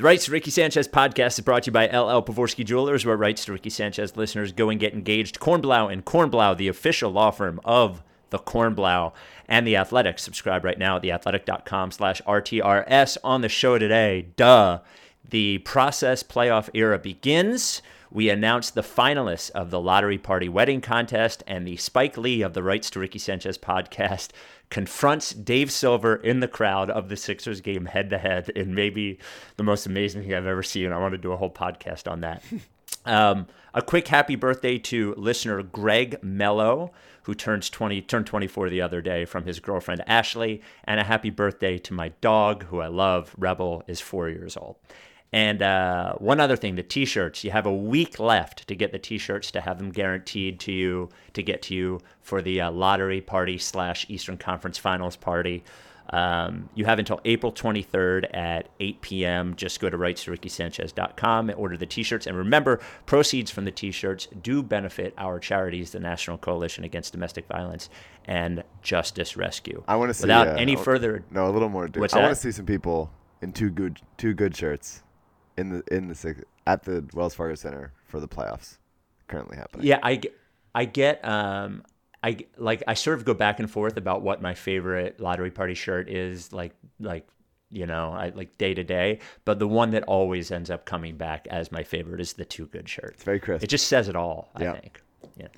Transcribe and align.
The 0.00 0.04
Rights 0.04 0.24
to 0.24 0.32
Ricky 0.32 0.50
Sanchez 0.50 0.88
podcast 0.88 1.38
is 1.38 1.40
brought 1.40 1.64
to 1.64 1.68
you 1.68 1.72
by 1.72 1.84
LL 1.84 2.22
Pavorsky 2.22 2.64
Jewelers, 2.64 3.04
where 3.04 3.18
Rights 3.18 3.44
to 3.44 3.52
Ricky 3.52 3.68
Sanchez 3.68 4.16
listeners 4.16 4.50
go 4.50 4.70
and 4.70 4.80
get 4.80 4.94
engaged. 4.94 5.40
Kornblau 5.40 5.92
and 5.92 6.06
Kornblau, 6.06 6.56
the 6.56 6.68
official 6.68 7.10
law 7.10 7.30
firm 7.30 7.60
of 7.66 8.02
the 8.30 8.38
Kornblau 8.38 9.12
and 9.46 9.66
the 9.66 9.76
Athletic. 9.76 10.18
Subscribe 10.18 10.64
right 10.64 10.78
now 10.78 10.96
at 10.96 11.02
theathletic.com 11.02 11.90
slash 11.90 12.22
RTRS. 12.22 13.18
On 13.22 13.42
the 13.42 13.50
show 13.50 13.76
today, 13.76 14.28
duh, 14.36 14.78
the 15.28 15.58
process 15.58 16.22
playoff 16.22 16.70
era 16.72 16.98
begins. 16.98 17.82
We 18.12 18.28
announced 18.28 18.74
the 18.74 18.82
finalists 18.82 19.50
of 19.50 19.70
the 19.70 19.80
Lottery 19.80 20.18
Party 20.18 20.48
Wedding 20.48 20.80
Contest, 20.80 21.44
and 21.46 21.64
the 21.64 21.76
Spike 21.76 22.16
Lee 22.18 22.42
of 22.42 22.54
the 22.54 22.62
Rights 22.62 22.90
to 22.90 22.98
Ricky 22.98 23.20
Sanchez 23.20 23.56
podcast 23.56 24.30
confronts 24.68 25.32
Dave 25.32 25.70
Silver 25.70 26.16
in 26.16 26.40
the 26.40 26.48
crowd 26.48 26.90
of 26.90 27.08
the 27.08 27.16
Sixers 27.16 27.60
game 27.60 27.86
head 27.86 28.10
to 28.10 28.18
head 28.18 28.48
in 28.50 28.74
maybe 28.74 29.18
the 29.56 29.62
most 29.62 29.86
amazing 29.86 30.22
thing 30.22 30.34
I've 30.34 30.46
ever 30.46 30.64
seen. 30.64 30.90
I 30.90 30.98
want 30.98 31.12
to 31.12 31.18
do 31.18 31.30
a 31.30 31.36
whole 31.36 31.50
podcast 31.50 32.10
on 32.10 32.20
that. 32.22 32.42
um, 33.04 33.46
a 33.74 33.82
quick 33.82 34.08
happy 34.08 34.34
birthday 34.34 34.76
to 34.78 35.14
listener 35.16 35.62
Greg 35.62 36.16
Mello, 36.20 36.90
who 37.24 37.34
turns 37.34 37.70
20, 37.70 38.02
turned 38.02 38.26
24 38.26 38.70
the 38.70 38.80
other 38.80 39.00
day 39.00 39.24
from 39.24 39.44
his 39.44 39.60
girlfriend 39.60 40.02
Ashley, 40.08 40.62
and 40.82 40.98
a 40.98 41.04
happy 41.04 41.30
birthday 41.30 41.78
to 41.78 41.94
my 41.94 42.08
dog, 42.20 42.64
who 42.64 42.80
I 42.80 42.88
love. 42.88 43.36
Rebel 43.38 43.84
is 43.86 44.00
four 44.00 44.28
years 44.28 44.56
old. 44.56 44.76
And 45.32 45.62
uh, 45.62 46.14
one 46.14 46.40
other 46.40 46.56
thing, 46.56 46.74
the 46.74 46.82
T-shirts. 46.82 47.44
You 47.44 47.52
have 47.52 47.66
a 47.66 47.72
week 47.72 48.18
left 48.18 48.66
to 48.66 48.74
get 48.74 48.90
the 48.90 48.98
T-shirts 48.98 49.52
to 49.52 49.60
have 49.60 49.78
them 49.78 49.90
guaranteed 49.90 50.58
to 50.60 50.72
you 50.72 51.08
to 51.34 51.42
get 51.42 51.62
to 51.62 51.74
you 51.74 52.00
for 52.20 52.42
the 52.42 52.62
uh, 52.62 52.70
lottery 52.70 53.20
party 53.20 53.56
slash 53.56 54.06
Eastern 54.08 54.36
Conference 54.36 54.76
Finals 54.76 55.16
party. 55.16 55.62
Um, 56.12 56.68
you 56.74 56.86
have 56.86 56.98
until 56.98 57.20
April 57.24 57.52
23rd 57.52 58.34
at 58.34 58.68
8 58.80 59.00
p.m. 59.00 59.54
Just 59.54 59.78
go 59.78 59.88
to 59.88 59.96
rightstoRickySanchez.com 59.96 61.50
and 61.50 61.56
order 61.56 61.76
the 61.76 61.86
T-shirts. 61.86 62.26
And 62.26 62.36
remember, 62.36 62.80
proceeds 63.06 63.52
from 63.52 63.64
the 63.64 63.70
T-shirts 63.70 64.26
do 64.42 64.64
benefit 64.64 65.14
our 65.16 65.38
charities, 65.38 65.92
the 65.92 66.00
National 66.00 66.36
Coalition 66.36 66.82
Against 66.82 67.12
Domestic 67.12 67.46
Violence 67.46 67.88
and 68.24 68.64
Justice 68.82 69.36
Rescue. 69.36 69.84
I 69.86 69.94
want 69.94 70.10
to 70.10 70.14
see 70.14 70.22
Without 70.22 70.48
uh, 70.48 70.54
any 70.54 70.74
further 70.74 71.22
No, 71.30 71.48
a 71.48 71.52
little 71.52 71.68
more. 71.68 71.86
Dude. 71.86 72.00
What's 72.00 72.14
I 72.14 72.22
want 72.22 72.34
to 72.34 72.40
see 72.40 72.50
some 72.50 72.66
people 72.66 73.12
in 73.40 73.52
two 73.52 73.70
good 73.70 74.00
two 74.16 74.34
good 74.34 74.56
shirts 74.56 75.04
in 75.56 75.70
the 75.70 75.82
in 75.94 76.08
the 76.08 76.14
six, 76.14 76.42
at 76.66 76.84
the 76.84 77.04
Wells 77.14 77.34
Fargo 77.34 77.54
Center 77.54 77.92
for 78.04 78.20
the 78.20 78.28
playoffs 78.28 78.78
currently 79.28 79.56
happening. 79.56 79.86
Yeah, 79.86 79.98
I 80.02 80.84
get 80.84 81.24
um 81.24 81.84
I 82.22 82.38
like 82.56 82.82
I 82.86 82.94
sort 82.94 83.18
of 83.18 83.24
go 83.24 83.34
back 83.34 83.60
and 83.60 83.70
forth 83.70 83.96
about 83.96 84.22
what 84.22 84.42
my 84.42 84.54
favorite 84.54 85.20
lottery 85.20 85.50
party 85.50 85.74
shirt 85.74 86.08
is 86.08 86.52
like 86.52 86.74
like 86.98 87.26
you 87.70 87.86
know 87.86 88.12
I 88.12 88.30
like 88.30 88.58
day 88.58 88.74
to 88.74 88.84
day, 88.84 89.20
but 89.44 89.58
the 89.58 89.68
one 89.68 89.90
that 89.92 90.02
always 90.04 90.50
ends 90.50 90.70
up 90.70 90.84
coming 90.84 91.16
back 91.16 91.46
as 91.50 91.72
my 91.72 91.82
favorite 91.82 92.20
is 92.20 92.34
the 92.34 92.44
two 92.44 92.66
good 92.66 92.88
shirt. 92.88 93.12
It's 93.14 93.24
very 93.24 93.40
crisp. 93.40 93.64
It 93.64 93.68
just 93.68 93.88
says 93.88 94.08
it 94.08 94.16
all, 94.16 94.50
Yeah. 94.58 94.72
I 94.72 94.80
think. 94.80 95.02
Yeah. 95.36 95.48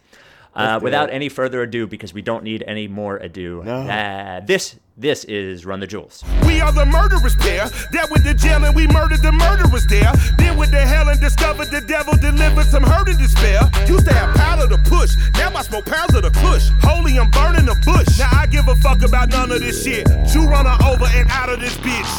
Uh, 0.54 0.78
without 0.82 1.08
it. 1.08 1.12
any 1.14 1.28
further 1.30 1.62
ado, 1.62 1.86
because 1.86 2.12
we 2.12 2.20
don't 2.22 2.44
need 2.44 2.62
any 2.66 2.86
more 2.86 3.16
ado, 3.16 3.62
No. 3.64 3.88
uh, 3.88 4.40
this 4.40 4.76
this 4.98 5.24
is 5.24 5.64
Run 5.64 5.80
the 5.80 5.86
Jewels. 5.86 6.22
We 6.46 6.60
are 6.60 6.70
the 6.70 6.84
murderers 6.84 7.34
pair. 7.36 7.66
That 7.92 8.08
with 8.10 8.24
the 8.24 8.34
jail 8.34 8.62
and 8.62 8.76
we 8.76 8.86
murdered 8.86 9.22
the 9.22 9.32
murderers 9.32 9.86
there. 9.86 10.12
Then 10.36 10.58
with 10.58 10.70
the 10.70 10.82
hell 10.82 11.08
and 11.08 11.18
discovered 11.18 11.68
the 11.70 11.80
devil 11.80 12.12
delivered 12.20 12.66
some 12.66 12.82
hurt 12.82 13.08
and 13.08 13.18
despair. 13.18 13.62
Used 13.88 14.04
to 14.06 14.12
have 14.12 14.36
powder 14.36 14.68
to 14.68 14.76
push. 14.90 15.16
Now 15.34 15.48
I 15.56 15.62
smoke 15.62 15.86
pounds 15.86 16.14
of 16.14 16.22
the 16.24 16.30
kush. 16.30 16.68
Holy, 16.82 17.18
I'm 17.18 17.30
burning 17.30 17.64
the 17.64 17.74
bush. 17.86 18.18
Now 18.18 18.28
I 18.32 18.44
give 18.46 18.68
a 18.68 18.76
fuck 18.76 19.00
about 19.02 19.30
none 19.30 19.50
of 19.50 19.60
this 19.60 19.82
shit. 19.82 20.06
You 20.34 20.44
run 20.46 20.66
her 20.66 20.76
over 20.84 21.06
and 21.16 21.26
out 21.30 21.48
of 21.48 21.58
this 21.60 21.74
bitch. 21.78 22.12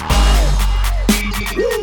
Step 1.53 1.82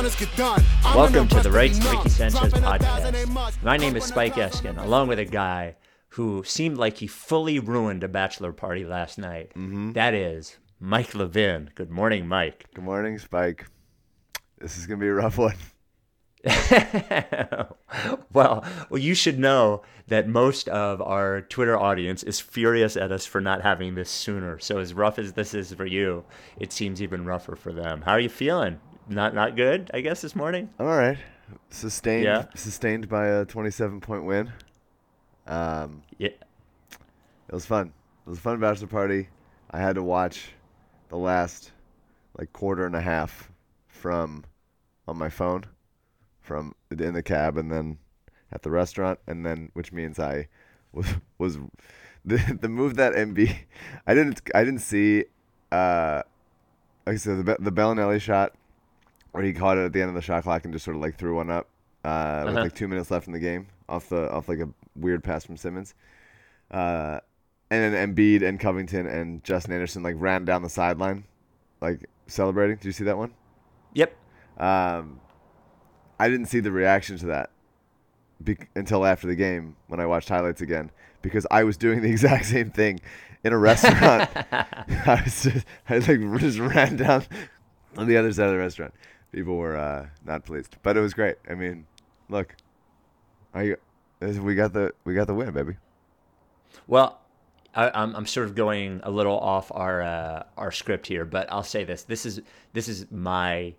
Welcome 0.00 1.28
to 1.28 1.34
the 1.34 1.42
to 1.42 1.50
Rights 1.50 1.78
to. 1.78 1.90
Ricky 1.90 2.08
Sanchez 2.08 2.52
Dropping 2.52 2.64
out 2.64 2.80
guys 2.80 3.04
and 3.04 3.14
they 3.14 3.24
podcast. 3.24 3.62
My 3.62 3.76
name 3.76 3.96
is 3.96 4.04
Spike 4.04 4.38
I- 4.38 4.48
Eskin, 4.48 4.82
along 4.82 5.08
with 5.08 5.18
a 5.18 5.26
guy 5.26 5.76
who 6.08 6.42
seemed 6.42 6.78
like 6.78 6.96
he 6.96 7.06
fully 7.06 7.58
ruined 7.58 8.02
a 8.02 8.08
bachelor 8.08 8.50
party 8.54 8.86
last 8.86 9.18
night. 9.18 9.50
Mm-hmm. 9.50 9.92
That 9.92 10.14
is 10.14 10.56
Mike 10.80 11.14
Levin. 11.14 11.68
Good 11.74 11.90
morning, 11.90 12.26
Mike. 12.26 12.64
Good 12.72 12.82
morning, 12.82 13.18
Spike. 13.18 13.66
This 14.58 14.78
is 14.78 14.86
gonna 14.86 15.00
be 15.00 15.08
a 15.08 15.12
rough 15.12 15.36
one. 15.36 15.56
well, 18.32 18.64
well, 18.88 18.98
you 18.98 19.14
should 19.14 19.38
know 19.38 19.82
that 20.06 20.26
most 20.26 20.66
of 20.70 21.02
our 21.02 21.42
Twitter 21.42 21.78
audience 21.78 22.22
is 22.22 22.40
furious 22.40 22.96
at 22.96 23.12
us 23.12 23.26
for 23.26 23.42
not 23.42 23.60
having 23.60 23.96
this 23.96 24.08
sooner. 24.08 24.58
So 24.60 24.78
as 24.78 24.94
rough 24.94 25.18
as 25.18 25.34
this 25.34 25.52
is 25.52 25.74
for 25.74 25.84
you, 25.84 26.24
it 26.58 26.72
seems 26.72 27.02
even 27.02 27.26
rougher 27.26 27.54
for 27.54 27.74
them. 27.74 28.00
How 28.00 28.12
are 28.12 28.20
you 28.20 28.30
feeling? 28.30 28.80
Not 29.10 29.34
not 29.34 29.56
good, 29.56 29.90
I 29.92 30.00
guess 30.02 30.22
this 30.22 30.36
morning. 30.36 30.70
All 30.78 30.86
right. 30.86 31.18
Sustained. 31.70 32.24
Yeah. 32.24 32.44
Sustained 32.54 33.08
by 33.08 33.26
a 33.26 33.44
27 33.44 34.00
point 34.00 34.24
win. 34.24 34.52
Um, 35.48 36.02
Yeah. 36.16 36.28
it 36.28 37.52
was 37.52 37.66
fun. 37.66 37.92
It 38.24 38.30
was 38.30 38.38
a 38.38 38.40
fun 38.40 38.60
bachelor 38.60 38.86
party. 38.86 39.28
I 39.72 39.80
had 39.80 39.96
to 39.96 40.02
watch 40.04 40.52
the 41.08 41.16
last 41.16 41.72
like 42.38 42.52
quarter 42.52 42.86
and 42.86 42.94
a 42.94 43.00
half 43.00 43.50
from 43.88 44.44
on 45.08 45.18
my 45.18 45.28
phone 45.28 45.64
from 46.40 46.76
in 46.90 47.14
the 47.14 47.22
cab 47.22 47.56
and 47.58 47.70
then 47.70 47.98
at 48.52 48.62
the 48.62 48.70
restaurant 48.70 49.18
and 49.26 49.44
then 49.44 49.70
which 49.74 49.92
means 49.92 50.20
I 50.20 50.46
was 50.92 51.08
was 51.36 51.58
the 52.24 52.56
the 52.60 52.68
move 52.68 52.94
that 52.94 53.14
MB 53.14 53.56
I 54.06 54.14
didn't 54.14 54.40
I 54.54 54.62
didn't 54.62 54.82
see 54.82 55.24
uh 55.72 56.22
like 57.06 57.14
I 57.14 57.16
said 57.16 57.44
the 57.44 57.56
the 57.58 57.72
Belinelli 57.72 58.20
shot 58.20 58.54
where 59.32 59.42
he 59.44 59.52
caught 59.52 59.78
it 59.78 59.84
at 59.84 59.92
the 59.92 60.00
end 60.00 60.08
of 60.08 60.14
the 60.14 60.22
shot 60.22 60.42
clock 60.42 60.64
and 60.64 60.72
just 60.72 60.84
sort 60.84 60.96
of 60.96 61.02
like 61.02 61.16
threw 61.16 61.36
one 61.36 61.50
up 61.50 61.68
uh, 62.04 62.42
with 62.46 62.54
Uh-huh. 62.54 62.64
like 62.64 62.74
two 62.74 62.88
minutes 62.88 63.10
left 63.10 63.26
in 63.26 63.32
the 63.32 63.38
game 63.38 63.66
off 63.88 64.08
the 64.08 64.30
off 64.30 64.48
like 64.48 64.58
a 64.60 64.68
weird 64.96 65.22
pass 65.22 65.44
from 65.44 65.56
Simmons. 65.56 65.94
Uh, 66.70 67.20
and 67.70 67.94
then 67.94 68.14
Embiid 68.14 68.42
and 68.42 68.58
Covington 68.58 69.06
and 69.06 69.42
Justin 69.44 69.72
Anderson 69.72 70.02
like 70.02 70.16
ran 70.18 70.44
down 70.44 70.62
the 70.62 70.68
sideline, 70.68 71.24
like 71.80 72.06
celebrating. 72.26 72.76
Did 72.76 72.84
you 72.86 72.92
see 72.92 73.04
that 73.04 73.16
one? 73.18 73.32
Yep. 73.94 74.12
Um, 74.58 75.20
I 76.18 76.28
didn't 76.28 76.46
see 76.46 76.60
the 76.60 76.72
reaction 76.72 77.16
to 77.18 77.26
that 77.26 77.50
bec 78.40 78.68
until 78.74 79.04
after 79.06 79.26
the 79.26 79.34
game 79.36 79.76
when 79.88 80.00
I 80.00 80.06
watched 80.06 80.28
highlights 80.28 80.60
again 80.60 80.90
because 81.22 81.46
I 81.50 81.64
was 81.64 81.76
doing 81.76 82.02
the 82.02 82.08
exact 82.10 82.46
same 82.46 82.70
thing 82.70 83.00
in 83.44 83.52
a 83.52 83.58
restaurant. 83.58 84.28
I 84.52 85.22
was 85.24 85.42
just, 85.44 85.66
I 85.88 85.98
like 85.98 86.40
just 86.40 86.58
ran 86.58 86.96
down 86.96 87.24
on 87.96 88.06
the 88.06 88.16
other 88.16 88.32
side 88.32 88.46
of 88.46 88.52
the 88.52 88.58
restaurant. 88.58 88.94
People 89.32 89.56
were 89.56 89.76
uh, 89.76 90.08
not 90.24 90.44
pleased, 90.44 90.76
but 90.82 90.96
it 90.96 91.00
was 91.00 91.14
great. 91.14 91.36
I 91.48 91.54
mean, 91.54 91.86
look, 92.28 92.56
I 93.54 93.76
we 94.20 94.54
got 94.54 94.72
the 94.72 94.92
we 95.04 95.14
got 95.14 95.26
the 95.26 95.34
win, 95.34 95.52
baby. 95.52 95.76
Well, 96.86 97.20
I, 97.74 97.90
I'm, 97.90 98.14
I'm 98.14 98.26
sort 98.26 98.46
of 98.46 98.54
going 98.54 99.00
a 99.02 99.10
little 99.10 99.38
off 99.38 99.70
our 99.72 100.02
uh, 100.02 100.42
our 100.56 100.72
script 100.72 101.06
here, 101.06 101.24
but 101.24 101.50
I'll 101.50 101.62
say 101.62 101.84
this: 101.84 102.02
this 102.02 102.26
is 102.26 102.40
this 102.72 102.88
is 102.88 103.10
my 103.10 103.74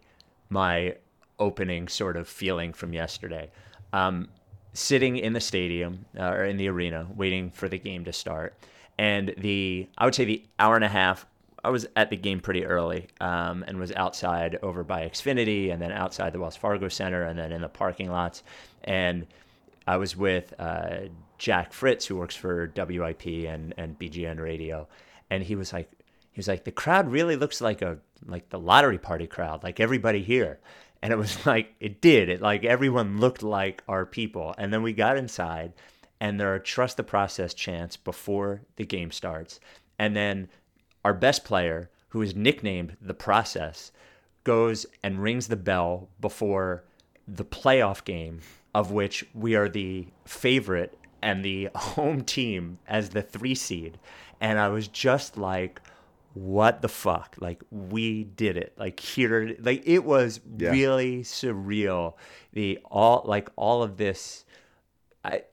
my 0.49 0.95
opening 1.39 1.87
sort 1.87 2.17
of 2.17 2.27
feeling 2.27 2.73
from 2.73 2.93
yesterday. 2.93 3.49
Um, 3.93 4.29
sitting 4.73 5.17
in 5.17 5.33
the 5.33 5.41
stadium 5.41 6.05
uh, 6.17 6.29
or 6.29 6.45
in 6.45 6.57
the 6.57 6.69
arena, 6.69 7.07
waiting 7.15 7.51
for 7.51 7.67
the 7.67 7.77
game 7.77 8.05
to 8.05 8.13
start, 8.13 8.55
and 8.97 9.33
the 9.37 9.87
I 9.97 10.05
would 10.05 10.15
say 10.15 10.25
the 10.25 10.43
hour 10.59 10.75
and 10.75 10.85
a 10.85 10.89
half. 10.89 11.25
I 11.63 11.69
was 11.69 11.87
at 11.95 12.09
the 12.09 12.17
game 12.17 12.39
pretty 12.39 12.65
early 12.65 13.07
um, 13.19 13.63
and 13.67 13.77
was 13.77 13.91
outside 13.91 14.57
over 14.63 14.83
by 14.83 15.07
Xfinity 15.07 15.71
and 15.71 15.81
then 15.81 15.91
outside 15.91 16.33
the 16.33 16.39
Wells 16.39 16.55
Fargo 16.55 16.87
Center 16.87 17.23
and 17.23 17.37
then 17.37 17.51
in 17.51 17.61
the 17.61 17.69
parking 17.69 18.09
lots. 18.09 18.43
And 18.83 19.27
I 19.87 19.97
was 19.97 20.15
with 20.15 20.53
uh, 20.59 21.07
Jack 21.37 21.73
Fritz, 21.73 22.05
who 22.05 22.15
works 22.17 22.35
for 22.35 22.71
WIP 22.75 23.25
and, 23.25 23.73
and 23.77 23.97
BGN 23.97 24.39
Radio, 24.39 24.87
and 25.29 25.43
he 25.43 25.55
was 25.55 25.73
like, 25.73 25.91
he 26.31 26.39
was 26.39 26.47
like, 26.47 26.63
the 26.63 26.71
crowd 26.71 27.11
really 27.11 27.35
looks 27.35 27.61
like 27.61 27.81
a 27.81 27.97
like 28.25 28.49
the 28.49 28.59
lottery 28.59 28.99
party 28.99 29.27
crowd, 29.27 29.63
like 29.63 29.79
everybody 29.79 30.21
here, 30.21 30.59
and 31.01 31.11
it 31.11 31.17
was 31.17 31.45
like 31.45 31.73
it 31.79 32.01
did. 32.01 32.29
It 32.29 32.41
like 32.41 32.63
everyone 32.63 33.19
looked 33.19 33.43
like 33.43 33.83
our 33.87 34.05
people, 34.05 34.55
and 34.57 34.71
then 34.71 34.83
we 34.83 34.93
got 34.93 35.17
inside, 35.17 35.73
and 36.19 36.39
there 36.39 36.53
are 36.53 36.59
trust 36.59 36.97
the 36.97 37.03
process 37.03 37.53
chants 37.53 37.97
before 37.97 38.61
the 38.75 38.85
game 38.85 39.11
starts, 39.11 39.59
and 39.99 40.15
then 40.15 40.47
our 41.03 41.13
best 41.13 41.43
player, 41.43 41.89
who 42.09 42.21
is 42.21 42.35
nicknamed 42.35 42.97
the 43.01 43.13
process, 43.13 43.91
goes 44.43 44.85
and 45.03 45.21
rings 45.21 45.47
the 45.47 45.55
bell 45.55 46.09
before 46.19 46.83
the 47.27 47.45
playoff 47.45 48.03
game, 48.03 48.41
of 48.73 48.91
which 48.91 49.25
we 49.33 49.55
are 49.55 49.69
the 49.69 50.07
favorite 50.25 50.97
and 51.21 51.43
the 51.45 51.69
home 51.75 52.21
team 52.21 52.79
as 52.87 53.09
the 53.09 53.21
three 53.21 53.55
seed. 53.55 53.97
And 54.39 54.59
I 54.59 54.69
was 54.69 54.87
just 54.87 55.37
like, 55.37 55.81
what 56.33 56.81
the 56.81 56.87
fuck? 56.87 57.35
Like 57.39 57.61
we 57.69 58.23
did 58.23 58.57
it. 58.57 58.73
Like 58.77 58.99
here, 58.99 59.55
like 59.59 59.83
it 59.85 60.03
was 60.03 60.39
Yeah. 60.57 60.71
really 60.71 61.23
surreal. 61.23 62.13
The 62.53 62.79
all 62.89 63.23
like 63.25 63.49
all 63.55 63.83
of 63.83 63.97
this. 63.97 64.45
I 65.25 65.43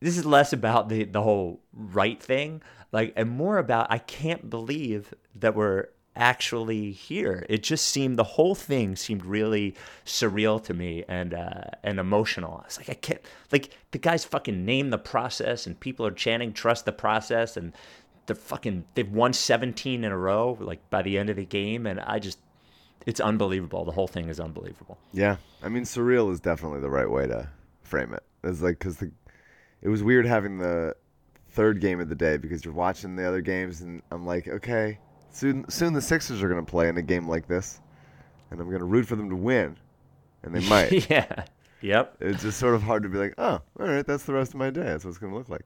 this 0.00 0.16
is 0.18 0.26
less 0.26 0.52
about 0.52 0.88
the 0.90 1.04
the 1.04 1.22
whole 1.22 1.60
right 1.72 2.22
thing, 2.22 2.60
like, 2.92 3.12
and 3.16 3.30
more 3.30 3.58
about 3.58 3.86
I 3.90 3.98
can't 3.98 4.48
believe 4.48 5.14
that 5.34 5.54
we're 5.54 5.88
actually 6.16 6.92
here. 6.92 7.44
It 7.48 7.62
just 7.62 7.86
seemed 7.88 8.18
the 8.18 8.24
whole 8.24 8.54
thing 8.54 8.96
seemed 8.96 9.24
really 9.24 9.74
surreal 10.04 10.62
to 10.64 10.74
me 10.74 11.04
and 11.08 11.34
uh, 11.34 11.64
and 11.82 12.00
emotional. 12.00 12.60
I 12.62 12.66
was 12.66 12.78
like, 12.78 12.88
I 12.88 12.94
can't 12.94 13.20
like 13.52 13.70
the 13.90 13.98
guys 13.98 14.24
fucking 14.24 14.64
name 14.64 14.90
the 14.90 14.98
process 14.98 15.66
and 15.66 15.78
people 15.78 16.06
are 16.06 16.10
chanting 16.10 16.52
trust 16.52 16.86
the 16.86 16.92
process 16.92 17.56
and 17.56 17.72
they're 18.24 18.34
fucking 18.34 18.84
they've 18.94 19.10
won 19.10 19.32
17 19.32 20.02
in 20.02 20.10
a 20.10 20.16
row 20.16 20.56
like 20.58 20.88
by 20.90 21.02
the 21.02 21.16
end 21.16 21.30
of 21.30 21.36
the 21.36 21.44
game 21.44 21.86
and 21.86 22.00
I 22.00 22.18
just 22.18 22.38
it's 23.04 23.20
unbelievable. 23.20 23.84
The 23.84 23.92
whole 23.92 24.08
thing 24.08 24.28
is 24.28 24.40
unbelievable. 24.40 24.98
Yeah, 25.12 25.36
I 25.62 25.68
mean, 25.68 25.84
surreal 25.84 26.32
is 26.32 26.40
definitely 26.40 26.80
the 26.80 26.90
right 26.90 27.08
way 27.08 27.26
to 27.28 27.48
frame 27.82 28.12
it. 28.12 28.24
It's 28.42 28.62
like 28.62 28.78
because 28.78 28.96
the 28.96 29.12
it 29.82 29.88
was 29.88 30.02
weird 30.02 30.26
having 30.26 30.58
the 30.58 30.96
third 31.56 31.80
game 31.80 32.00
of 32.00 32.08
the 32.10 32.14
day 32.14 32.36
because 32.36 32.64
you're 32.64 32.74
watching 32.74 33.16
the 33.16 33.26
other 33.26 33.40
games 33.40 33.80
and 33.80 34.02
I'm 34.12 34.26
like, 34.26 34.46
okay, 34.46 34.98
soon 35.30 35.68
soon 35.70 35.92
the 35.94 36.02
Sixers 36.02 36.42
are 36.42 36.48
gonna 36.48 36.62
play 36.62 36.88
in 36.88 36.96
a 36.98 37.02
game 37.02 37.26
like 37.26 37.48
this, 37.48 37.80
and 38.50 38.60
I'm 38.60 38.70
gonna 38.70 38.84
root 38.84 39.06
for 39.06 39.16
them 39.16 39.30
to 39.30 39.36
win, 39.36 39.76
and 40.42 40.54
they 40.54 40.68
might. 40.68 41.10
yeah. 41.10 41.44
Yep. 41.82 42.16
it's 42.20 42.42
just 42.42 42.58
sort 42.58 42.74
of 42.74 42.82
hard 42.82 43.02
to 43.02 43.08
be 43.08 43.18
like, 43.18 43.34
oh, 43.38 43.60
all 43.80 43.86
right, 43.86 44.06
that's 44.06 44.24
the 44.24 44.32
rest 44.34 44.52
of 44.54 44.58
my 44.58 44.70
day. 44.70 44.82
That's 44.82 45.04
what 45.04 45.10
it's 45.10 45.18
gonna 45.18 45.34
look 45.34 45.48
like. 45.48 45.64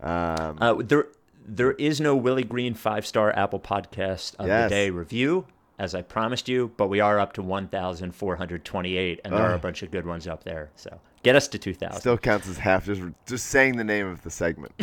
Um, 0.00 0.58
Uh, 0.60 0.74
there, 0.82 1.06
there 1.46 1.72
is 1.72 2.00
no 2.00 2.14
Willie 2.16 2.44
Green 2.44 2.74
five 2.74 3.06
star 3.06 3.34
Apple 3.36 3.60
Podcast 3.60 4.34
of 4.36 4.46
Yes. 4.48 4.68
the 4.70 4.74
day 4.74 4.90
review, 4.90 5.46
as 5.78 5.94
I 5.94 6.02
promised 6.02 6.48
you, 6.48 6.72
but 6.76 6.88
we 6.88 7.00
are 7.00 7.18
up 7.18 7.32
to 7.34 7.42
1,428, 7.42 9.20
and 9.24 9.32
there 9.34 9.42
are 9.42 9.54
a 9.54 9.58
bunch 9.58 9.82
of 9.82 9.90
good 9.90 10.06
ones 10.06 10.26
up 10.26 10.44
there. 10.44 10.70
So 10.74 11.00
get 11.26 11.34
us 11.36 11.48
to 11.48 11.58
2,000. 11.58 11.98
still 12.00 12.16
counts 12.16 12.46
as 12.48 12.56
half 12.58 12.86
just 12.86 13.02
just 13.26 13.46
saying 13.46 13.76
the 13.76 13.82
name 13.84 14.06
of 14.06 14.22
the 14.22 14.30
segment. 14.30 14.72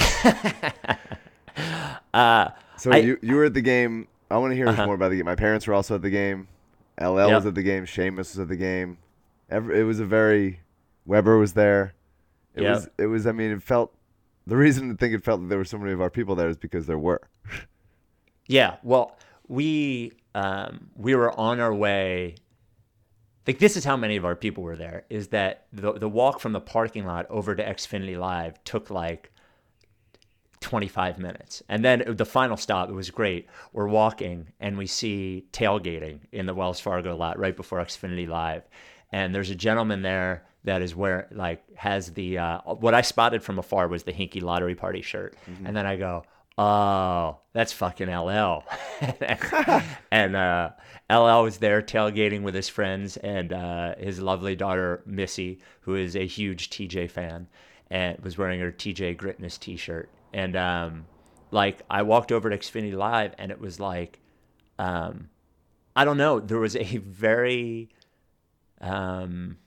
uh, 2.13 2.49
So 2.77 2.91
I- 2.91 2.97
you 2.97 3.17
you 3.21 3.35
were 3.35 3.45
at 3.45 3.53
the 3.53 3.61
game. 3.61 4.07
I 4.29 4.37
want 4.37 4.51
to 4.51 4.55
hear 4.55 4.67
Uh-huh. 4.67 4.85
more 4.85 4.95
about 4.95 5.09
the 5.09 5.17
game. 5.17 5.25
My 5.25 5.35
parents 5.35 5.67
were 5.67 5.73
also 5.73 5.95
at 5.95 6.01
the 6.01 6.09
game. 6.09 6.47
LL 6.99 7.31
was 7.31 7.45
at 7.45 7.55
the 7.55 7.63
game. 7.63 7.85
Seamus 7.85 8.17
was 8.17 8.39
at 8.39 8.47
the 8.47 8.55
game. 8.55 8.97
Every, 9.49 9.79
it 9.79 9.83
was 9.83 9.99
a 9.99 10.05
very 10.05 10.59
Weber 11.05 11.37
was 11.37 11.53
there. 11.53 11.93
It 12.55 12.63
Yep. 12.63 12.75
was 12.75 12.89
it 12.97 13.05
was. 13.07 13.27
I 13.27 13.31
mean, 13.31 13.51
it 13.51 13.63
felt. 13.63 13.93
The 14.45 14.57
reason 14.57 14.91
I 14.91 14.95
think 14.95 15.13
it 15.13 15.23
felt 15.23 15.41
that 15.41 15.47
there 15.47 15.57
were 15.57 15.65
so 15.65 15.77
many 15.77 15.91
of 15.93 16.01
our 16.01 16.09
people 16.09 16.35
there 16.35 16.49
is 16.49 16.57
because 16.57 16.85
there 16.87 16.97
were. 16.99 17.21
Yeah, 18.45 18.75
well, 18.83 19.17
we 19.47 20.11
um, 20.35 20.89
we 20.97 21.15
were 21.15 21.31
on 21.39 21.61
our 21.61 21.73
way. 21.73 22.35
Like 23.45 23.59
this 23.59 23.75
is 23.75 23.83
how 23.83 23.97
many 23.97 24.15
of 24.15 24.25
our 24.25 24.35
people 24.35 24.63
were 24.63 24.75
there. 24.75 25.03
Is 25.09 25.29
that 25.29 25.65
the 25.73 25.93
the 25.93 26.09
walk 26.09 26.39
from 26.39 26.53
the 26.53 26.61
parking 26.61 27.05
lot 27.05 27.25
over 27.29 27.55
to 27.55 27.63
Xfinity 27.63 28.17
Live 28.17 28.63
took 28.63 28.89
like 28.89 29.31
25 30.63 31.19
minutes. 31.19 31.61
And 31.67 31.83
then 31.83 32.03
the 32.07 32.25
final 32.25 32.55
stop, 32.55 32.89
it 32.89 32.93
was 32.93 33.09
great. 33.09 33.47
We're 33.73 33.87
walking 33.87 34.47
and 34.61 34.77
we 34.77 34.87
see 34.87 35.45
tailgating 35.51 36.19
in 36.31 36.45
the 36.45 36.53
Wells 36.53 36.79
Fargo 36.79 37.15
lot 37.15 37.37
right 37.37 37.55
before 37.55 37.79
Xfinity 37.79 38.27
Live. 38.27 38.63
And 39.11 39.35
there's 39.35 39.49
a 39.49 39.55
gentleman 39.55 40.01
there 40.01 40.45
that 40.63 40.81
is 40.81 40.95
where 40.95 41.27
like 41.31 41.61
has 41.75 42.13
the 42.13 42.37
uh, 42.37 42.59
what 42.61 42.93
I 42.93 43.01
spotted 43.01 43.43
from 43.43 43.59
afar 43.59 43.89
was 43.89 44.03
the 44.03 44.13
Hinkie 44.13 44.41
Lottery 44.41 44.73
Party 44.73 45.01
shirt. 45.01 45.35
And 45.65 45.75
then 45.75 45.85
I 45.85 45.97
go, 45.97 46.23
"Oh, 46.57 47.39
that's 47.53 47.73
fucking 47.73 48.09
LL." 48.09 48.63
and 50.11 50.35
uh, 50.35 50.69
LL 51.09 51.43
was 51.43 51.57
there 51.57 51.81
tailgating 51.81 52.43
with 52.43 52.55
his 52.55 52.69
friends 52.69 53.17
and 53.17 53.53
uh, 53.53 53.95
his 53.97 54.19
lovely 54.19 54.55
daughter 54.55 55.03
Missy, 55.05 55.59
who 55.81 55.95
is 55.95 56.15
a 56.15 56.25
huge 56.25 56.69
TJ 56.69 57.11
fan, 57.11 57.47
and 57.89 58.19
was 58.19 58.37
wearing 58.37 58.59
her 58.59 58.71
TJ 58.71 59.17
Gritness 59.17 59.59
T-shirt. 59.59 60.09
And 60.33 60.55
um, 60.55 61.05
like 61.51 61.81
I 61.89 62.01
walked 62.01 62.31
over 62.31 62.49
to 62.49 62.57
Xfinity 62.57 62.95
Live, 62.95 63.33
and 63.37 63.51
it 63.51 63.59
was 63.59 63.79
like, 63.79 64.19
um, 64.79 65.29
I 65.95 66.05
don't 66.05 66.17
know, 66.17 66.39
there 66.39 66.59
was 66.59 66.75
a 66.75 66.97
very, 66.97 67.89
um, 68.81 69.57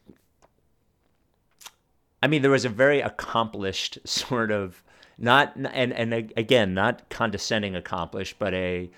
I 2.23 2.27
mean, 2.27 2.43
there 2.43 2.51
was 2.51 2.65
a 2.65 2.71
very 2.71 3.01
accomplished 3.01 3.99
sort 4.05 4.51
of 4.51 4.83
not 5.19 5.55
and 5.57 5.93
and 5.93 6.33
again 6.37 6.75
not 6.75 7.09
condescending 7.09 7.75
accomplished, 7.75 8.39
but 8.39 8.55
a 8.55 8.91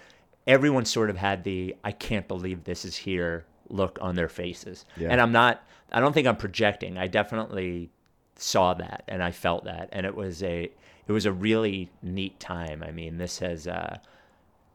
everyone 0.46 0.84
sort 0.84 1.10
of 1.10 1.16
had 1.16 1.44
the 1.44 1.76
I 1.84 1.92
can't 1.92 2.26
believe 2.26 2.64
this 2.64 2.84
is 2.84 2.96
here 2.96 3.44
look 3.68 3.98
on 4.00 4.14
their 4.14 4.28
faces. 4.28 4.84
Yeah. 4.96 5.08
And 5.10 5.20
I'm 5.20 5.32
not 5.32 5.62
I 5.92 6.00
don't 6.00 6.12
think 6.12 6.26
I'm 6.26 6.36
projecting. 6.36 6.98
I 6.98 7.06
definitely 7.06 7.90
saw 8.36 8.74
that 8.74 9.04
and 9.08 9.22
I 9.22 9.30
felt 9.30 9.64
that 9.64 9.88
and 9.92 10.06
it 10.06 10.14
was 10.14 10.42
a 10.42 10.70
it 11.06 11.12
was 11.12 11.26
a 11.26 11.32
really 11.32 11.90
neat 12.02 12.38
time. 12.40 12.82
I 12.82 12.90
mean, 12.90 13.18
this 13.18 13.38
has 13.38 13.68
uh 13.68 13.98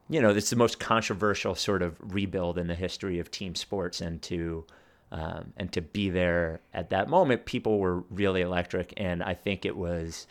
you 0.10 0.22
know, 0.22 0.34
this 0.34 0.46
is 0.46 0.50
the 0.52 0.56
most 0.58 0.80
controversial 0.80 1.56
sort 1.56 1.82
of 1.82 1.98
rebuild 2.00 2.58
in 2.58 2.68
the 2.68 2.76
history 2.76 3.20
of 3.20 3.32
team 3.32 3.56
sports 3.56 4.02
and 4.02 4.22
to 4.24 4.66
um, 5.14 5.54
and 5.58 5.72
to 5.74 5.82
be 5.82 6.10
there 6.10 6.60
at 6.74 6.90
that 6.90 7.08
moment, 7.08 7.46
people 7.46 7.78
were 7.78 8.00
really 8.10 8.42
electric, 8.42 8.96
and 8.98 9.22
I 9.22 9.36
think 9.36 9.64
it 9.64 9.78
was 9.78 10.26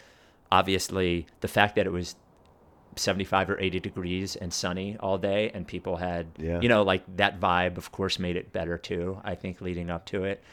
obviously 0.52 1.26
the 1.40 1.49
fact 1.49 1.75
that 1.76 1.87
it 1.87 1.93
was 1.93 2.14
75 2.96 3.49
or 3.50 3.58
80 3.58 3.81
degrees 3.81 4.37
and 4.37 4.52
sunny 4.52 4.96
all 5.00 5.16
day, 5.16 5.50
and 5.54 5.66
people 5.66 5.96
had, 5.96 6.26
Yeah. 6.38 6.60
you 6.60 6.69
know, 6.69 6.82
like 6.82 7.02
that 7.16 7.40
vibe, 7.40 7.78
of 7.78 7.90
course, 7.90 8.19
made 8.19 8.37
it 8.37 8.52
better 8.52 8.76
too. 8.76 9.19
I 9.25 9.34
think 9.34 9.60
leading 9.62 9.88
up 9.90 10.04
to 10.06 10.25
it. 10.25 10.44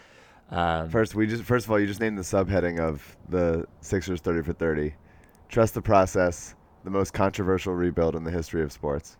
Um, 0.49 0.89
First, 0.89 1.13
we 1.15 1.27
just 1.27 1.43
first 1.43 1.65
of 1.65 1.71
all, 1.71 1.79
you 1.79 1.85
just 1.85 1.99
named 1.99 2.17
the 2.17 2.23
subheading 2.23 2.79
of 2.79 3.15
the 3.27 3.67
Sixers 3.81 4.19
thirty 4.21 4.41
for 4.41 4.53
thirty. 4.53 4.95
Trust 5.49 5.73
the 5.75 5.81
process. 5.81 6.55
The 6.85 6.89
most 6.89 7.13
controversial 7.13 7.73
rebuild 7.75 8.15
in 8.15 8.23
the 8.23 8.31
history 8.31 8.63
of 8.63 8.71
sports. 8.71 9.17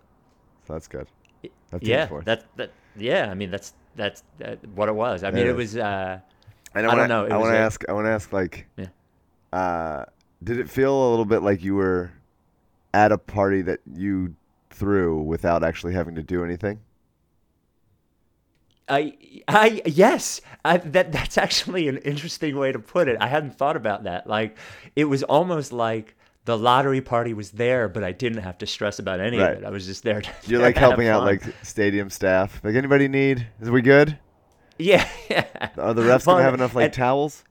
So 0.66 0.74
that's 0.74 0.88
good. 0.88 1.08
Team 1.44 1.52
yeah, 1.82 2.08
that 2.24 2.46
that 2.56 2.72
yeah. 2.98 3.30
I 3.30 3.36
mean, 3.36 3.52
that's 3.52 3.74
that's 3.96 4.24
that, 4.40 4.66
what 4.70 4.88
it 4.90 4.96
was. 4.96 5.24
I 5.24 5.28
It 5.28 5.34
mean, 5.36 5.46
it 5.46 5.50
is. 5.50 5.56
was. 5.56 5.78
Uh, 5.78 6.20
I 6.74 6.82
wanna- 6.82 6.96
don't 6.96 7.10
know, 7.10 7.26
it 7.26 7.32
I 7.32 7.38
want 7.38 7.52
to 7.54 7.58
ask. 7.60 7.84
I 7.90 7.92
want 7.94 8.06
to 8.06 8.12
ask. 8.12 8.32
Like, 8.34 8.66
Yeah. 8.78 8.88
uh, 9.54 10.06
did 10.44 10.58
it 10.60 10.70
feel 10.70 10.94
a 10.94 11.10
little 11.10 11.26
bit 11.26 11.42
like 11.44 11.64
you 11.64 11.76
were 11.76 12.12
at 12.94 13.12
a 13.12 13.18
party 13.18 13.62
that 13.64 13.80
you 13.92 14.36
threw 14.70 15.22
without 15.22 15.64
actually 15.64 15.94
having 15.94 16.16
to 16.16 16.24
do 16.24 16.44
anything? 16.44 16.80
I, 18.88 19.14
I, 19.48 19.82
yes, 19.86 20.42
I, 20.66 20.78
that 20.78 21.12
that's 21.12 21.38
actually 21.38 21.88
an 21.88 21.98
interesting 22.00 22.58
way 22.58 22.72
to 22.72 22.80
put 22.80 23.08
it. 23.08 23.18
I 23.22 23.28
hadn't 23.28 23.56
thought 23.58 23.76
about 23.76 24.04
that. 24.06 24.26
Like, 24.26 24.58
it 24.96 25.06
was 25.06 25.22
almost 25.24 25.72
like 25.72 26.16
the 26.46 26.58
lottery 26.58 27.02
party 27.02 27.34
was 27.36 27.52
there, 27.52 27.88
but 27.88 28.04
I 28.04 28.12
didn't 28.12 28.42
have 28.42 28.58
to 28.60 28.66
stress 28.66 28.98
about 28.98 29.20
any 29.20 29.38
Right. 29.38 29.52
of 29.52 29.58
it. 29.60 29.66
I 29.66 29.70
was 29.70 29.86
just 29.86 30.02
there. 30.04 30.22
To, 30.22 30.30
You're 30.46 30.62
like 30.62 30.76
helping 30.78 31.08
out 31.08 31.24
like 31.24 31.44
stadium 31.62 32.10
staff. 32.10 32.60
Like 32.64 32.74
anybody 32.76 33.08
need? 33.08 33.46
Is 33.62 33.70
we 33.70 33.84
good? 33.84 34.18
yeah. 34.80 35.08
Are 35.78 35.94
the 35.94 36.02
refs 36.02 36.26
gonna 36.26 36.42
have 36.42 36.54
enough 36.56 36.74
like 36.74 36.86
And- 36.86 36.94
towels? 36.94 37.44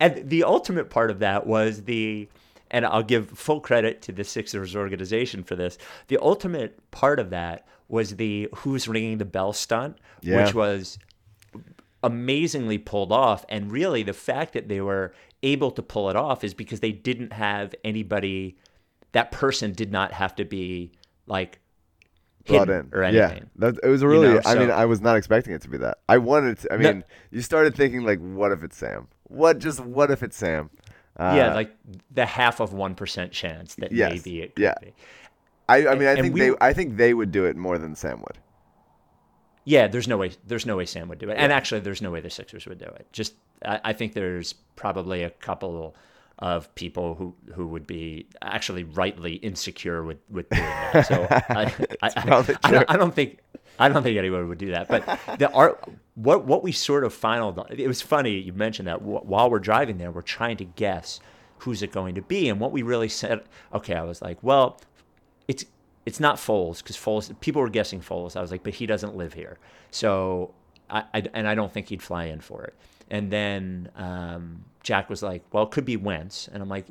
And 0.00 0.28
the 0.30 0.44
ultimate 0.44 0.88
part 0.90 1.10
of 1.10 1.18
that 1.20 1.46
was 1.46 1.84
the, 1.84 2.28
and 2.70 2.86
I'll 2.86 3.02
give 3.02 3.30
full 3.30 3.60
credit 3.60 4.00
to 4.02 4.12
the 4.12 4.24
Sixers 4.24 4.74
organization 4.74 5.44
for 5.44 5.54
this. 5.56 5.76
The 6.08 6.18
ultimate 6.18 6.78
part 6.90 7.20
of 7.20 7.30
that 7.30 7.66
was 7.88 8.16
the 8.16 8.48
who's 8.56 8.88
ringing 8.88 9.18
the 9.18 9.24
bell 9.24 9.52
stunt, 9.52 9.98
Yeah. 10.22 10.42
which 10.44 10.54
was 10.54 10.98
amazingly 12.02 12.78
pulled 12.78 13.12
off. 13.12 13.44
And 13.48 13.70
really, 13.70 14.02
the 14.02 14.12
fact 14.14 14.54
that 14.54 14.68
they 14.68 14.80
were 14.80 15.12
able 15.42 15.70
to 15.72 15.82
pull 15.82 16.08
it 16.10 16.16
off 16.16 16.44
is 16.44 16.54
because 16.54 16.80
they 16.80 16.92
didn't 16.92 17.32
have 17.32 17.74
anybody, 17.84 18.56
that 19.12 19.30
person 19.32 19.72
did 19.72 19.90
not 19.92 20.12
have 20.12 20.34
to 20.36 20.44
be 20.44 20.92
like 21.26 21.58
Brought 22.46 22.70
in 22.70 22.88
or 22.92 23.02
Yeah, 23.02 23.28
anything. 23.28 23.50
that, 23.56 23.74
it 23.82 23.88
was 23.88 24.02
really. 24.02 24.28
know, 24.28 24.40
I 24.46 24.54
mean, 24.54 24.70
I 24.70 24.86
was 24.86 25.00
not 25.02 25.16
expecting 25.16 25.52
it 25.52 25.60
to 25.62 25.68
be 25.68 25.76
that. 25.78 25.98
I 26.08 26.16
wanted. 26.18 26.58
To, 26.60 26.72
I 26.72 26.76
No. 26.78 26.92
mean, 26.94 27.04
you 27.30 27.42
started 27.42 27.74
thinking 27.74 28.02
like, 28.02 28.18
what 28.18 28.50
if 28.50 28.62
it's 28.64 28.76
Sam? 28.78 29.08
What 29.30 29.58
just 29.58 29.80
what 29.80 30.10
if 30.10 30.22
it's 30.22 30.36
Sam? 30.36 30.70
Uh, 31.16 31.34
yeah, 31.36 31.54
like 31.54 31.76
the 32.10 32.24
half 32.24 32.60
of 32.60 32.70
1% 32.70 33.30
chance 33.30 33.74
that 33.76 33.92
Yes, 33.92 34.10
maybe 34.10 34.42
it 34.42 34.54
could 34.56 34.62
yeah. 34.62 34.74
be. 34.80 34.92
I, 35.68 35.88
I 35.88 35.94
mean, 35.94 36.08
I 36.08 36.12
and 36.12 36.22
think 36.22 36.34
we 36.34 36.40
they. 36.40 36.52
I 36.60 36.72
think 36.72 36.96
they 36.96 37.14
would 37.14 37.30
do 37.30 37.44
it 37.44 37.56
more 37.56 37.78
than 37.78 37.94
Sam 37.94 38.20
would. 38.20 38.38
Yeah, 39.64 39.86
there's 39.86 40.08
no 40.08 40.16
way. 40.16 40.32
There's 40.46 40.66
no 40.66 40.76
way 40.76 40.86
Sam 40.86 41.08
would 41.08 41.18
do 41.18 41.30
it, 41.30 41.36
and 41.38 41.52
actually, 41.52 41.80
there's 41.80 42.02
no 42.02 42.10
way 42.10 42.20
the 42.20 42.30
Sixers 42.30 42.66
would 42.66 42.78
do 42.78 42.86
it. 42.86 43.06
Just, 43.12 43.34
I, 43.64 43.80
I 43.84 43.92
think 43.92 44.14
there's 44.14 44.54
probably 44.74 45.22
a 45.22 45.30
couple 45.30 45.94
of 46.40 46.74
people 46.74 47.14
who 47.14 47.34
who 47.54 47.66
would 47.68 47.86
be 47.86 48.26
actually 48.42 48.82
rightly 48.84 49.34
insecure 49.34 50.02
with 50.02 50.18
with 50.28 50.48
doing 50.48 50.64
that. 50.64 51.06
So 51.06 51.26
I, 51.30 51.72
I, 52.02 52.08
I, 52.08 52.58
I, 52.64 52.70
don't, 52.70 52.90
I 52.90 52.96
don't 52.96 53.14
think 53.14 53.38
I 53.80 53.88
don't 53.88 54.02
think 54.02 54.18
anyone 54.18 54.46
would 54.48 54.58
do 54.58 54.72
that. 54.72 54.88
But 54.88 55.38
the 55.38 55.50
art, 55.54 55.82
what 56.14 56.44
what 56.44 56.62
we 56.62 56.70
sort 56.70 57.02
of 57.02 57.14
final, 57.14 57.66
it 57.70 57.88
was 57.88 58.02
funny 58.02 58.38
you 58.38 58.52
mentioned 58.52 58.86
that 58.88 59.02
while 59.02 59.50
we're 59.50 59.58
driving 59.58 59.98
there, 59.98 60.10
we're 60.10 60.22
trying 60.22 60.58
to 60.58 60.64
guess 60.64 61.18
who's 61.58 61.82
it 61.82 61.92
going 61.92 62.14
to 62.14 62.22
be, 62.22 62.48
and 62.48 62.60
what 62.60 62.72
we 62.72 62.82
really 62.82 63.08
said. 63.08 63.42
Okay, 63.72 63.94
I 63.94 64.02
was 64.02 64.20
like, 64.20 64.38
well, 64.42 64.78
it's 65.48 65.64
it's 66.04 66.20
not 66.20 66.36
Foles 66.36 66.78
because 66.78 66.96
Foles. 66.96 67.38
People 67.40 67.62
were 67.62 67.70
guessing 67.70 68.00
Foles. 68.00 68.36
I 68.36 68.42
was 68.42 68.50
like, 68.50 68.62
but 68.62 68.74
he 68.74 68.86
doesn't 68.86 69.16
live 69.16 69.32
here, 69.32 69.58
so 69.90 70.52
I, 70.90 71.04
I 71.14 71.22
and 71.32 71.48
I 71.48 71.54
don't 71.54 71.72
think 71.72 71.88
he'd 71.88 72.02
fly 72.02 72.24
in 72.24 72.40
for 72.40 72.64
it. 72.64 72.74
And 73.10 73.30
then 73.32 73.90
um, 73.96 74.64
Jack 74.82 75.10
was 75.10 75.22
like, 75.22 75.42
well, 75.52 75.64
it 75.64 75.70
could 75.70 75.84
be 75.84 75.96
Wentz, 75.96 76.48
and 76.52 76.62
I'm 76.62 76.68
like, 76.68 76.86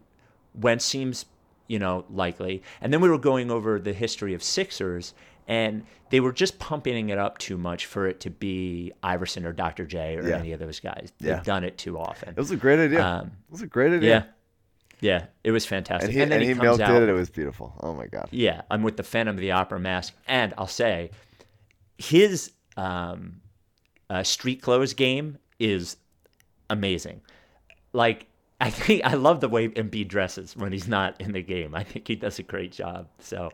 Wentz 0.55 0.85
seems 0.85 1.25
you 1.67 1.77
know 1.77 2.05
likely. 2.09 2.63
And 2.81 2.91
then 2.91 2.99
we 2.99 3.09
were 3.09 3.19
going 3.19 3.51
over 3.51 3.79
the 3.79 3.93
history 3.93 4.33
of 4.33 4.43
Sixers, 4.43 5.13
and 5.49 5.83
they 6.11 6.19
were 6.21 6.31
just 6.31 6.59
pumping 6.59 7.09
it 7.09 7.17
up 7.17 7.37
too 7.39 7.57
much 7.57 7.85
for 7.87 8.07
it 8.07 8.19
to 8.21 8.29
be 8.29 8.93
Iverson 9.03 9.45
or 9.45 9.51
Dr. 9.51 9.85
J 9.85 10.15
or 10.15 10.27
Yeah. 10.27 10.37
any 10.37 10.53
of 10.53 10.59
those 10.59 10.79
guys. 10.79 11.11
They've 11.19 11.29
Yeah. 11.31 11.43
done 11.43 11.63
it 11.65 11.77
too 11.77 11.97
often. 11.99 12.29
It 12.29 12.37
was 12.37 12.51
a 12.51 12.55
great 12.55 12.79
idea. 12.79 13.03
Um, 13.05 13.25
it 13.47 13.51
was 13.51 13.61
a 13.61 13.67
great 13.67 13.91
idea. 13.91 14.27
yeah, 15.01 15.25
it 15.43 15.51
was 15.51 15.65
fantastic. 15.65 16.09
And 16.09 16.13
he, 16.15 16.21
and 16.21 16.31
then 16.31 16.41
he, 16.41 16.49
comes 16.49 16.61
milked 16.61 16.81
out, 16.83 17.01
it. 17.01 17.09
It 17.09 17.13
was 17.13 17.29
beautiful. 17.29 17.73
Oh 17.81 17.93
my 17.93 18.05
god. 18.05 18.29
yeah, 18.31 18.61
I'm 18.71 18.83
with 18.83 18.95
the 18.97 19.03
Phantom 19.03 19.35
of 19.35 19.41
the 19.41 19.51
Opera 19.51 19.79
mask, 19.79 20.13
and 20.27 20.53
I'll 20.57 20.67
say, 20.67 21.11
his 21.97 22.51
um, 22.77 23.41
uh, 24.09 24.23
street 24.23 24.61
clothes 24.61 24.93
game 24.93 25.37
is 25.59 25.97
amazing. 26.69 27.21
Like 27.91 28.27
I 28.61 28.69
think 28.69 29.05
I 29.05 29.13
love 29.13 29.39
the 29.39 29.47
way 29.49 29.69
Embiid 29.69 30.09
dresses 30.09 30.55
when 30.55 30.71
he's 30.73 30.87
not 30.87 31.19
in 31.21 31.31
the 31.31 31.41
game. 31.41 31.73
I 31.73 31.83
think 31.83 32.07
he 32.07 32.15
does 32.15 32.39
a 32.39 32.43
great 32.43 32.73
job. 32.73 33.07
So, 33.19 33.51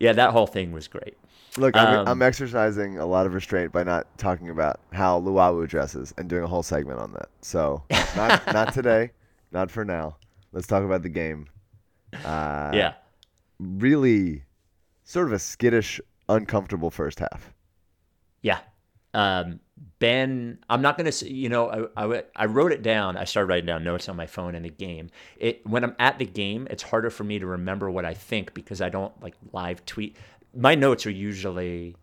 yeah, 0.00 0.14
that 0.14 0.30
whole 0.30 0.46
thing 0.46 0.72
was 0.72 0.88
great. 0.88 1.14
Look, 1.56 1.76
I'm, 1.76 2.00
Um, 2.00 2.08
I'm 2.08 2.22
exercising 2.22 2.98
a 2.98 3.06
lot 3.06 3.26
of 3.26 3.34
restraint 3.34 3.72
by 3.72 3.82
not 3.82 4.06
talking 4.18 4.50
about 4.50 4.80
how 4.92 5.20
Luwawu 5.20 5.66
dresses 5.68 6.12
and 6.18 6.28
doing 6.28 6.44
a 6.44 6.46
whole 6.46 6.62
segment 6.62 6.98
on 7.00 7.12
that. 7.12 7.28
So, 7.42 7.84
not 8.16 8.42
not 8.52 8.72
today, 8.72 9.12
not 9.52 9.70
for 9.70 9.84
now. 9.84 10.16
Let's 10.52 10.66
talk 10.66 10.84
about 10.84 11.02
the 11.02 11.08
game. 11.08 11.48
Uh, 12.24 12.72
yeah, 12.74 12.94
Really, 13.58 14.44
sort 15.04 15.26
of 15.28 15.32
a 15.32 15.38
skittish, 15.38 16.00
uncomfortable 16.28 16.90
first 16.90 17.18
half. 17.20 17.52
yeah. 18.42 18.60
Um, 19.14 19.60
ben, 19.98 20.58
I'm 20.68 20.82
not 20.82 20.98
gonna 20.98 21.12
say. 21.12 21.28
You 21.28 21.48
know, 21.48 21.90
I, 21.96 22.04
I 22.04 22.22
I 22.36 22.44
wrote 22.46 22.72
it 22.72 22.82
down. 22.82 23.16
I 23.16 23.24
started 23.24 23.48
writing 23.48 23.64
down 23.66 23.82
notes 23.82 24.10
on 24.10 24.16
my 24.16 24.26
phone 24.26 24.54
in 24.54 24.62
the 24.62 24.68
game. 24.70 25.08
It 25.38 25.66
when 25.66 25.84
I'm 25.84 25.96
at 25.98 26.18
the 26.18 26.26
game, 26.26 26.66
it's 26.70 26.82
harder 26.82 27.08
for 27.08 27.24
me 27.24 27.38
to 27.38 27.46
remember 27.46 27.90
what 27.90 28.04
I 28.04 28.12
think 28.12 28.52
because 28.52 28.82
I 28.82 28.90
don't 28.90 29.18
like 29.22 29.34
live 29.52 29.86
tweet. 29.86 30.16
My 30.56 30.74
notes 30.74 31.06
are 31.06 31.10
usually 31.10 31.96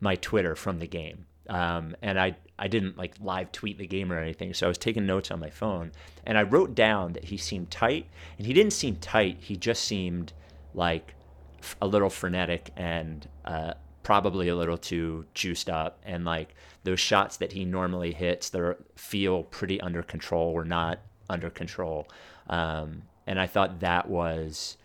my 0.00 0.16
Twitter 0.16 0.54
from 0.54 0.78
the 0.78 0.86
game. 0.86 1.26
Um, 1.48 1.96
and 2.02 2.18
I, 2.18 2.36
I 2.58 2.68
didn't 2.68 2.96
like 2.96 3.14
live 3.20 3.52
tweet 3.52 3.78
the 3.78 3.86
game 3.86 4.12
or 4.12 4.18
anything. 4.18 4.54
So 4.54 4.66
I 4.66 4.68
was 4.68 4.78
taking 4.78 5.06
notes 5.06 5.30
on 5.30 5.40
my 5.40 5.50
phone 5.50 5.92
and 6.24 6.38
I 6.38 6.42
wrote 6.42 6.74
down 6.74 7.12
that 7.14 7.24
he 7.24 7.36
seemed 7.36 7.70
tight 7.70 8.06
and 8.38 8.46
he 8.46 8.52
didn't 8.52 8.72
seem 8.72 8.96
tight. 8.96 9.38
He 9.40 9.56
just 9.56 9.84
seemed 9.84 10.32
like 10.74 11.14
f- 11.60 11.76
a 11.82 11.86
little 11.86 12.10
frenetic 12.10 12.70
and, 12.76 13.28
uh, 13.44 13.74
probably 14.02 14.48
a 14.48 14.56
little 14.56 14.76
too 14.76 15.24
juiced 15.32 15.70
up 15.70 15.98
and 16.04 16.24
like 16.24 16.54
those 16.84 17.00
shots 17.00 17.38
that 17.38 17.52
he 17.52 17.64
normally 17.64 18.12
hits 18.12 18.50
that 18.50 18.76
feel 18.96 19.44
pretty 19.44 19.80
under 19.80 20.02
control 20.02 20.52
were 20.52 20.64
not 20.64 21.00
under 21.30 21.48
control. 21.48 22.06
Um, 22.48 23.02
and 23.26 23.40
I 23.40 23.46
thought 23.46 23.80
that 23.80 24.08
was, 24.08 24.76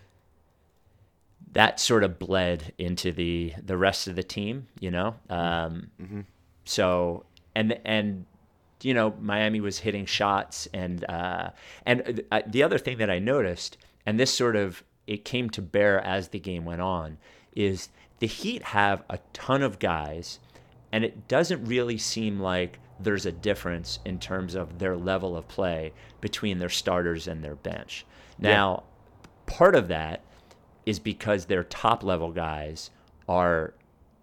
that 1.54 1.80
sort 1.80 2.04
of 2.04 2.20
bled 2.20 2.74
into 2.78 3.12
the 3.12 3.54
the 3.64 3.78
rest 3.78 4.08
of 4.08 4.16
the 4.16 4.24
team, 4.24 4.68
you 4.80 4.92
know. 4.92 5.16
Um, 5.30 5.90
So 6.66 7.26
and 7.56 7.80
and 7.86 8.26
you 8.84 8.94
know 8.94 9.14
Miami 9.20 9.60
was 9.60 9.80
hitting 9.80 10.06
shots 10.06 10.68
and 10.74 11.04
uh, 11.10 11.50
and 11.86 12.22
uh, 12.32 12.42
the 12.46 12.64
other 12.64 12.78
thing 12.78 12.98
that 13.00 13.10
I 13.10 13.20
noticed, 13.20 13.78
and 14.06 14.20
this 14.20 14.34
sort 14.34 14.56
of 14.56 14.84
it 15.08 15.26
came 15.26 15.50
to 15.52 15.62
bear 15.62 16.00
as 16.02 16.28
the 16.30 16.40
game 16.40 16.66
went 16.66 16.82
on, 16.82 17.18
is 17.56 17.90
the 18.20 18.28
Heat 18.28 18.62
have 18.64 19.04
a 19.10 19.18
ton 19.34 19.64
of 19.64 19.80
guys, 19.80 20.40
and 20.92 21.04
it 21.04 21.28
doesn't 21.28 21.66
really 21.66 21.98
seem 21.98 22.40
like 22.40 22.78
there's 23.00 23.26
a 23.26 23.32
difference 23.32 23.98
in 24.06 24.20
terms 24.20 24.56
of 24.56 24.78
their 24.78 24.96
level 24.98 25.36
of 25.36 25.48
play 25.48 25.94
between 26.22 26.60
their 26.60 26.70
starters 26.70 27.28
and 27.28 27.44
their 27.44 27.56
bench. 27.56 28.06
Now, 28.38 28.84
part 29.46 29.74
of 29.74 29.88
that 29.88 30.22
is 30.90 30.98
because 30.98 31.46
their 31.46 31.64
top 31.64 32.04
level 32.04 32.32
guys 32.32 32.90
are 33.28 33.76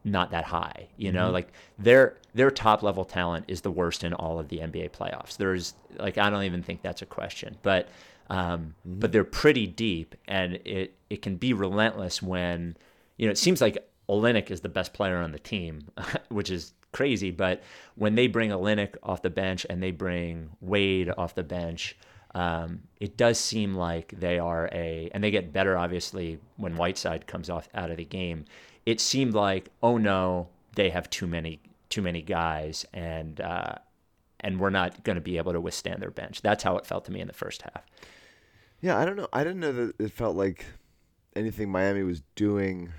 not 0.02 0.32
that 0.32 0.44
high. 0.44 0.88
You 0.96 1.12
know, 1.12 1.30
like 1.30 1.52
their 1.78 2.16
their 2.34 2.50
top 2.50 2.82
level 2.82 3.04
talent 3.04 3.44
is 3.46 3.60
the 3.60 3.70
worst 3.70 4.02
in 4.02 4.12
all 4.12 4.40
of 4.40 4.48
the 4.48 4.58
NBA 4.58 4.90
playoffs. 4.90 5.36
There's 5.36 5.74
like 5.96 6.18
I 6.18 6.28
don't 6.28 6.42
even 6.42 6.64
think 6.64 6.82
that's 6.82 7.02
a 7.02 7.06
question. 7.06 7.56
But 7.62 7.88
um, 8.28 8.74
but 8.84 9.12
they're 9.12 9.22
pretty 9.22 9.68
deep, 9.68 10.16
and 10.26 10.54
it 10.64 10.96
it 11.08 11.22
can 11.22 11.36
be 11.36 11.52
relentless 11.52 12.20
when 12.20 12.76
you 13.16 13.26
know 13.26 13.30
it 13.30 13.38
seems 13.38 13.60
like 13.60 13.78
Olynyk 14.08 14.50
is 14.50 14.60
the 14.60 14.68
best 14.68 14.92
player 14.92 15.18
on 15.18 15.30
the 15.30 15.38
team, 15.38 15.86
which 16.30 16.50
is 16.50 16.72
crazy. 16.90 17.30
But 17.30 17.62
when 17.94 18.16
they 18.16 18.26
bring 18.26 18.50
Olynyk 18.50 18.96
off 19.04 19.22
the 19.22 19.30
bench 19.30 19.64
and 19.70 19.80
they 19.80 19.92
bring 19.92 20.50
Wade 20.60 21.12
off 21.16 21.36
the 21.36 21.44
bench, 21.44 21.96
um, 22.34 22.82
it 23.00 23.16
does 23.16 23.38
seem 23.38 23.74
like 23.74 24.12
they 24.18 24.38
are 24.38 24.68
a, 24.72 25.10
and 25.14 25.22
they 25.24 25.30
get 25.30 25.52
better 25.52 25.76
obviously 25.78 26.38
when 26.56 26.76
Whiteside 26.76 27.26
comes 27.26 27.48
off 27.50 27.68
out 27.74 27.90
of 27.90 27.96
the 27.96 28.04
game. 28.04 28.44
It 28.84 29.00
seemed 29.00 29.34
like, 29.34 29.68
oh 29.82 29.96
no, 29.98 30.48
they 30.74 30.90
have 30.90 31.08
too 31.10 31.26
many 31.26 31.60
too 31.88 32.02
many 32.02 32.20
guys, 32.22 32.84
and 32.92 33.40
uh, 33.40 33.76
and 34.40 34.60
we're 34.60 34.70
not 34.70 35.02
going 35.04 35.14
to 35.16 35.20
be 35.22 35.38
able 35.38 35.52
to 35.52 35.60
withstand 35.60 36.02
their 36.02 36.10
bench. 36.10 36.42
That's 36.42 36.62
how 36.62 36.76
it 36.76 36.84
felt 36.86 37.04
to 37.06 37.12
me 37.12 37.20
in 37.20 37.26
the 37.26 37.32
first 37.32 37.62
half. 37.62 37.84
Yeah, 38.80 38.98
I 38.98 39.04
don't 39.06 39.16
know. 39.16 39.28
I 39.32 39.42
didn't 39.44 39.60
know 39.60 39.72
that 39.72 39.94
it 39.98 40.12
felt 40.12 40.36
like 40.36 40.64
anything 41.34 41.70
Miami 41.70 42.02
was 42.02 42.22
doing 42.34 42.92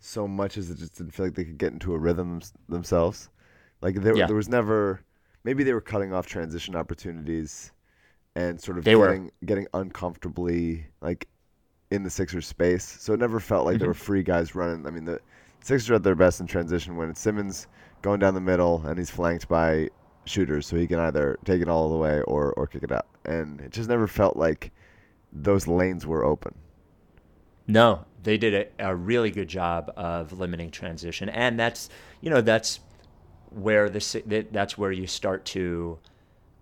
so 0.00 0.26
much 0.26 0.56
as 0.56 0.70
it 0.70 0.78
just 0.78 0.96
didn't 0.98 1.12
feel 1.12 1.26
like 1.26 1.34
they 1.34 1.44
could 1.44 1.58
get 1.58 1.72
into 1.72 1.94
a 1.94 1.98
rhythm 1.98 2.40
themselves. 2.68 3.28
Like 3.82 3.96
there, 3.96 4.16
Yeah. 4.16 4.26
there 4.26 4.36
was 4.36 4.48
never. 4.48 5.00
Maybe 5.44 5.62
they 5.64 5.72
were 5.72 5.80
cutting 5.80 6.12
off 6.12 6.26
transition 6.26 6.74
opportunities, 6.76 7.72
and 8.36 8.60
sort 8.60 8.78
of 8.78 8.84
They 8.84 8.96
were. 8.96 9.18
getting 9.18 9.30
getting 9.44 9.66
uncomfortably 9.74 10.86
like 11.00 11.28
in 11.90 12.02
the 12.04 12.10
Sixers 12.10 12.46
space. 12.46 12.84
So 13.00 13.12
it 13.14 13.20
never 13.20 13.40
felt 13.40 13.66
like 13.66 13.78
there 13.78 13.88
were 13.88 13.94
Mm-hmm. 13.94 14.02
free 14.04 14.22
guys 14.22 14.54
running. 14.54 14.86
I 14.86 14.90
mean, 14.90 15.04
the 15.04 15.20
Sixers 15.62 15.90
are 15.90 15.94
at 15.96 16.02
their 16.02 16.14
best 16.14 16.40
in 16.40 16.46
transition 16.46 16.96
when 16.96 17.10
it's 17.10 17.20
Simmons 17.20 17.66
going 18.02 18.20
down 18.20 18.34
the 18.34 18.40
middle 18.40 18.86
and 18.86 18.98
he's 18.98 19.10
flanked 19.10 19.48
by 19.48 19.90
shooters, 20.26 20.66
so 20.66 20.76
he 20.76 20.86
can 20.86 20.98
either 21.00 21.38
take 21.44 21.62
it 21.62 21.68
all 21.68 21.90
the 21.90 21.96
way 21.98 22.20
or 22.22 22.52
or 22.54 22.66
kick 22.66 22.82
it 22.84 22.92
out. 22.92 23.06
And 23.24 23.60
it 23.60 23.72
just 23.72 23.88
never 23.88 24.06
felt 24.06 24.36
like 24.36 24.72
those 25.32 25.66
lanes 25.68 26.06
were 26.06 26.24
open. 26.24 26.54
No, 27.66 28.04
they 28.22 28.36
did 28.36 28.72
a, 28.78 28.90
a 28.90 28.94
really 28.94 29.30
good 29.30 29.48
job 29.48 29.92
of 29.96 30.32
limiting 30.32 30.70
transition, 30.70 31.28
and 31.28 31.58
that's 31.58 31.88
you 32.20 32.30
know 32.30 32.40
that's 32.40 32.80
where 33.50 33.88
the 33.90 34.46
that's 34.52 34.78
where 34.78 34.92
you 34.92 35.06
start 35.06 35.44
to 35.46 35.98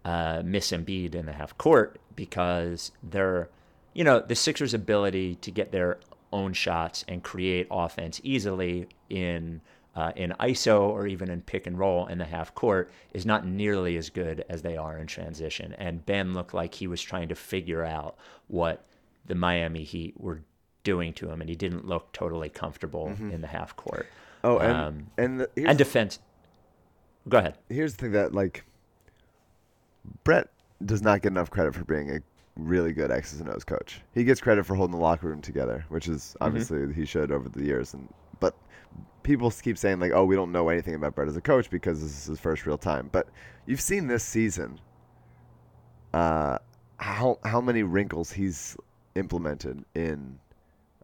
uh, 0.05 0.43
miss 0.45 0.71
Embiid 0.71 1.15
in 1.15 1.27
the 1.27 1.33
half 1.33 1.57
court 1.59 1.99
because 2.17 2.93
they're 3.03 3.49
you 3.95 4.05
know 4.05 4.21
the 4.21 4.35
Sixers' 4.35 4.75
ability 4.75 5.37
to 5.37 5.51
get 5.51 5.73
their 5.73 5.99
own 6.33 6.53
shots 6.53 7.05
and 7.09 7.23
create 7.23 7.67
offense 7.71 8.21
easily 8.23 8.87
in 9.09 9.61
uh, 9.97 10.13
in 10.15 10.33
ISO 10.39 10.83
or 10.83 11.07
even 11.09 11.29
in 11.29 11.41
pick 11.43 11.67
and 11.67 11.77
roll 11.79 12.07
in 12.07 12.19
the 12.19 12.25
half 12.25 12.55
court 12.55 12.91
is 13.13 13.27
not 13.27 13.45
nearly 13.45 13.97
as 13.97 14.11
good 14.11 14.45
as 14.49 14.63
they 14.63 14.77
are 14.77 14.97
in 14.97 15.09
transition. 15.09 15.75
And 15.79 16.07
Ben 16.07 16.35
looked 16.35 16.55
like 16.55 16.75
he 16.75 16.87
was 16.87 17.03
trying 17.03 17.29
to 17.29 17.35
figure 17.35 17.85
out 17.85 18.17
what 18.47 18.85
the 19.27 19.35
Miami 19.35 19.83
Heat 19.83 20.15
were 20.17 20.43
doing 20.85 21.13
to 21.15 21.29
him, 21.29 21.41
and 21.41 21.51
he 21.51 21.57
didn't 21.57 21.85
look 21.85 22.13
totally 22.13 22.49
comfortable 22.49 23.09
in 23.19 23.41
the 23.41 23.49
half 23.49 23.75
court. 23.75 24.07
Oh, 24.45 24.59
and 24.59 24.73
Um, 24.77 25.07
and 25.19 25.41
the, 25.41 25.51
And 25.67 25.77
defense. 25.77 26.21
Go 27.29 27.39
ahead. 27.39 27.59
here's 27.69 27.95
the 27.95 28.03
thing 28.03 28.13
that 28.13 28.33
like 28.33 28.65
Brett 30.25 30.49
does 30.85 31.03
not 31.03 31.23
get 31.23 31.33
enough 31.33 31.51
credit 31.51 31.75
for 31.75 31.85
being 31.85 32.11
a 32.11 32.21
really 32.57 32.93
good 32.93 33.11
X's 33.11 33.41
and 33.41 33.49
O's 33.49 33.65
coach. 33.65 34.01
He 34.15 34.25
gets 34.25 34.41
credit 34.41 34.67
for 34.67 34.75
holding 34.75 34.97
the 34.97 35.03
locker 35.03 35.29
room 35.29 35.41
together, 35.41 35.85
which 35.89 36.09
is 36.09 36.37
obviously 36.41 36.93
he 36.93 37.05
should 37.05 37.33
over 37.33 37.49
the 37.49 37.65
years. 37.65 37.95
And 37.95 38.09
but 38.41 38.55
people 39.23 39.51
keep 39.51 39.79
saying 39.79 40.01
like, 40.01 40.13
oh, 40.13 40.25
we 40.25 40.37
don't 40.37 40.53
know 40.53 40.69
anything 40.69 40.95
about 40.95 41.15
Brett 41.15 41.29
as 41.29 41.37
a 41.37 41.41
coach 41.41 41.71
because 41.71 42.03
this 42.03 42.11
is 42.11 42.27
his 42.27 42.41
first 42.41 42.67
real 42.67 42.79
time. 42.79 43.09
But 43.13 43.29
you've 43.67 43.81
seen 43.81 44.07
this 44.07 44.25
season. 44.25 44.81
Uh, 46.13 46.59
how 46.97 47.39
how 47.45 47.61
many 47.61 47.83
wrinkles 47.83 48.33
he's 48.33 48.77
implemented 49.15 49.85
in 49.95 50.39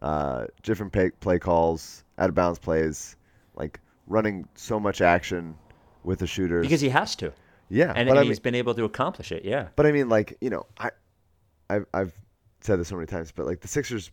uh, 0.01 0.45
different 0.63 0.91
pay, 0.91 1.09
play 1.11 1.39
calls, 1.39 2.03
out 2.17 2.29
of 2.29 2.35
bounds 2.35 2.59
plays, 2.59 3.15
like 3.55 3.79
running 4.07 4.47
so 4.55 4.79
much 4.79 5.01
action 5.01 5.55
with 6.03 6.19
the 6.19 6.27
shooters. 6.27 6.65
Because 6.65 6.81
he 6.81 6.89
has 6.89 7.15
to. 7.17 7.31
Yeah, 7.69 7.93
And 7.95 8.07
but 8.07 8.17
I 8.17 8.23
he's 8.23 8.37
mean, 8.37 8.43
been 8.43 8.55
able 8.55 8.75
to 8.75 8.83
accomplish 8.83 9.31
it. 9.31 9.43
Yeah. 9.43 9.69
but 9.75 9.85
I 9.85 9.91
mean, 9.91 10.09
like 10.09 10.37
you 10.41 10.49
know, 10.49 10.65
I, 10.77 10.91
I've 11.69 11.85
I've 11.93 12.13
said 12.61 12.79
this 12.79 12.87
so 12.89 12.95
many 12.95 13.07
times, 13.07 13.31
but 13.31 13.45
like 13.45 13.61
the 13.61 13.67
Sixers, 13.67 14.11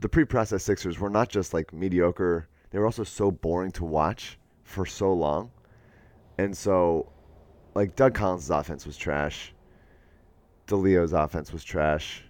the 0.00 0.08
pre-processed 0.08 0.64
Sixers 0.66 0.98
were 0.98 1.10
not 1.10 1.28
just 1.28 1.54
like 1.54 1.72
mediocre; 1.72 2.48
they 2.70 2.78
were 2.78 2.84
also 2.86 3.04
so 3.04 3.30
boring 3.30 3.72
to 3.72 3.84
watch 3.84 4.38
for 4.62 4.84
so 4.84 5.12
long, 5.12 5.50
and 6.38 6.56
so, 6.56 7.10
like 7.74 7.96
Doug 7.96 8.14
Collins' 8.14 8.50
offense 8.50 8.86
was 8.86 8.96
trash. 8.96 9.54
DiLeo's 10.66 11.12
offense 11.12 11.52
was 11.52 11.62
trash. 11.64 12.24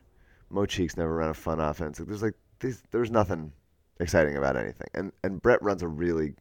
Mo 0.50 0.67
Cheeks 0.67 0.97
never 0.97 1.15
ran 1.15 1.31
a 1.31 1.35
fun 1.35 1.59
offense. 1.59 1.99
Like, 1.99 2.09
there's 2.09 2.23
like 2.23 2.35
these, 2.61 2.83
there's 2.93 3.11
nothing 3.11 3.53
exciting 3.99 4.37
about 4.37 4.57
anything. 4.57 4.88
And 4.95 5.12
and 5.25 5.43
Brett 5.43 5.61
runs 5.62 5.83
a 5.83 5.88
really 5.88 6.35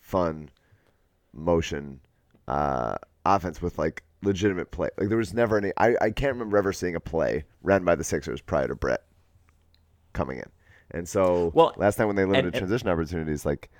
fun 0.00 0.48
motion 1.32 2.00
uh, 2.48 2.96
offense 3.24 3.60
with 3.62 3.78
like 3.78 4.02
legitimate 4.22 4.70
play. 4.70 4.88
Like 4.98 5.08
there 5.08 5.18
was 5.18 5.34
never 5.34 5.56
any. 5.58 5.72
I, 5.76 5.96
I 6.00 6.10
can't 6.10 6.32
remember 6.34 6.56
ever 6.58 6.72
seeing 6.72 6.94
a 6.96 7.00
play 7.00 7.44
ran 7.62 7.84
by 7.84 7.94
the 7.94 8.04
Sixers 8.04 8.40
prior 8.40 8.68
to 8.68 8.74
Brett 8.74 9.02
coming 10.12 10.38
in. 10.38 10.48
And 10.90 11.08
so 11.08 11.50
Well, 11.54 11.72
last 11.76 11.96
time 11.96 12.06
when 12.06 12.16
they 12.16 12.24
limited 12.24 12.46
and- 12.46 12.54
and- 12.54 12.60
transition 12.60 12.88
opportunities, 12.88 13.46
like 13.46 13.70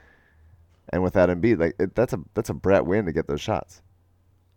and 0.92 1.02
without 1.02 1.28
Embiid, 1.28 1.58
like 1.60 1.76
it, 1.78 1.94
that's 1.94 2.12
a 2.12 2.20
that's 2.34 2.50
a 2.50 2.54
Brett 2.54 2.86
win 2.86 3.06
to 3.06 3.12
get 3.12 3.28
those 3.28 3.40
shots. 3.40 3.82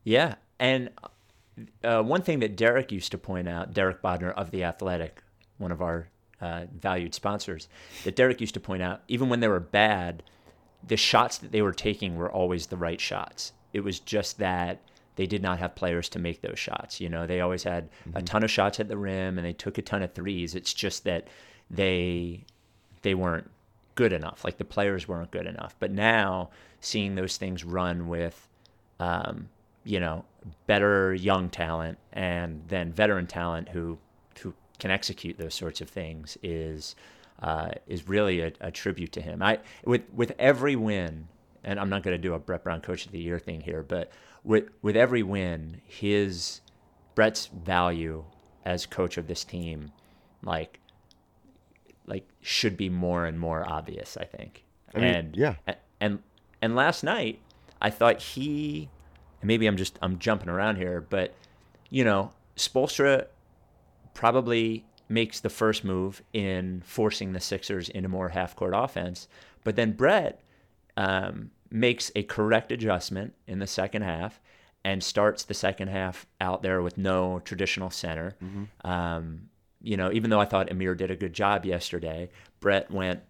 Yeah, 0.04 0.36
and 0.60 0.90
uh, 1.84 2.02
one 2.04 2.22
thing 2.22 2.40
that 2.40 2.56
Derek 2.56 2.92
used 2.92 3.12
to 3.12 3.18
point 3.18 3.48
out, 3.48 3.74
Derek 3.74 4.02
Bodner 4.02 4.34
of 4.34 4.52
the 4.52 4.64
Athletic, 4.64 5.22
one 5.58 5.72
of 5.72 5.82
our 5.82 6.10
uh, 6.42 6.66
valued 6.74 7.14
sponsors, 7.14 7.68
that 8.04 8.16
Derek 8.16 8.42
used 8.42 8.54
to 8.56 8.60
point 8.60 8.82
out, 8.84 9.02
even 9.08 9.30
when 9.30 9.40
they 9.40 9.48
were 9.48 9.60
bad, 9.60 10.22
the 10.86 10.98
shots 10.98 11.38
that 11.40 11.52
they 11.52 11.62
were 11.62 11.74
taking 11.74 12.16
were 12.18 12.32
always 12.32 12.68
the 12.68 12.78
right 12.78 13.00
shots. 13.00 13.54
It 13.76 13.84
was 13.84 14.00
just 14.00 14.38
that 14.40 14.80
they 15.18 15.26
did 15.28 15.42
not 15.42 15.60
have 15.60 15.76
players 15.76 16.08
to 16.10 16.20
make 16.20 16.42
those 16.42 16.58
shots. 16.58 17.02
You 17.02 17.10
know, 17.10 17.28
they 17.28 17.42
always 17.42 17.64
had 17.64 17.90
a 18.14 18.22
ton 18.22 18.44
of 18.44 18.50
shots 18.50 18.80
at 18.80 18.88
the 18.88 18.98
rim 18.98 19.38
and 19.38 19.46
they 19.46 19.52
took 19.52 19.78
a 19.78 19.82
ton 19.82 20.02
of 20.02 20.14
threes. 20.14 20.56
It's 20.56 20.74
just 20.74 21.04
that 21.04 21.28
they 21.70 22.46
they 23.02 23.16
weren't 23.16 23.52
good 23.96 24.14
enough. 24.14 24.46
Like 24.46 24.58
the 24.58 24.66
players 24.66 25.10
weren't 25.10 25.32
good 25.32 25.46
enough. 25.46 25.76
But 25.78 25.92
now 25.92 26.52
seeing 26.80 27.16
those 27.16 27.36
things 27.36 27.66
run 27.66 28.08
with, 28.08 28.48
um, 29.02 29.50
you 29.84 30.00
know, 30.00 30.24
better 30.68 31.14
young 31.14 31.50
talent 31.50 31.98
and 32.14 32.62
then 32.70 32.94
veteran 32.94 33.28
talent 33.28 33.70
who 33.70 33.98
who 34.42 34.54
can 34.80 34.90
execute 34.90 35.38
those 35.38 35.54
sorts 35.54 35.82
of 35.82 35.90
things 35.90 36.38
is 36.44 36.96
uh, 37.42 37.72
is 37.88 38.08
really 38.08 38.40
a, 38.40 38.54
a 38.62 38.72
tribute 38.72 39.12
to 39.14 39.22
him. 39.22 39.42
I 39.44 39.60
with 39.84 40.04
with 40.14 40.32
every 40.40 40.78
win, 40.78 41.28
and 41.66 41.80
I'm 41.80 41.90
not 41.90 42.04
going 42.04 42.14
to 42.14 42.22
do 42.22 42.36
a 42.36 42.40
Brett 42.40 42.64
Brown 42.64 42.80
Coach 42.80 43.06
of 43.06 43.12
the 43.12 43.20
Year 43.20 43.40
thing 43.40 43.60
here, 43.60 43.84
but 43.84 44.12
with 44.44 44.70
with 44.82 44.96
every 44.96 45.24
win, 45.24 45.82
his 45.84 46.62
Brett's 47.16 47.48
value 47.48 48.24
as 48.64 48.86
coach 48.86 49.18
of 49.18 49.28
this 49.28 49.44
team, 49.44 49.92
like 50.44 50.80
like 52.06 52.28
should 52.42 52.78
be 52.78 52.88
more 52.88 53.26
and 53.26 53.40
more 53.40 53.68
obvious. 53.68 54.16
I 54.16 54.26
think. 54.26 54.64
I 54.94 55.00
mean, 55.00 55.14
and 55.14 55.36
yeah. 55.36 55.56
and 56.00 56.20
and 56.62 56.76
last 56.76 57.04
night 57.04 57.42
I 57.82 57.90
thought 57.90 58.22
he 58.22 58.90
and 59.42 59.48
maybe 59.48 59.66
I'm 59.66 59.78
just 59.78 59.98
I'm 60.02 60.20
jumping 60.20 60.50
around 60.50 60.78
here, 60.78 61.02
but 61.02 61.34
you 61.90 62.04
know, 62.04 62.32
Spoelstra 62.56 63.26
probably 64.14 64.86
makes 65.10 65.40
the 65.40 65.50
first 65.50 65.84
move 65.84 66.22
in 66.32 66.82
forcing 66.86 67.34
the 67.34 67.40
Sixers 67.40 67.90
into 67.90 68.08
more 68.08 68.30
half 68.30 68.56
court 68.56 68.74
offense, 68.76 69.28
but 69.64 69.76
then 69.76 69.92
Brett 69.94 70.42
um, 70.98 71.52
makes 71.72 72.12
a 72.16 72.24
correct 72.24 72.72
adjustment 72.72 73.34
in 73.48 73.60
the 73.60 73.68
second 73.68 74.02
half 74.04 74.40
and 74.84 75.04
starts 75.04 75.44
the 75.44 75.54
second 75.54 75.88
half 75.88 76.26
out 76.40 76.62
there 76.62 76.82
with 76.82 76.98
no 76.98 77.40
traditional 77.44 77.90
center. 77.90 78.36
Um, 78.84 79.50
you 79.82 79.98
know, 79.98 80.12
even 80.12 80.30
though 80.30 80.40
I 80.40 80.46
thought 80.46 80.72
Amir 80.72 80.96
did 80.96 81.12
a 81.12 81.16
good 81.16 81.34
job 81.34 81.66
yesterday, 81.66 82.30
Brett 82.60 82.90
went 82.92 83.22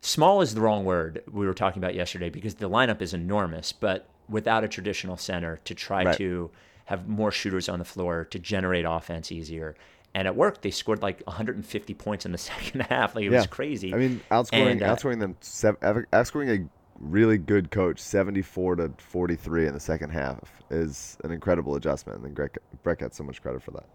small 0.00 0.40
is 0.42 0.54
the 0.54 0.60
wrong 0.60 0.84
word 0.84 1.22
we 1.30 1.46
were 1.46 1.54
talking 1.54 1.82
about 1.82 1.94
yesterday 1.94 2.28
because 2.30 2.54
the 2.56 2.68
lineup 2.68 3.00
is 3.00 3.14
enormous, 3.14 3.72
but 3.72 4.08
without 4.28 4.64
a 4.64 4.68
traditional 4.68 5.16
center 5.16 5.58
to 5.64 5.74
try 5.74 6.04
Right. 6.04 6.16
to 6.18 6.50
have 6.86 7.08
more 7.08 7.30
shooters 7.30 7.68
on 7.68 7.78
the 7.78 7.84
floor 7.84 8.26
to 8.26 8.38
generate 8.38 8.84
offense 8.86 9.32
easier. 9.32 9.74
And 10.14 10.28
it 10.28 10.36
worked. 10.36 10.62
They 10.62 10.70
scored 10.70 11.02
like 11.02 11.22
150 11.26 11.94
points 11.94 12.24
in 12.26 12.32
the 12.32 12.38
second 12.52 12.82
half. 12.82 13.14
Like 13.14 13.24
it 13.24 13.30
was 13.30 13.46
crazy. 13.46 13.92
I 13.94 13.96
mean, 13.96 14.20
outscoring 14.30 14.72
And, 14.72 14.82
uh, 14.82 14.94
outscoring 14.94 15.18
them 15.18 15.36
sev- 15.40 15.76
ev- 15.82 16.04
outscoring 16.12 16.50
a 16.62 16.68
really 16.98 17.38
good 17.38 17.70
coach 17.70 17.98
74 17.98 18.76
to 18.76 18.92
43 18.98 19.66
in 19.66 19.74
the 19.74 19.80
second 19.80 20.10
half 20.10 20.40
is 20.70 21.16
an 21.24 21.30
incredible 21.30 21.74
adjustment, 21.76 22.24
and 22.24 22.34
Greg, 22.34 22.56
Brett 22.82 22.98
gets 22.98 23.16
so 23.16 23.24
much 23.24 23.42
credit 23.42 23.62
for 23.62 23.72
that. 23.72 23.86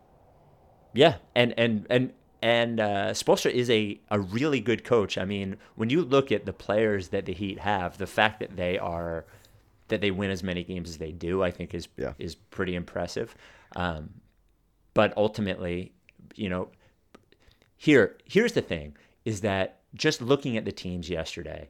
Yeah, 0.93 1.15
and 1.35 1.53
and 1.57 1.85
and 1.89 2.13
and 2.41 2.79
uh, 2.79 3.09
Spoelstra 3.11 3.51
is 3.51 3.69
a 3.69 3.99
a 4.09 4.19
really 4.19 4.59
good 4.59 4.83
coach. 4.83 5.17
I 5.17 5.25
mean, 5.25 5.57
when 5.75 5.89
you 5.89 6.01
look 6.01 6.31
at 6.31 6.45
the 6.45 6.53
players 6.53 7.09
that 7.09 7.25
the 7.25 7.33
Heat 7.33 7.59
have, 7.59 7.97
the 7.97 8.07
fact 8.07 8.39
that 8.39 8.55
they 8.55 8.77
are 8.77 9.25
that 9.89 10.01
they 10.01 10.11
win 10.11 10.29
as 10.31 10.43
many 10.43 10.63
games 10.63 10.89
as 10.89 10.97
they 10.97 11.11
do, 11.11 11.43
I 11.43 11.51
think 11.51 11.73
is 11.73 11.87
Yeah. 11.97 12.13
is 12.17 12.35
pretty 12.35 12.75
impressive. 12.75 13.35
Um, 13.75 14.21
but 14.93 15.13
ultimately, 15.15 15.93
you 16.35 16.49
know, 16.49 16.69
here 17.77 18.17
here's 18.25 18.53
the 18.53 18.61
thing: 18.61 18.95
is 19.25 19.41
that 19.41 19.79
just 19.93 20.21
looking 20.21 20.57
at 20.57 20.65
the 20.65 20.71
teams 20.71 21.09
yesterday, 21.09 21.69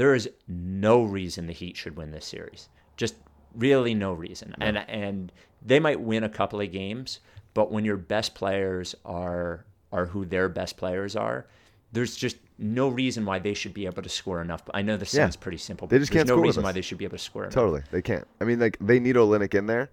there 0.00 0.14
is 0.14 0.30
no 0.48 1.02
reason 1.02 1.46
the 1.46 1.52
Heat 1.52 1.76
should 1.76 1.94
win 1.94 2.10
this 2.10 2.24
series. 2.24 2.70
Just 2.96 3.16
really 3.54 3.92
no 3.92 4.14
reason. 4.14 4.54
And 4.58 4.78
and 4.78 5.30
they 5.60 5.78
might 5.78 6.00
win 6.00 6.24
a 6.24 6.28
couple 6.30 6.58
of 6.58 6.72
games, 6.72 7.20
but 7.52 7.70
when 7.70 7.84
your 7.84 7.98
best 7.98 8.34
players 8.34 8.94
are 9.04 9.66
are 9.92 10.06
who 10.06 10.24
their 10.24 10.48
best 10.48 10.78
players 10.78 11.16
are, 11.16 11.46
there's 11.92 12.16
just 12.16 12.38
no 12.56 12.88
reason 12.88 13.26
why 13.26 13.38
they 13.40 13.52
should 13.52 13.74
be 13.74 13.84
able 13.84 14.02
to 14.02 14.08
score 14.08 14.40
enough. 14.40 14.62
I 14.72 14.80
know 14.80 14.96
this 14.96 15.12
Yeah. 15.12 15.24
sounds 15.24 15.36
pretty 15.36 15.58
simple. 15.58 15.86
They 15.86 15.96
but 15.96 16.00
just 16.00 16.12
there's 16.12 16.24
can't 16.24 16.38
no 16.38 16.42
reason 16.42 16.62
why 16.62 16.72
they 16.72 16.80
should 16.80 16.96
be 16.96 17.04
able 17.04 17.18
to 17.18 17.22
score 17.22 17.42
enough. 17.42 17.52
Totally, 17.52 17.82
they 17.90 18.00
can't. 18.00 18.26
I 18.40 18.44
mean, 18.44 18.58
like 18.58 18.78
they 18.80 19.00
need 19.00 19.16
Olynyk 19.16 19.54
in 19.54 19.66
there 19.66 19.90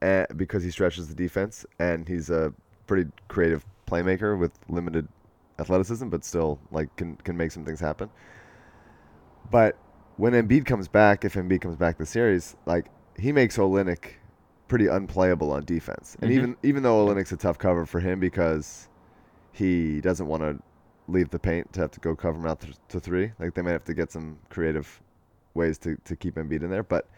uh, 0.00 0.26
because 0.36 0.62
he 0.62 0.70
stretches 0.70 1.08
the 1.08 1.14
defense, 1.16 1.66
and 1.80 2.06
he's 2.06 2.30
a 2.30 2.54
pretty 2.86 3.10
creative 3.26 3.66
playmaker 3.88 4.38
with 4.38 4.52
limited 4.68 5.08
athleticism, 5.58 6.08
but 6.08 6.24
still 6.24 6.60
like 6.70 6.94
can 6.94 7.16
can 7.16 7.36
make 7.36 7.50
some 7.50 7.64
things 7.64 7.80
happen. 7.80 8.10
But 9.50 9.76
when 10.16 10.32
Embiid 10.32 10.64
comes 10.66 10.88
back, 10.88 11.24
if 11.24 11.34
Embiid 11.34 11.60
comes 11.60 11.76
back 11.76 11.98
this 11.98 12.10
series, 12.10 12.56
like 12.66 12.86
he 13.18 13.32
makes 13.32 13.56
Olynyk 13.56 14.12
pretty 14.68 14.86
unplayable 14.86 15.50
on 15.52 15.64
defense, 15.64 16.16
and 16.20 16.30
Mhm. 16.30 16.34
even 16.34 16.56
even 16.62 16.82
though 16.82 17.04
Olynyk's 17.06 17.32
a 17.32 17.36
tough 17.36 17.58
cover 17.58 17.84
for 17.86 18.00
him 18.00 18.20
because 18.20 18.88
he 19.52 20.00
doesn't 20.00 20.26
want 20.26 20.42
to 20.42 20.58
leave 21.08 21.30
the 21.30 21.38
paint 21.38 21.72
to 21.72 21.80
have 21.80 21.90
to 21.90 22.00
go 22.00 22.14
cover 22.14 22.38
him 22.38 22.46
out 22.46 22.60
th- 22.60 22.76
to 22.88 23.00
three. 23.00 23.32
Like 23.40 23.54
they 23.54 23.62
might 23.62 23.72
have 23.72 23.84
to 23.84 23.94
get 23.94 24.12
some 24.12 24.38
creative 24.48 25.02
ways 25.54 25.76
to, 25.78 25.96
to 26.04 26.14
keep 26.14 26.36
Embiid 26.36 26.62
in 26.62 26.70
there. 26.70 26.84
But 26.84 27.08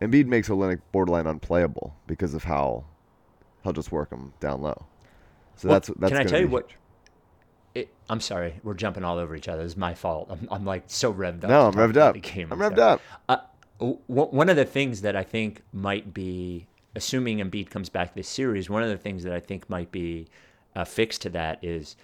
Embiid 0.00 0.26
makes 0.26 0.48
Olynyk 0.48 0.80
borderline 0.92 1.26
unplayable 1.26 1.96
because 2.06 2.34
of 2.34 2.44
how 2.44 2.84
he'll 3.64 3.72
just 3.72 3.90
work 3.90 4.10
him 4.12 4.32
down 4.38 4.60
low. 4.62 4.86
So 5.56 5.68
Well, 5.68 5.76
that's 5.76 5.88
that's. 5.98 6.12
can 6.12 6.20
I 6.20 6.24
tell 6.24 6.40
you 6.40 6.48
what? 6.48 6.68
huge. 6.70 6.78
It, 7.74 7.92
I'm 8.08 8.20
sorry, 8.20 8.60
we're 8.62 8.74
jumping 8.74 9.02
all 9.04 9.18
over 9.18 9.34
each 9.34 9.48
other. 9.48 9.62
It's 9.62 9.76
my 9.76 9.94
fault. 9.94 10.28
I'm, 10.30 10.48
I'm 10.50 10.64
like 10.64 10.84
so 10.86 11.12
revved 11.12 11.44
up. 11.44 11.50
No, 11.50 11.66
I'm 11.66 11.72
revved 11.74 11.96
up. 11.96 12.14
I'm 12.14 12.22
revved 12.22 12.74
stuff. 12.74 13.00
up. 13.28 13.50
Uh, 13.80 13.84
w- 13.84 13.98
one 14.06 14.48
of 14.48 14.56
the 14.56 14.64
things 14.64 15.02
that 15.02 15.16
I 15.16 15.24
think 15.24 15.62
might 15.72 16.14
be, 16.14 16.66
assuming 16.94 17.38
Embiid 17.38 17.70
comes 17.70 17.88
back 17.88 18.14
this 18.14 18.28
series, 18.28 18.70
one 18.70 18.82
of 18.82 18.88
the 18.90 18.96
things 18.96 19.24
that 19.24 19.32
I 19.32 19.40
think 19.40 19.68
might 19.68 19.90
be 19.90 20.28
a 20.76 20.84
fix 20.84 21.18
to 21.18 21.30
that 21.30 21.62
is 21.64 21.96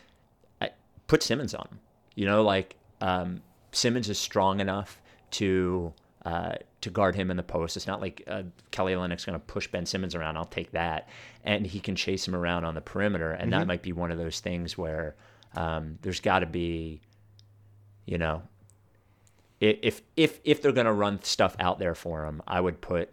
I, 0.61 0.71
put 1.07 1.23
Simmons 1.23 1.55
on 1.55 1.69
him. 1.71 1.79
You 2.17 2.27
know, 2.27 2.43
like 2.43 2.77
um, 3.01 3.41
Simmons 3.71 4.09
is 4.09 4.19
strong 4.19 4.61
enough 4.61 5.01
to 5.33 5.93
uh, 6.25 6.55
to 6.81 6.91
guard 6.91 7.15
him 7.15 7.31
in 7.31 7.37
the 7.37 7.43
post. 7.43 7.77
It's 7.77 7.87
not 7.87 8.01
like 8.01 8.23
uh, 8.27 8.43
Kelly 8.73 8.93
Olynyk's 8.93 9.25
going 9.25 9.39
to 9.39 9.45
push 9.45 9.69
Ben 9.69 9.87
Simmons 9.87 10.15
around. 10.15 10.37
I'll 10.37 10.45
take 10.45 10.73
that, 10.73 11.09
and 11.45 11.67
he 11.67 11.81
can 11.81 11.95
chase 11.95 12.27
him 12.27 12.35
around 12.35 12.65
on 12.65 12.75
the 12.75 12.81
perimeter. 12.81 13.33
And 13.33 13.53
that 13.53 13.67
might 13.67 13.83
be 13.83 13.93
one 13.93 14.11
of 14.11 14.19
those 14.19 14.41
things 14.41 14.77
where 14.77 15.15
um, 15.55 15.99
there's 16.03 16.21
got 16.21 16.41
to 16.41 16.47
be, 16.47 17.01
you 18.07 18.19
know, 18.19 18.43
if 19.61 20.01
if 20.17 20.41
if 20.45 20.63
they're 20.63 20.73
going 20.73 20.87
to 20.87 20.93
run 20.93 21.23
stuff 21.23 21.55
out 21.61 21.79
there 21.79 21.95
for 21.95 22.25
him, 22.25 22.41
I 22.47 22.61
would 22.61 22.81
put 22.81 23.11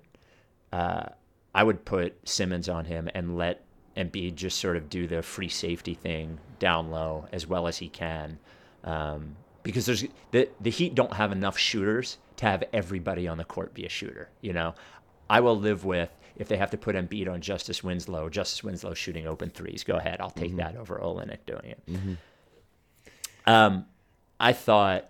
uh, 0.71 1.07
I 1.53 1.63
would 1.63 1.83
put 1.85 2.15
Simmons 2.27 2.69
on 2.69 2.85
him 2.85 3.09
and 3.13 3.37
let 3.37 3.63
Embiid 3.97 4.35
just 4.35 4.59
sort 4.59 4.77
of 4.77 4.89
do 4.89 5.07
the 5.07 5.21
free 5.21 5.49
safety 5.49 5.93
thing 5.93 6.39
down 6.59 6.89
low 6.89 7.27
as 7.31 7.47
well 7.47 7.67
as 7.67 7.77
he 7.77 7.89
can, 7.89 8.39
um, 8.83 9.35
because 9.63 9.85
there's 9.85 10.05
the 10.31 10.47
the 10.61 10.69
Heat 10.69 10.95
don't 10.95 11.13
have 11.13 11.31
enough 11.31 11.57
shooters 11.57 12.17
to 12.37 12.45
have 12.45 12.63
everybody 12.71 13.27
on 13.27 13.37
the 13.37 13.43
court 13.43 13.73
be 13.73 13.85
a 13.85 13.89
shooter. 13.89 14.29
You 14.41 14.53
know, 14.53 14.75
I 15.29 15.41
will 15.41 15.57
live 15.57 15.83
with 15.83 16.09
if 16.37 16.47
they 16.47 16.57
have 16.57 16.71
to 16.71 16.77
put 16.77 16.95
Embiid 16.95 17.31
on 17.31 17.41
Justice 17.41 17.83
Winslow, 17.83 18.29
Justice 18.29 18.63
Winslow 18.63 18.93
shooting 18.93 19.27
open 19.27 19.49
threes. 19.49 19.83
Go 19.83 19.95
ahead, 19.97 20.17
I'll 20.21 20.29
take 20.29 20.55
that 20.57 20.75
over 20.75 20.99
Olynyk 21.03 21.45
doing 21.45 21.65
it. 21.75 21.89
Um, 23.45 23.85
I 24.39 24.53
thought 24.53 25.09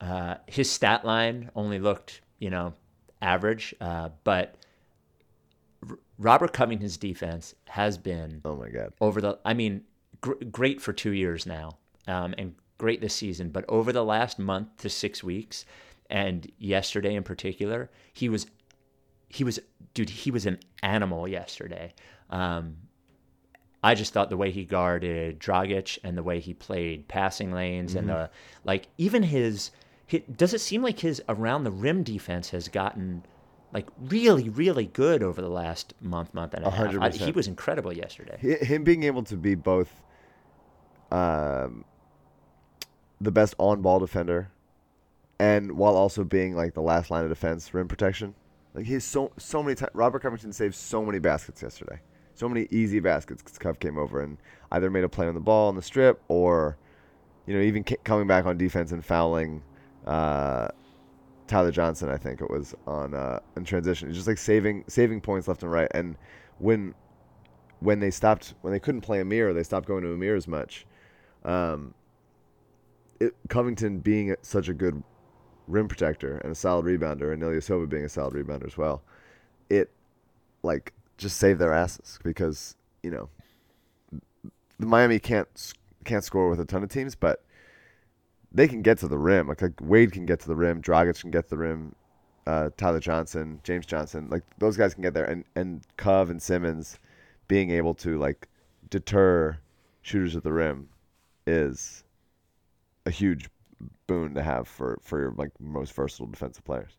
uh, 0.00 0.36
his 0.46 0.70
stat 0.70 1.04
line 1.04 1.50
only 1.54 1.78
looked, 1.78 2.20
you 2.38 2.50
know, 2.50 2.74
average, 3.20 3.74
uh, 3.80 4.10
but 4.24 4.54
R- 5.88 5.98
Robert 6.18 6.52
Covington's 6.52 6.96
defense 6.96 7.54
has 7.66 7.98
been 7.98 8.40
Oh 8.44 8.56
my 8.56 8.68
god. 8.70 8.92
over 9.00 9.20
the. 9.20 9.38
I 9.44 9.54
mean, 9.54 9.82
gr- 10.20 10.42
great 10.50 10.80
for 10.80 10.92
two 10.92 11.12
years 11.12 11.46
now, 11.46 11.78
um, 12.06 12.34
and 12.38 12.54
great 12.78 13.00
this 13.00 13.14
season. 13.14 13.50
But 13.50 13.64
over 13.68 13.92
the 13.92 14.04
last 14.04 14.38
month 14.38 14.76
to 14.78 14.88
six 14.88 15.22
weeks, 15.22 15.64
and 16.08 16.50
yesterday 16.58 17.14
in 17.14 17.22
particular, 17.22 17.90
he 18.14 18.28
was, 18.28 18.46
he 19.28 19.44
was, 19.44 19.58
dude, 19.94 20.10
he 20.10 20.30
was 20.30 20.46
an 20.46 20.58
animal 20.82 21.28
yesterday. 21.28 21.92
Um, 22.30 22.76
I 23.82 23.94
just 23.94 24.12
thought 24.12 24.28
the 24.30 24.36
way 24.36 24.50
he 24.50 24.64
guarded 24.64 25.38
Dragic 25.38 25.98
and 26.02 26.16
the 26.18 26.22
way 26.22 26.40
he 26.40 26.52
played 26.54 27.06
passing 27.08 27.52
lanes 27.52 27.94
and 27.94 28.08
the 28.08 28.30
like, 28.64 28.88
even 28.98 29.22
his, 29.22 29.70
hi 30.10 30.22
does 30.36 30.52
it 30.54 30.60
seem 30.60 30.82
like 30.82 30.98
his 31.00 31.22
around 31.28 31.64
the 31.64 31.70
rim 31.70 32.02
defense 32.02 32.50
has 32.50 32.68
gotten 32.68 33.24
like 33.72 33.86
really, 34.00 34.48
really 34.48 34.86
good 34.86 35.22
over 35.22 35.40
the 35.42 35.48
last 35.50 35.94
month, 36.00 36.32
month 36.34 36.54
and 36.54 36.64
a 36.64 36.70
half? 36.70 36.86
I- 37.02 37.10
he 37.26 37.32
was 37.32 37.46
incredible 37.46 37.92
yesterday. 37.92 38.38
Him 38.64 38.82
being 38.82 39.02
able 39.04 39.22
to 39.24 39.36
be 39.36 39.54
both 39.54 40.02
um, 41.12 41.84
the 43.20 43.30
best 43.30 43.54
on-ball 43.58 44.00
defender 44.00 44.50
and 45.38 45.72
while 45.72 45.94
also 45.94 46.24
being 46.24 46.56
like 46.56 46.74
the 46.74 46.82
last 46.82 47.10
line 47.10 47.22
of 47.24 47.30
defense, 47.30 47.72
rim 47.72 47.86
protection. 47.88 48.34
Like 48.74 48.86
he's 48.86 49.04
so 49.04 49.32
so 49.38 49.62
many 49.62 49.74
times. 49.74 49.90
Robert 49.94 50.20
Covington 50.20 50.52
saved 50.52 50.74
so 50.74 51.04
many 51.04 51.18
baskets 51.18 51.62
yesterday. 51.62 52.00
So 52.34 52.48
many 52.48 52.68
easy 52.70 53.00
baskets. 53.00 53.42
Cov 53.58 53.80
came 53.80 53.98
over 53.98 54.22
and 54.22 54.38
either 54.70 54.90
made 54.90 55.04
a 55.04 55.08
play 55.08 55.26
on 55.26 55.34
the 55.34 55.40
ball 55.40 55.68
on 55.68 55.74
the 55.74 55.82
strip 55.82 56.22
or, 56.28 56.76
you 57.46 57.54
know, 57.54 57.60
even 57.60 57.82
ca- 57.82 57.96
coming 58.04 58.28
back 58.28 58.46
on 58.46 58.56
defense 58.56 58.92
and 58.92 59.04
fouling. 59.04 59.62
Uh, 60.06 60.68
Tyler 61.48 61.72
Johnson, 61.72 62.10
I 62.10 62.16
think 62.16 62.40
it 62.40 62.48
was 62.48 62.74
on 62.86 63.14
uh, 63.14 63.40
in 63.56 63.64
transition. 63.64 64.12
Just 64.12 64.28
like 64.28 64.38
saving 64.38 64.84
saving 64.86 65.20
points 65.20 65.48
left 65.48 65.62
and 65.62 65.72
right. 65.72 65.88
And 65.92 66.16
when 66.58 66.94
when 67.80 68.00
they 68.00 68.10
stopped 68.10 68.54
when 68.60 68.72
they 68.72 68.80
couldn't 68.80 69.00
play 69.00 69.20
Amir, 69.20 69.52
they 69.52 69.62
stopped 69.62 69.88
going 69.88 70.04
to 70.04 70.12
Amir 70.12 70.36
as 70.36 70.46
much. 70.46 70.86
Um, 71.44 71.94
it, 73.18 73.34
Covington 73.48 73.98
being 73.98 74.36
such 74.42 74.68
a 74.68 74.74
good 74.74 75.02
rim 75.68 75.86
protector 75.88 76.38
and 76.38 76.52
a 76.52 76.54
solid 76.54 76.84
rebounder, 76.86 77.32
and 77.32 77.42
Ilyasova 77.42 77.88
being 77.88 78.04
a 78.04 78.08
solid 78.08 78.34
rebounder 78.34 78.66
as 78.66 78.76
well, 78.76 79.02
it 79.70 79.90
like 80.62 80.92
just 81.16 81.36
saved 81.36 81.60
their 81.60 81.72
asses 81.72 82.18
because 82.24 82.74
you 83.02 83.10
know 83.10 83.28
the 84.78 84.86
Miami 84.86 85.18
can't 85.18 85.74
can't 86.04 86.24
score 86.24 86.48
with 86.48 86.60
a 86.60 86.64
ton 86.64 86.82
of 86.82 86.88
teams, 86.88 87.14
but 87.14 87.44
they 88.50 88.66
can 88.66 88.82
get 88.82 88.98
to 88.98 89.08
the 89.08 89.18
rim. 89.18 89.46
Like, 89.48 89.60
like 89.60 89.74
Wade 89.80 90.12
can 90.12 90.24
get 90.26 90.40
to 90.40 90.48
the 90.48 90.56
rim, 90.56 90.80
Dragic 90.80 91.20
can 91.20 91.30
get 91.30 91.44
to 91.44 91.50
the 91.50 91.58
rim, 91.58 91.94
uh, 92.46 92.70
Tyler 92.76 93.00
Johnson, 93.00 93.60
James 93.62 93.84
Johnson, 93.84 94.28
like 94.30 94.42
those 94.58 94.76
guys 94.76 94.94
can 94.94 95.02
get 95.02 95.14
there, 95.14 95.26
and 95.26 95.44
and 95.54 95.82
Cove 95.96 96.30
and 96.30 96.40
Simmons 96.40 96.98
being 97.46 97.70
able 97.70 97.94
to 97.94 98.18
like 98.18 98.48
deter 98.90 99.58
shooters 100.02 100.34
at 100.36 100.42
the 100.42 100.52
rim 100.52 100.88
is 101.46 102.04
a 103.04 103.10
huge 103.10 103.48
boon 104.06 104.34
to 104.34 104.42
have 104.42 104.68
for 104.68 104.98
for 105.02 105.18
your 105.18 105.32
like 105.36 105.50
most 105.60 105.92
versatile 105.92 106.26
defensive 106.26 106.64
players. 106.64 106.96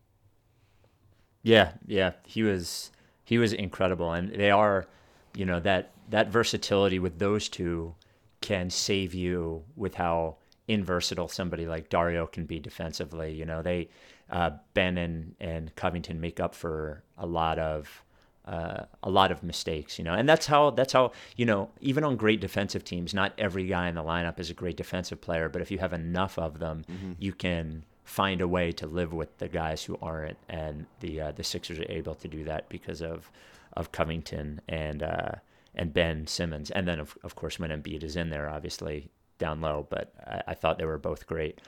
Yeah, 1.42 1.72
yeah, 1.86 2.12
he 2.26 2.42
was 2.42 2.90
he 3.24 3.38
was 3.38 3.52
incredible, 3.52 4.12
and 4.12 4.32
they 4.32 4.50
are, 4.50 4.86
you 5.34 5.44
know, 5.44 5.60
that 5.60 5.92
that 6.08 6.28
versatility 6.28 6.98
with 6.98 7.18
those 7.18 7.48
two 7.48 7.94
can 8.40 8.70
save 8.70 9.14
you 9.14 9.64
with 9.76 9.94
how 9.94 10.36
inversatile 10.68 11.28
somebody 11.28 11.66
like 11.66 11.88
Dario 11.88 12.26
can 12.26 12.46
be 12.46 12.58
defensively. 12.58 13.32
You 13.32 13.44
know, 13.44 13.62
they 13.62 13.88
uh, 14.30 14.50
Ben 14.74 14.98
and 14.98 15.34
and 15.40 15.74
Covington 15.76 16.20
make 16.20 16.40
up 16.40 16.54
for 16.54 17.02
a 17.16 17.26
lot 17.26 17.58
of. 17.58 18.04
Uh, 18.46 18.84
a 19.02 19.10
lot 19.10 19.30
of 19.30 19.42
mistakes, 19.42 19.98
you 19.98 20.04
know, 20.04 20.14
and 20.14 20.28
that's 20.28 20.46
how 20.46 20.70
that's 20.70 20.94
how 20.94 21.12
you 21.36 21.44
know 21.44 21.68
even 21.80 22.02
on 22.02 22.16
great 22.16 22.40
defensive 22.40 22.82
teams, 22.82 23.12
not 23.14 23.32
every 23.38 23.64
guy 23.66 23.86
in 23.86 23.94
the 23.94 24.02
lineup 24.02 24.40
is 24.40 24.50
a 24.50 24.54
great 24.54 24.76
defensive 24.76 25.20
player, 25.20 25.48
but 25.48 25.60
if 25.62 25.70
you 25.70 25.78
have 25.78 25.92
enough 25.92 26.38
of 26.38 26.58
them, 26.58 26.82
you 27.18 27.32
can 27.32 27.84
find 28.02 28.40
a 28.40 28.48
way 28.48 28.72
to 28.72 28.86
live 28.86 29.12
with 29.12 29.38
the 29.38 29.46
guys 29.46 29.84
who 29.84 29.96
aren't, 30.02 30.38
and 30.48 30.86
the 31.00 31.20
uh, 31.20 31.32
the 31.32 31.44
Sixers 31.44 31.78
are 31.78 31.92
able 31.92 32.14
to 32.14 32.28
do 32.28 32.42
that 32.44 32.68
because 32.68 33.02
of 33.02 33.30
of 33.74 33.92
Covington 33.92 34.60
and 34.68 35.02
uh, 35.02 35.32
and 35.74 35.92
Ben 35.92 36.26
Simmons, 36.26 36.70
and 36.70 36.88
then 36.88 36.98
of 36.98 37.16
of 37.22 37.36
course 37.36 37.58
when 37.60 37.70
Embiid 37.70 38.02
is 38.02 38.16
in 38.16 38.30
there, 38.30 38.48
obviously 38.48 39.10
down 39.38 39.60
low. 39.60 39.86
But 39.90 40.12
I, 40.26 40.42
I 40.48 40.54
thought 40.54 40.78
they 40.78 40.86
were 40.86 40.98
both 40.98 41.26
great. 41.26 41.60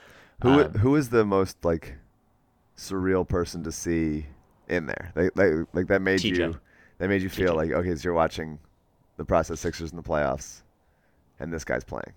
Who 0.42 0.60
Um, 0.60 0.72
who 0.72 0.96
is 0.96 1.10
the 1.10 1.24
most 1.24 1.64
like 1.64 1.96
surreal 2.76 3.28
person 3.28 3.62
to 3.62 3.70
see 3.70 4.26
in 4.68 4.86
there? 4.86 5.12
Like 5.14 5.36
like, 5.36 5.52
like 5.72 5.86
that 5.88 6.02
made 6.02 6.20
TJ. 6.20 6.36
you 6.36 6.60
that 6.98 7.08
made 7.08 7.22
you 7.22 7.28
feel 7.28 7.54
TJ. 7.54 7.56
like 7.56 7.70
okay, 7.72 7.94
so 7.94 8.02
you're 8.04 8.14
watching 8.14 8.58
the 9.16 9.24
process 9.24 9.60
Sixers 9.60 9.90
in 9.90 9.96
the 9.96 10.02
playoffs, 10.02 10.62
and 11.40 11.52
this 11.52 11.64
guy's 11.64 11.84
playing. 11.84 12.12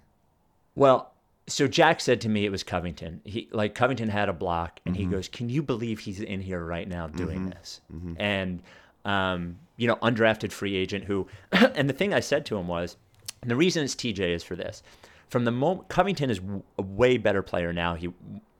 Well, 0.75 1.13
so 1.47 1.67
Jack 1.67 2.01
said 2.01 2.21
to 2.21 2.29
me 2.29 2.45
it 2.45 2.49
was 2.51 2.63
Covington. 2.63 3.21
He 3.23 3.47
like 3.51 3.75
Covington 3.75 4.09
had 4.09 4.29
a 4.29 4.33
block, 4.33 4.79
and 4.85 4.95
he 4.95 5.03
mm-hmm. 5.03 5.13
goes, 5.13 5.27
"Can 5.27 5.49
you 5.49 5.61
believe 5.61 5.99
he's 5.99 6.19
in 6.19 6.41
here 6.41 6.63
right 6.63 6.87
now 6.87 7.07
doing 7.07 7.41
mm-hmm. 7.41 7.49
this?" 7.49 7.81
Mm-hmm. 7.93 8.13
And 8.17 8.63
um, 9.05 9.57
you 9.77 9.87
know, 9.87 9.95
undrafted 9.97 10.51
free 10.51 10.75
agent 10.75 11.03
who, 11.05 11.27
and 11.51 11.89
the 11.89 11.93
thing 11.93 12.13
I 12.13 12.19
said 12.19 12.45
to 12.47 12.57
him 12.57 12.67
was, 12.67 12.97
and 13.41 13.51
the 13.51 13.55
reason 13.55 13.83
it's 13.83 13.95
TJ 13.95 14.19
is 14.19 14.43
for 14.43 14.55
this. 14.55 14.81
From 15.29 15.45
the 15.45 15.51
moment 15.51 15.89
Covington 15.89 16.29
is 16.29 16.39
w- 16.39 16.63
a 16.77 16.81
way 16.81 17.17
better 17.17 17.41
player 17.41 17.73
now 17.73 17.95
he 17.95 18.11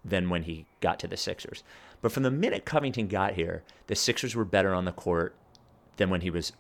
than 0.04 0.30
when 0.30 0.44
he 0.44 0.66
got 0.82 1.00
to 1.00 1.08
the 1.08 1.18
Sixers, 1.18 1.64
but 2.06 2.12
from 2.12 2.22
the 2.22 2.30
minute 2.30 2.66
Covington 2.66 3.08
got 3.08 3.34
here, 3.34 3.64
the 3.88 3.96
Sixers 3.96 4.36
were 4.36 4.46
better 4.46 4.76
on 4.76 4.86
the 4.86 4.92
court 4.92 5.34
than 5.98 6.12
when 6.12 6.22
he 6.22 6.30
was 6.30 6.52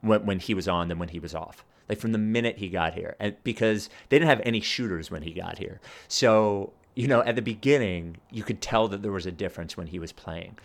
when, 0.00 0.24
when 0.24 0.38
he 0.38 0.54
was 0.54 0.68
on 0.68 0.86
than 0.86 1.00
when 1.00 1.08
he 1.08 1.18
was 1.18 1.34
off. 1.34 1.64
Like 1.88 1.98
from 1.98 2.12
the 2.12 2.18
minute 2.18 2.58
he 2.58 2.68
got 2.68 2.94
here, 2.94 3.16
and 3.18 3.34
because 3.42 3.90
they 4.10 4.18
didn't 4.20 4.28
have 4.28 4.42
any 4.44 4.60
shooters 4.60 5.10
when 5.10 5.22
he 5.22 5.32
got 5.32 5.58
here, 5.58 5.80
so 6.06 6.72
you 6.94 7.08
know 7.08 7.20
at 7.24 7.34
the 7.34 7.42
beginning 7.42 8.18
you 8.30 8.44
could 8.44 8.60
tell 8.60 8.86
that 8.86 9.02
there 9.02 9.10
was 9.10 9.26
a 9.26 9.32
difference 9.32 9.76
when 9.76 9.88
he 9.88 9.98
was 9.98 10.12
playing. 10.12 10.56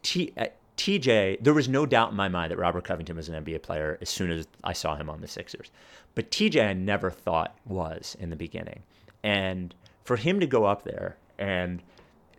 T, 0.00 0.32
uh, 0.38 0.46
TJ, 0.78 1.44
there 1.44 1.52
was 1.52 1.68
no 1.68 1.84
doubt 1.84 2.12
in 2.12 2.16
my 2.16 2.28
mind 2.30 2.52
that 2.52 2.56
Robert 2.56 2.84
Covington 2.84 3.16
was 3.16 3.28
an 3.28 3.44
NBA 3.44 3.60
player 3.60 3.98
as 4.00 4.08
soon 4.08 4.30
as 4.30 4.48
I 4.64 4.72
saw 4.72 4.96
him 4.96 5.10
on 5.10 5.20
the 5.20 5.28
Sixers. 5.28 5.70
But 6.14 6.30
TJ, 6.30 6.66
I 6.66 6.72
never 6.72 7.10
thought 7.10 7.58
was 7.66 8.16
in 8.18 8.30
the 8.30 8.36
beginning. 8.36 8.84
And 9.22 9.74
for 10.02 10.16
him 10.16 10.40
to 10.40 10.46
go 10.46 10.64
up 10.64 10.84
there 10.84 11.18
and 11.38 11.82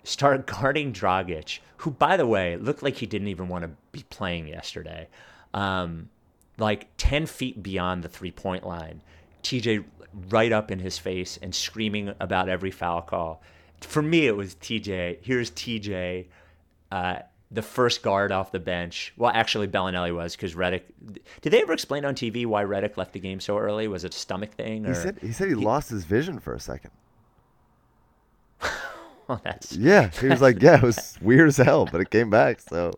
start 0.04 0.46
guarding 0.48 0.94
Dragic, 0.94 1.60
who, 1.78 1.92
by 1.92 2.18
the 2.18 2.28
way, 2.28 2.58
looked 2.58 2.84
like 2.84 2.96
he 2.96 3.06
didn't 3.06 3.28
even 3.28 3.48
want 3.48 3.64
to 3.64 3.72
be 3.92 4.04
playing 4.10 4.48
yesterday, 4.48 5.08
um, 5.54 6.10
like 6.58 6.88
10 6.98 7.26
feet 7.26 7.62
beyond 7.64 8.04
the 8.04 8.10
three 8.10 8.32
point 8.32 8.66
line, 8.66 9.02
TJ 9.44 9.84
right 10.30 10.52
up 10.52 10.72
in 10.72 10.80
his 10.80 10.98
face 10.98 11.40
and 11.42 11.56
screaming 11.56 12.14
about 12.20 12.50
every 12.50 12.72
foul 12.72 13.02
call. 13.02 13.42
For 13.82 14.02
me, 14.02 14.28
it 14.28 14.36
was 14.36 14.56
TJ. 14.56 15.20
Here's 15.22 15.50
TJ 15.52 16.28
uh, 16.92 17.20
the 17.52 17.62
first 17.62 18.02
guard 18.02 18.32
off 18.32 18.52
the 18.52 18.60
bench. 18.60 19.14
Well, 19.18 19.32
actually, 19.34 19.68
Belinelli 19.68 20.16
was 20.16 20.36
because 20.36 20.56
Redick. 20.56 20.84
Did 21.42 21.52
they 21.52 21.62
ever 21.62 21.74
explain 21.74 22.06
on 22.06 22.16
TV 22.16 22.46
why 22.46 22.64
Redick 22.64 22.98
left 22.98 23.14
the 23.14 23.20
game 23.20 23.40
so 23.40 23.58
early? 23.58 23.88
Was 23.88 24.04
it 24.04 24.16
a 24.16 24.18
stomach 24.18 24.52
thing? 24.54 24.86
Or 24.86 24.90
He 24.90 24.96
said 24.96 25.18
he 25.22 25.32
said 25.32 25.50
he, 25.50 25.56
lost 25.56 25.90
his 25.90 26.06
vision 26.06 26.40
for 26.40 26.54
a 26.54 26.60
second. 26.60 26.92
Oh, 29.32 29.40
that's 29.44 29.76
Yeah, 29.76 30.10
he 30.10 30.28
was 30.28 30.42
like, 30.42 30.62
yeah, 30.62 30.76
it 30.78 30.84
was 30.84 31.18
weird 31.22 31.48
as 31.48 31.58
hell, 31.58 31.86
but 31.92 32.02
it 32.02 32.10
came 32.10 32.30
back. 32.30 32.60
So 32.60 32.92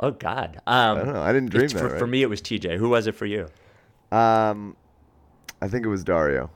oh 0.00 0.10
god. 0.10 0.56
Um, 0.66 0.98
I 0.98 1.02
don't 1.04 1.14
know. 1.14 1.22
I 1.22 1.32
didn't 1.32 1.50
dream 1.50 1.68
that. 1.68 1.78
for, 1.78 1.88
right? 1.88 1.98
for 1.98 2.06
me, 2.06 2.22
it 2.22 2.28
was 2.30 2.40
TJ. 2.42 2.76
Who 2.76 2.88
was 2.88 3.06
it 3.06 3.14
for 3.14 3.26
you? 3.26 3.48
Um, 4.10 4.76
I 5.60 5.68
think 5.68 5.84
it 5.84 5.88
was 5.88 6.04
Dario. 6.04 6.50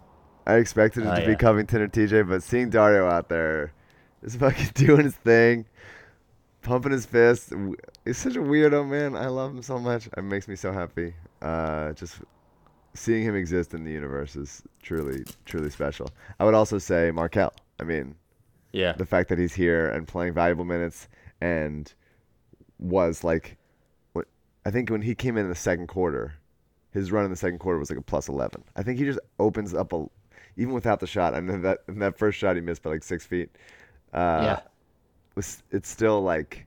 I 0.46 0.54
expected 0.56 1.04
it 1.04 1.08
Oh, 1.08 1.14
to 1.14 1.20
yeah. 1.20 1.26
be 1.28 1.36
Covington 1.36 1.80
or 1.82 1.88
TJ, 1.88 2.28
but 2.28 2.42
seeing 2.42 2.70
Dario 2.70 3.06
out 3.06 3.28
there, 3.28 3.72
just 4.24 4.38
fucking 4.40 4.70
doing 4.74 5.04
his 5.04 5.14
thing, 5.14 5.66
pumping 6.62 6.92
his 6.92 7.06
fist. 7.06 7.52
He's 8.04 8.18
such 8.18 8.36
a 8.36 8.40
weirdo, 8.40 8.88
man. 8.88 9.14
I 9.14 9.26
love 9.28 9.52
him 9.52 9.62
so 9.62 9.78
much. 9.78 10.08
It 10.16 10.22
makes 10.22 10.48
me 10.48 10.56
so 10.56 10.72
happy. 10.72 11.14
Uh, 11.40 11.92
just 11.92 12.16
seeing 12.94 13.22
him 13.22 13.34
exist 13.36 13.72
in 13.74 13.84
the 13.84 13.90
universe 13.92 14.34
is 14.36 14.62
truly, 14.82 15.24
truly 15.44 15.70
special. 15.70 16.08
I 16.40 16.44
would 16.44 16.54
also 16.54 16.78
say 16.78 17.10
Markelle. 17.12 17.52
I 17.80 17.84
mean, 17.84 18.14
Yeah. 18.72 18.92
the 18.92 19.06
fact 19.06 19.28
that 19.28 19.38
he's 19.38 19.54
here 19.54 19.88
and 19.88 20.08
playing 20.08 20.32
valuable 20.34 20.64
minutes 20.64 21.08
and 21.40 21.92
was 22.78 23.22
like 23.22 23.56
what 24.12 24.26
I 24.66 24.70
think 24.70 24.90
when 24.90 25.02
he 25.02 25.14
came 25.14 25.36
in 25.36 25.48
the 25.48 25.54
second 25.54 25.86
quarter, 25.88 26.34
his 26.92 27.12
run 27.12 27.24
in 27.24 27.30
the 27.30 27.36
second 27.36 27.58
quarter 27.58 27.78
was 27.78 27.90
like 27.90 27.98
a 27.98 28.02
plus 28.02 28.28
11. 28.28 28.64
I 28.76 28.82
think 28.82 28.98
he 28.98 29.04
just 29.04 29.20
opens 29.38 29.74
up 29.74 29.92
a 29.92 30.06
even 30.56 30.72
without 30.74 31.00
the 31.00 31.06
shot. 31.06 31.34
I 31.34 31.40
know 31.40 31.58
that 31.60 31.78
in 31.88 31.98
that 32.00 32.18
first 32.18 32.38
shot 32.38 32.56
he 32.56 32.62
missed 32.62 32.82
by 32.82 32.90
like 32.90 33.02
6 33.04 33.26
feet. 33.26 33.50
Uh 34.12 34.40
yeah. 34.42 34.60
was 35.34 35.62
it's 35.70 35.88
still 35.88 36.22
like 36.22 36.66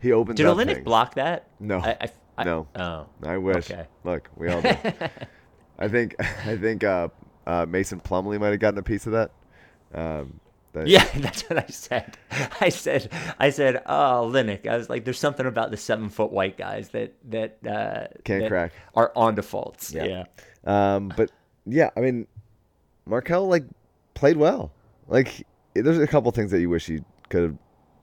he 0.00 0.12
opens 0.20 0.36
Did 0.38 0.46
up 0.46 0.56
Olynyk 0.56 0.74
things. 0.74 0.84
block 0.84 1.14
that? 1.14 1.48
No. 1.58 1.78
I, 1.80 1.96
I, 2.00 2.10
I- 2.38 2.44
No. 2.44 2.66
Oh. 2.76 3.06
I 3.22 3.36
wish. 3.38 3.70
Okay. 3.70 3.86
Look, 4.04 4.30
we 4.36 4.48
all 4.48 4.60
do. 4.62 4.68
I 5.78 5.88
think 5.88 6.14
I 6.46 6.56
think 6.56 6.84
uh, 6.84 7.08
uh, 7.46 7.66
Mason 7.68 8.00
Plumlee 8.00 8.38
might 8.38 8.50
have 8.50 8.60
gotten 8.60 8.78
a 8.78 8.82
piece 8.82 9.06
of 9.06 9.12
that. 9.12 9.30
Um, 9.94 10.40
that 10.72 10.86
Yeah, 10.86 11.04
that's 11.16 11.42
what 11.48 11.58
I 11.58 11.66
said. 11.70 12.16
I 12.60 12.68
said, 12.68 13.10
I 13.38 13.50
said, 13.50 13.82
oh, 13.86 14.30
Linux. 14.32 14.66
I 14.66 14.76
was 14.76 14.88
like, 14.88 15.04
there's 15.04 15.18
something 15.18 15.46
about 15.46 15.70
the 15.70 15.76
seven 15.76 16.08
foot 16.08 16.30
white 16.32 16.56
guys 16.56 16.90
that 16.90 17.14
that 17.30 17.58
uh, 17.66 18.06
Can't 18.24 18.42
that 18.42 18.48
crack. 18.48 18.72
are 18.94 19.12
on 19.16 19.34
defaults. 19.34 19.92
Yeah. 19.92 20.04
Yeah. 20.04 20.24
Um, 20.96 21.12
but 21.16 21.30
yeah, 21.66 21.90
I 21.96 22.00
mean, 22.00 22.26
Markelle 23.06 23.46
like 23.48 23.64
played 24.14 24.36
well. 24.36 24.72
Like 25.08 25.46
there's 25.74 25.98
a 25.98 26.06
couple 26.06 26.30
things 26.32 26.50
that 26.50 26.60
you 26.60 26.68
wish 26.70 26.86
he 26.86 27.00
could 27.28 27.42
have 27.42 27.56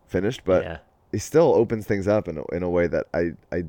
finished, 0.08 0.42
but 0.46 0.64
Yeah. 0.64 0.78
he 1.12 1.18
still 1.20 1.54
opens 1.54 1.86
things 1.86 2.08
up 2.08 2.28
in 2.28 2.38
a, 2.38 2.44
in 2.56 2.64
a 2.64 2.70
way 2.70 2.88
that 2.88 3.08
I 3.14 3.32
I 3.52 3.64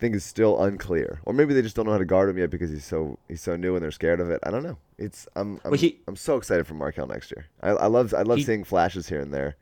think 0.00 0.14
is 0.16 0.24
still 0.24 0.60
unclear, 0.62 1.20
or 1.24 1.32
maybe 1.32 1.54
they 1.54 1.62
just 1.62 1.76
don't 1.76 1.86
know 1.86 1.92
how 1.92 1.98
to 1.98 2.04
guard 2.04 2.28
him 2.30 2.38
yet 2.38 2.50
because 2.50 2.70
he's 2.70 2.84
so 2.84 3.18
he's 3.28 3.40
so 3.42 3.54
new 3.56 3.74
and 3.76 3.82
they're 3.84 3.90
scared 3.90 4.18
of 4.20 4.30
it. 4.30 4.40
I 4.42 4.50
don't 4.50 4.62
know. 4.62 4.78
It's 4.98 5.28
I'm 5.36 5.60
I'm, 5.64 5.70
Well, 5.72 5.80
he- 5.80 6.00
I'm 6.08 6.16
so 6.16 6.36
excited 6.36 6.66
for 6.66 6.74
Markelle 6.74 7.06
next 7.06 7.30
year. 7.36 7.46
I, 7.62 7.70
I 7.70 7.86
love 7.86 8.12
I 8.14 8.22
love 8.22 8.38
He- 8.38 8.44
seeing 8.44 8.64
flashes 8.64 9.08
here 9.08 9.20
and 9.20 9.32
there. 9.32 9.56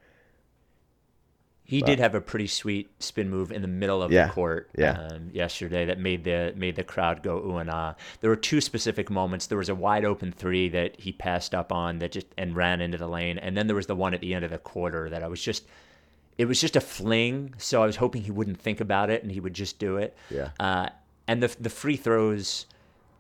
He 1.64 1.83
did 1.83 1.98
have 1.98 2.14
a 2.14 2.20
pretty 2.22 2.46
sweet 2.46 2.88
spin 2.98 3.29
move 3.29 3.53
in 3.53 3.61
the 3.61 3.68
middle 3.68 4.03
of 4.03 4.11
Yeah, 4.11 4.29
the 4.29 4.33
court 4.33 4.70
yeah. 4.74 4.92
um, 5.12 5.29
yesterday 5.35 5.85
that 5.85 5.98
made 5.98 6.24
the 6.24 6.55
made 6.57 6.77
the 6.77 6.83
crowd 6.83 7.22
go 7.22 7.37
ooh 7.44 7.59
and 7.59 7.68
ah. 7.68 7.94
There 8.22 8.31
were 8.31 8.37
two 8.37 8.62
specific 8.62 9.11
moments. 9.11 9.46
There 9.48 9.59
was 9.59 9.68
a 9.68 9.74
wide 9.74 10.07
open 10.07 10.33
three 10.33 10.70
that 10.70 10.98
he 10.98 11.12
passed 11.12 11.55
up 11.55 11.70
on 11.70 11.98
that 11.98 12.12
just 12.12 12.27
and 12.38 12.57
ran 12.57 12.81
into 12.81 12.96
the 12.96 13.07
lane, 13.07 13.37
and 13.37 13.55
then 13.55 13.66
there 13.66 13.77
was 13.77 13.87
the 13.87 13.94
one 13.94 14.14
at 14.14 14.22
the 14.22 14.33
end 14.33 14.46
of 14.46 14.51
the 14.51 14.57
quarter 14.59 15.11
that 15.11 15.22
I 15.22 15.29
was 15.29 15.42
just. 15.42 15.64
It 16.38 16.46
was 16.46 16.61
just 16.61 16.77
a 16.77 16.81
fling, 16.81 17.55
so 17.59 17.83
I 17.83 17.87
was 17.87 17.96
hoping 17.96 18.22
he 18.22 18.31
wouldn't 18.31 18.61
think 18.61 18.81
about 18.81 19.11
it 19.11 19.22
and 19.22 19.33
he 19.33 19.40
would 19.40 19.55
just 19.55 19.79
do 19.79 19.96
it. 19.96 20.16
Yeah. 20.31 20.51
Uh, 20.61 20.88
and 21.27 21.42
the 21.42 21.55
the 21.61 21.68
free 21.70 21.96
throws 21.96 22.66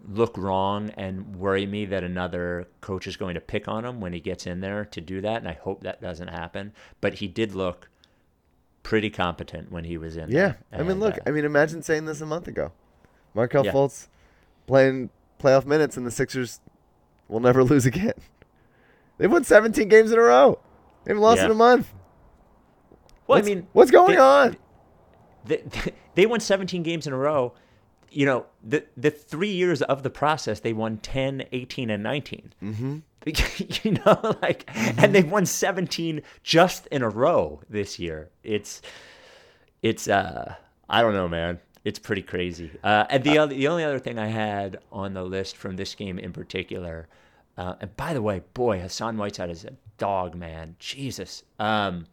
look 0.08 0.38
wrong 0.38 0.90
and 0.96 1.34
worry 1.36 1.66
me 1.66 1.84
that 1.86 2.04
another 2.04 2.68
coach 2.80 3.08
is 3.08 3.16
going 3.16 3.34
to 3.34 3.40
pick 3.40 3.66
on 3.66 3.84
him 3.84 4.00
when 4.00 4.12
he 4.12 4.20
gets 4.20 4.46
in 4.46 4.60
there 4.60 4.84
to 4.84 5.00
do 5.00 5.20
that, 5.20 5.38
and 5.38 5.48
I 5.48 5.54
hope 5.54 5.82
that 5.82 6.00
doesn't 6.00 6.28
happen. 6.28 6.72
But 7.00 7.14
he 7.14 7.26
did 7.26 7.54
look 7.56 7.88
pretty 8.84 9.10
competent 9.10 9.72
when 9.72 9.82
he 9.84 9.98
was 9.98 10.16
in. 10.16 10.30
Yeah, 10.30 10.54
there. 10.70 10.80
I 10.80 10.82
mean, 10.82 10.92
And, 10.92 11.00
look, 11.00 11.16
uh, 11.16 11.20
I 11.26 11.30
mean, 11.32 11.44
imagine 11.44 11.82
saying 11.82 12.04
this 12.04 12.20
a 12.20 12.26
month 12.26 12.46
ago. 12.46 12.70
Markelle 13.34 13.66
Yeah. 13.66 13.72
Fultz 13.72 14.06
playing 14.68 15.10
playoff 15.40 15.66
minutes, 15.66 15.96
and 15.96 16.06
the 16.06 16.10
Sixers 16.12 16.60
will 17.26 17.40
never 17.40 17.64
lose 17.72 17.84
again. 17.84 18.14
They've 19.18 19.30
won 19.30 19.42
17 19.44 19.88
games 19.88 20.12
in 20.12 20.18
a 20.18 20.22
row. 20.22 20.60
They 21.04 21.10
haven't 21.10 21.22
lost 21.22 21.38
Yeah. 21.38 21.46
in 21.46 21.50
a 21.50 21.54
month. 21.54 21.92
Well, 23.28 23.38
I 23.38 23.42
mean, 23.42 23.66
what's 23.72 23.90
going 23.90 24.16
they- 24.16 24.20
on? 24.20 24.56
They, 25.44 25.62
they 26.14 26.26
won 26.26 26.40
17 26.40 26.82
games 26.82 27.06
in 27.06 27.12
a 27.12 27.16
row. 27.16 27.54
You 28.10 28.24
know, 28.24 28.46
the 28.64 28.84
the 28.96 29.10
three 29.10 29.52
years 29.52 29.82
of 29.82 30.02
the 30.02 30.08
process, 30.10 30.60
they 30.60 30.72
won 30.72 30.96
10, 30.96 31.44
18, 31.52 31.90
and 31.90 32.02
19. 32.02 32.52
Mm-hmm. 32.62 32.98
you 33.84 33.92
know, 33.92 34.36
like, 34.42 34.64
and 34.74 35.14
they've 35.14 35.30
won 35.30 35.44
17 35.44 36.22
just 36.42 36.86
in 36.86 37.02
a 37.02 37.08
row 37.08 37.60
this 37.68 37.98
year. 37.98 38.30
It's, 38.42 38.80
it's, 39.82 40.08
uh, 40.08 40.54
I 40.88 41.02
don't 41.02 41.12
know, 41.12 41.28
man. 41.28 41.60
It's 41.84 41.98
pretty 41.98 42.22
crazy. 42.22 42.70
Uh, 42.82 43.04
and 43.10 43.22
the 43.24 43.38
other, 43.38 43.54
the 43.54 43.68
only 43.68 43.84
other 43.84 43.98
thing 43.98 44.18
I 44.18 44.26
had 44.26 44.78
on 44.90 45.14
the 45.14 45.22
list 45.22 45.56
from 45.56 45.76
this 45.76 45.94
game 45.94 46.18
in 46.18 46.32
particular, 46.32 47.08
uh, 47.56 47.74
and 47.80 47.96
by 47.96 48.14
the 48.14 48.22
way, 48.22 48.42
boy, 48.54 48.80
Hassan 48.80 49.16
Whiteside 49.16 49.50
is 49.50 49.64
a 49.64 49.72
dog, 49.96 50.34
man. 50.34 50.76
Jesus. 50.78 51.42
Um, 51.58 52.06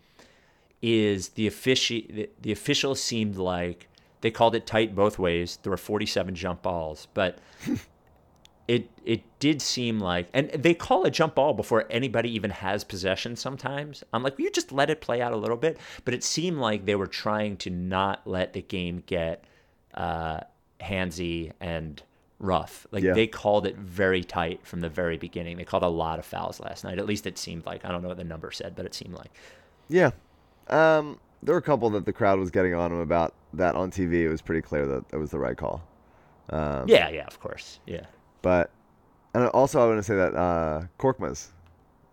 is 0.85 1.29
the 1.29 1.47
offici- 1.47 2.07
the, 2.13 2.29
the 2.41 2.51
officials 2.51 3.01
seemed 3.01 3.37
like 3.37 3.87
they 4.21 4.29
called 4.29 4.53
it 4.55 4.65
tight 4.67 4.93
both 4.95 5.17
ways. 5.17 5.57
There 5.63 5.71
were 5.71 5.77
47 5.77 6.35
jump 6.35 6.61
balls, 6.61 7.07
but 7.13 7.39
it 8.67 8.89
it 9.03 9.21
did 9.39 9.61
seem 9.61 9.99
like 9.99 10.27
and 10.33 10.49
they 10.49 10.73
call 10.73 11.03
a 11.05 11.11
jump 11.11 11.35
ball 11.35 11.53
before 11.53 11.85
anybody 11.89 12.29
even 12.33 12.51
has 12.51 12.83
possession 12.83 13.35
sometimes. 13.35 14.03
I'm 14.13 14.21
like, 14.23 14.37
"Will 14.37 14.45
you 14.45 14.51
just 14.51 14.71
let 14.71 14.89
it 14.89 15.01
play 15.01 15.21
out 15.21 15.33
a 15.33 15.37
little 15.37 15.57
bit?" 15.57 15.77
But 16.03 16.13
it 16.13 16.23
seemed 16.23 16.57
like 16.57 16.85
they 16.85 16.95
were 16.95 17.07
trying 17.07 17.57
to 17.57 17.69
not 17.69 18.21
let 18.25 18.53
the 18.53 18.61
game 18.61 19.03
get 19.05 19.43
uh 19.93 20.41
handsy 20.81 21.51
and 21.59 22.01
rough. 22.39 22.85
Like 22.91 23.03
Yeah. 23.03 23.13
they 23.13 23.27
called 23.27 23.65
it 23.65 23.77
very 23.77 24.23
tight 24.23 24.65
from 24.67 24.81
the 24.81 24.89
very 24.89 25.17
beginning. 25.17 25.57
They 25.57 25.63
called 25.63 25.83
a 25.83 25.87
lot 25.89 26.19
of 26.19 26.25
fouls 26.25 26.59
last 26.59 26.83
night. 26.83 26.99
At 26.99 27.05
least 27.05 27.25
it 27.25 27.37
seemed 27.37 27.65
like. 27.65 27.85
I 27.85 27.89
don't 27.91 28.01
know 28.01 28.09
what 28.09 28.17
the 28.17 28.23
number 28.23 28.51
said, 28.51 28.75
but 28.75 28.85
it 28.85 28.93
seemed 28.93 29.13
like. 29.13 29.31
Yeah. 29.87 30.11
Um, 30.69 31.19
there 31.43 31.53
were 31.53 31.59
a 31.59 31.63
couple 31.63 31.89
that 31.91 32.05
the 32.05 32.13
crowd 32.13 32.39
was 32.39 32.49
getting 32.51 32.73
on 32.73 32.91
him 32.91 32.99
about 32.99 33.33
that 33.53 33.75
on 33.75 33.91
TV. 33.91 34.21
It 34.23 34.29
was 34.29 34.41
pretty 34.41 34.61
clear 34.61 34.85
that 34.87 35.07
that 35.09 35.19
was 35.19 35.31
the 35.31 35.39
right 35.39 35.57
call. 35.57 35.83
Um, 36.49 36.87
Yeah, 36.87 37.09
yeah, 37.09 37.25
of 37.25 37.39
course. 37.39 37.79
Yeah. 37.85 38.05
But 38.41 38.71
and 39.33 39.47
also 39.49 39.81
I 39.81 39.87
want 39.87 39.99
to 39.99 40.03
say 40.03 40.15
that 40.15 40.33
uh, 40.35 40.83
Korkmaz 40.99 41.47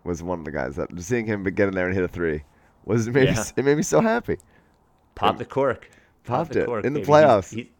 was 0.04 0.22
one 0.22 0.38
of 0.40 0.44
the 0.44 0.50
guys 0.50 0.76
that 0.76 0.88
seeing 1.00 1.26
him 1.26 1.44
get 1.44 1.68
in 1.68 1.74
there 1.74 1.86
and 1.86 1.94
hit 1.94 2.04
a 2.04 2.08
three 2.08 2.42
was 2.84 3.06
it 3.06 3.12
made 3.14 3.28
me, 3.28 3.34
Yeah. 3.34 3.40
s- 3.40 3.52
it 3.56 3.64
made 3.64 3.76
me 3.76 3.82
so 3.82 4.00
happy. 4.00 4.38
Pop 5.14 5.38
the 5.38 5.44
cork. 5.44 5.88
Pop 6.24 6.38
Popped 6.48 6.52
the 6.54 6.62
it 6.62 6.66
cork, 6.66 6.84
in 6.84 6.92
the 6.94 7.00
baby. 7.00 7.10
Playoffs. 7.12 7.54
he- 7.54 7.70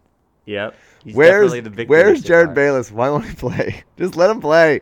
yep. 0.46 0.74
He's 1.04 1.14
Where's 1.16 1.52
the 1.52 1.62
big 1.70 1.88
Where's 1.88 2.20
Jerryd 2.22 2.24
star. 2.44 2.46
Bayless? 2.48 2.92
Why 2.92 3.10
won't 3.10 3.24
he 3.26 3.34
play? 3.34 3.82
Just 3.98 4.14
let 4.16 4.30
him 4.30 4.40
play. 4.40 4.80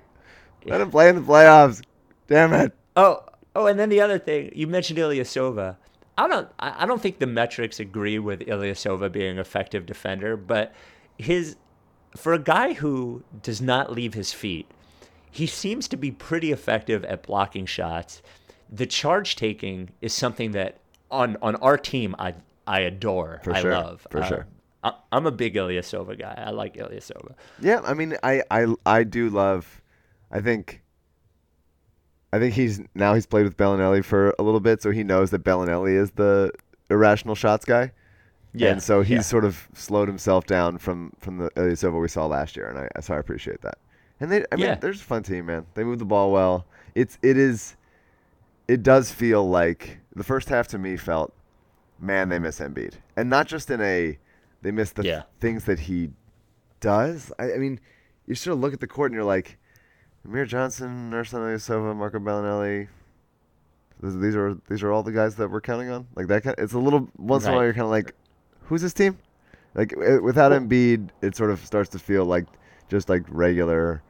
Let 0.67 0.81
him 0.83 0.91
play 0.91 1.09
in 1.09 1.17
the 1.17 1.23
playoffs. 1.23 1.83
Damn 2.27 2.53
it. 2.53 2.73
Oh, 2.97 3.23
oh, 3.57 3.67
and 3.67 3.79
then 3.81 3.89
the 3.89 4.01
other 4.03 4.19
thing 4.19 4.53
you 4.55 4.67
mentioned 4.67 4.99
Ilyasova. 4.99 5.77
I 6.25 6.29
don't, 6.29 6.49
I 6.59 6.87
don't 6.87 7.01
think 7.01 7.19
the 7.19 7.27
metrics 7.27 7.81
agree 7.81 8.19
with 8.19 8.41
Ilyasova 8.41 9.11
being 9.11 9.33
an 9.33 9.39
effective 9.39 9.87
defender, 9.87 10.37
but 10.37 10.75
his, 11.19 11.57
for 12.17 12.33
a 12.33 12.39
guy 12.39 12.75
who 12.75 13.23
does 13.43 13.61
not 13.61 13.93
leave 13.93 14.15
his 14.15 14.33
feet, 14.33 14.67
he 15.31 15.47
seems 15.47 15.89
to 15.89 15.97
be 15.97 16.11
pretty 16.11 16.53
effective 16.53 17.05
at 17.05 17.23
blocking 17.23 17.65
shots. 17.67 18.21
The 18.71 18.87
charge 18.87 19.37
taking 19.37 19.91
is 20.01 20.13
something 20.13 20.53
that 20.53 20.79
on 21.11 21.37
on 21.43 21.57
our 21.57 21.77
team 21.77 22.15
I 22.19 22.35
I 22.67 22.81
adore. 22.81 23.41
For 23.43 23.53
I 23.55 23.61
sure, 23.61 23.73
love. 23.73 24.07
for 24.11 24.21
Uh, 24.23 24.27
sure. 24.27 24.47
I, 24.83 24.93
I'm 25.13 25.27
a 25.27 25.33
big 25.33 25.55
Ilyasova 25.55 26.19
guy. 26.19 26.35
I 26.47 26.51
like 26.51 26.75
Ilyasova. 26.77 27.35
Yeah, 27.61 27.81
I 27.85 27.95
mean, 27.95 28.17
I, 28.23 28.43
I, 28.51 28.67
I 28.87 29.05
do 29.05 29.29
love. 29.29 29.81
I 30.31 30.41
think. 30.41 30.83
I 32.33 32.39
think 32.39 32.55
he's 32.55 32.81
now 32.95 33.15
he's 33.15 33.27
played 33.27 33.45
with 33.45 33.57
Belinelli 33.57 34.05
for 34.05 34.35
a 34.39 34.43
little 34.43 34.61
bit, 34.61 34.83
so 34.83 34.91
he 34.91 35.03
knows 35.03 35.31
that 35.31 35.43
Belinelli 35.45 35.95
is 36.01 36.13
the 36.13 36.53
irrational 36.89 37.35
shots 37.35 37.65
guy. 37.65 37.93
Yeah, 38.53 38.71
and 38.73 38.83
so 38.83 39.03
he's 39.03 39.11
yeah. 39.11 39.21
sort 39.23 39.45
of 39.45 39.69
slowed 39.75 40.09
himself 40.09 40.47
down 40.47 40.79
from 40.79 41.13
from 41.19 41.39
the 41.39 41.51
Ilyasova 41.51 42.01
we 42.01 42.09
saw 42.09 42.27
last 42.27 42.57
year, 42.57 42.69
and 42.69 42.79
I 42.79 43.01
so 43.01 43.15
I 43.15 43.19
appreciate 43.19 43.61
that. 43.63 43.79
And 44.21 44.31
they, 44.31 44.45
I 44.53 44.57
mean, 44.57 44.67
Yeah. 44.67 44.75
there's 44.75 45.01
a 45.01 45.05
fun 45.05 45.23
team, 45.23 45.47
man. 45.47 45.67
They 45.75 45.83
move 45.85 45.99
the 45.99 46.05
ball 46.05 46.31
well. 46.31 46.67
It's 46.95 47.17
it 47.23 47.37
is, 47.39 47.77
it 48.69 48.83
does 48.83 49.11
feel 49.11 49.49
like 49.49 49.99
the 50.15 50.25
first 50.25 50.49
half 50.51 50.69
to 50.69 50.79
me 50.79 50.97
felt, 50.97 51.33
man, 52.01 52.29
they 52.29 52.39
miss 52.39 52.59
Embiid, 52.61 52.95
and 53.17 53.31
not 53.31 53.47
just 53.47 53.71
in 53.71 53.81
a, 53.81 54.19
they 54.63 54.73
miss 54.73 54.91
the 54.93 55.05
Yeah. 55.05 55.23
things 55.41 55.65
that 55.65 55.81
he 55.81 56.11
does. 56.81 57.33
I, 57.39 57.53
I 57.55 57.59
mean, 57.59 57.81
you 58.27 58.35
sort 58.35 58.55
of 58.55 58.61
look 58.61 58.73
at 58.73 58.81
the 58.81 58.87
court 58.87 59.11
and 59.11 59.17
you're 59.17 59.25
like, 59.25 59.59
Amir 60.25 60.45
Johnson, 60.45 61.11
Ersan 61.13 61.41
Ilyasova, 61.41 61.97
Marco 61.97 62.19
Belinelli. 62.19 62.89
These 64.03 64.19
these 64.19 64.37
are 64.37 64.55
these 64.69 64.83
are 64.83 64.93
all 64.93 65.03
the 65.03 65.13
guys 65.13 65.37
that 65.37 65.51
we're 65.51 65.61
counting 65.61 65.91
on. 65.91 66.07
Like 66.15 66.27
that, 66.29 66.43
kind 66.43 66.55
it's 66.59 66.73
a 66.73 66.79
little 66.79 67.09
once 67.17 67.45
in 67.45 67.53
a 67.53 67.55
while 67.55 67.65
you're 67.65 67.73
kind 67.73 67.85
of 67.85 67.91
like, 67.91 68.15
who's 68.63 68.83
this 68.83 68.93
team? 68.93 69.19
Like 69.75 69.95
uh, 69.97 70.19
without 70.23 70.53
Embiid, 70.53 71.11
it 71.23 71.37
sort 71.37 71.51
of 71.51 71.65
starts 71.65 71.91
to 71.91 71.99
feel 71.99 72.25
like 72.25 72.47
just 72.89 73.09
like 73.09 73.23
regular, 73.29 74.03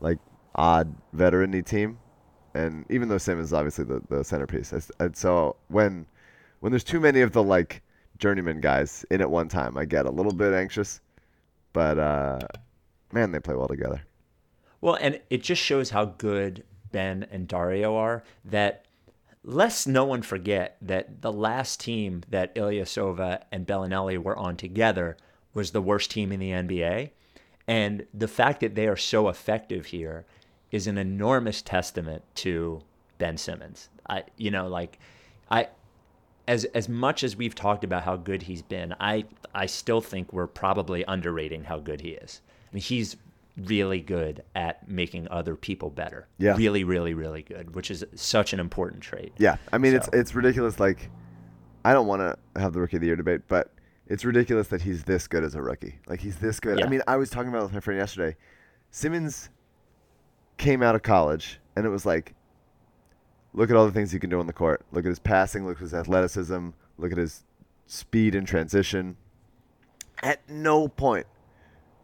like 0.00 0.18
odd 0.54 0.94
veteran-y 1.12 1.60
team. 1.60 1.98
And 2.54 2.84
even 2.88 3.08
though 3.08 3.18
Simmons 3.18 3.48
is 3.48 3.52
obviously 3.52 3.84
the, 3.84 4.02
the 4.08 4.22
centerpiece, 4.22 4.72
and 5.00 5.16
so 5.16 5.56
when 5.68 6.06
when 6.60 6.72
there's 6.72 6.84
too 6.84 7.00
many 7.00 7.20
of 7.20 7.32
the 7.32 7.42
like 7.42 7.82
journeyman 8.18 8.60
guys 8.60 9.04
in 9.10 9.20
at 9.20 9.30
one 9.30 9.48
time, 9.48 9.76
I 9.76 9.84
get 9.84 10.06
a 10.06 10.10
little 10.10 10.32
bit 10.32 10.52
anxious. 10.52 11.00
But 11.72 11.98
uh, 11.98 12.38
man, 13.12 13.32
they 13.32 13.40
play 13.40 13.54
well 13.54 13.68
together. 13.68 14.02
Well, 14.84 14.98
and 15.00 15.18
it 15.30 15.42
just 15.42 15.62
shows 15.62 15.88
how 15.88 16.04
good 16.04 16.62
Ben 16.92 17.26
and 17.30 17.48
Dario 17.48 17.96
are 17.96 18.22
that 18.44 18.84
lest 19.42 19.88
no 19.88 20.04
one 20.04 20.20
forget 20.20 20.76
that 20.82 21.22
the 21.22 21.32
last 21.32 21.80
team 21.80 22.22
that 22.28 22.54
Ilyasova 22.54 23.44
and 23.50 23.66
Belinelli 23.66 24.18
were 24.18 24.36
on 24.36 24.58
together 24.58 25.16
was 25.54 25.70
the 25.70 25.80
worst 25.80 26.10
team 26.10 26.32
in 26.32 26.38
the 26.38 26.50
NBA. 26.50 27.12
And 27.66 28.04
the 28.12 28.28
fact 28.28 28.60
that 28.60 28.74
they 28.74 28.86
are 28.86 28.94
so 28.94 29.30
effective 29.30 29.86
here 29.86 30.26
is 30.70 30.86
an 30.86 30.98
enormous 30.98 31.62
testament 31.62 32.22
to 32.34 32.82
Ben 33.16 33.38
Simmons. 33.38 33.88
I 34.06 34.24
you 34.36 34.50
know, 34.50 34.68
like 34.68 34.98
I 35.50 35.68
as 36.46 36.66
as 36.66 36.90
much 36.90 37.24
as 37.24 37.36
we've 37.36 37.54
talked 37.54 37.84
about 37.84 38.02
how 38.02 38.16
good 38.16 38.42
he's 38.42 38.60
been, 38.60 38.94
I 39.00 39.24
I 39.54 39.64
still 39.64 40.02
think 40.02 40.30
we're 40.30 40.46
probably 40.46 41.06
underrating 41.08 41.64
how 41.64 41.78
good 41.78 42.02
he 42.02 42.10
is. 42.10 42.42
I 42.70 42.74
mean, 42.74 42.82
he's 42.82 43.16
really 43.56 44.00
good 44.00 44.42
at 44.54 44.88
making 44.88 45.28
other 45.30 45.54
people 45.56 45.90
better. 45.90 46.26
Yeah. 46.38 46.56
Really, 46.56 46.82
really, 46.84 47.14
really 47.14 47.42
good, 47.42 47.74
which 47.74 47.90
is 47.90 48.04
such 48.14 48.52
an 48.52 48.60
important 48.60 49.02
trait. 49.02 49.32
Yeah, 49.38 49.56
I 49.72 49.78
mean 49.78 49.94
it's 49.94 50.06
So- 50.06 50.12
it's 50.12 50.34
ridiculous. 50.34 50.80
Like, 50.80 51.10
I 51.84 51.92
don't 51.92 52.06
want 52.06 52.20
to 52.20 52.60
have 52.60 52.72
the 52.72 52.80
rookie 52.80 52.96
of 52.96 53.00
the 53.00 53.06
year 53.06 53.16
debate, 53.16 53.42
but 53.48 53.70
it's 54.06 54.24
ridiculous 54.24 54.68
that 54.68 54.82
he's 54.82 55.04
this 55.04 55.28
good 55.28 55.44
as 55.44 55.54
a 55.54 55.62
rookie. 55.62 55.98
Like 56.06 56.20
he's 56.20 56.36
this 56.36 56.58
good. 56.60 56.82
I 56.82 56.88
mean, 56.88 57.02
I 57.06 57.16
was 57.16 57.30
talking 57.30 57.48
about 57.48 57.60
it 57.60 57.64
with 57.64 57.72
my 57.74 57.80
friend 57.80 57.98
yesterday. 57.98 58.36
Simmons 58.90 59.50
came 60.56 60.82
out 60.82 60.94
of 60.94 61.02
college, 61.02 61.60
and 61.76 61.84
it 61.86 61.88
was 61.90 62.04
like, 62.06 62.34
look 63.52 63.70
at 63.70 63.76
all 63.76 63.86
the 63.86 63.92
things 63.92 64.10
he 64.12 64.18
can 64.18 64.30
do 64.30 64.40
on 64.40 64.46
the 64.46 64.52
court. 64.52 64.84
Look 64.92 65.04
at 65.04 65.08
his 65.08 65.18
passing. 65.18 65.66
Look 65.66 65.76
at 65.78 65.82
his 65.82 65.94
athleticism. 65.94 66.70
Look 66.98 67.12
at 67.12 67.18
his 67.18 67.44
speed 67.86 68.34
and 68.34 68.46
transition. 68.46 69.16
At 70.22 70.48
no 70.48 70.88
point, 70.88 71.26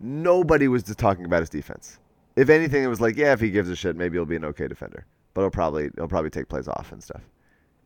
nobody 0.01 0.69
was 0.69 0.83
just 0.83 0.99
talking 0.99 1.25
about 1.25 1.41
his 1.41 1.51
defense. 1.51 1.99
If 2.37 2.49
anything, 2.49 2.83
it 2.83 2.89
was 2.89 3.01
like, 3.01 3.17
yeah, 3.17 3.33
if 3.33 3.41
he 3.41 3.51
gives 3.51 3.69
a 3.69 3.77
shit, 3.77 3.97
maybe 3.97 4.17
he'll 4.17 4.25
be 4.25 4.37
an 4.37 4.45
okay 4.47 4.67
defender. 4.67 5.07
But 5.35 5.43
he'll 5.43 5.51
probably 5.51 5.91
he'll 5.97 6.09
probably 6.09 6.31
take 6.31 6.49
plays 6.49 6.69
off 6.69 6.93
and 6.93 7.03
stuff. 7.03 7.23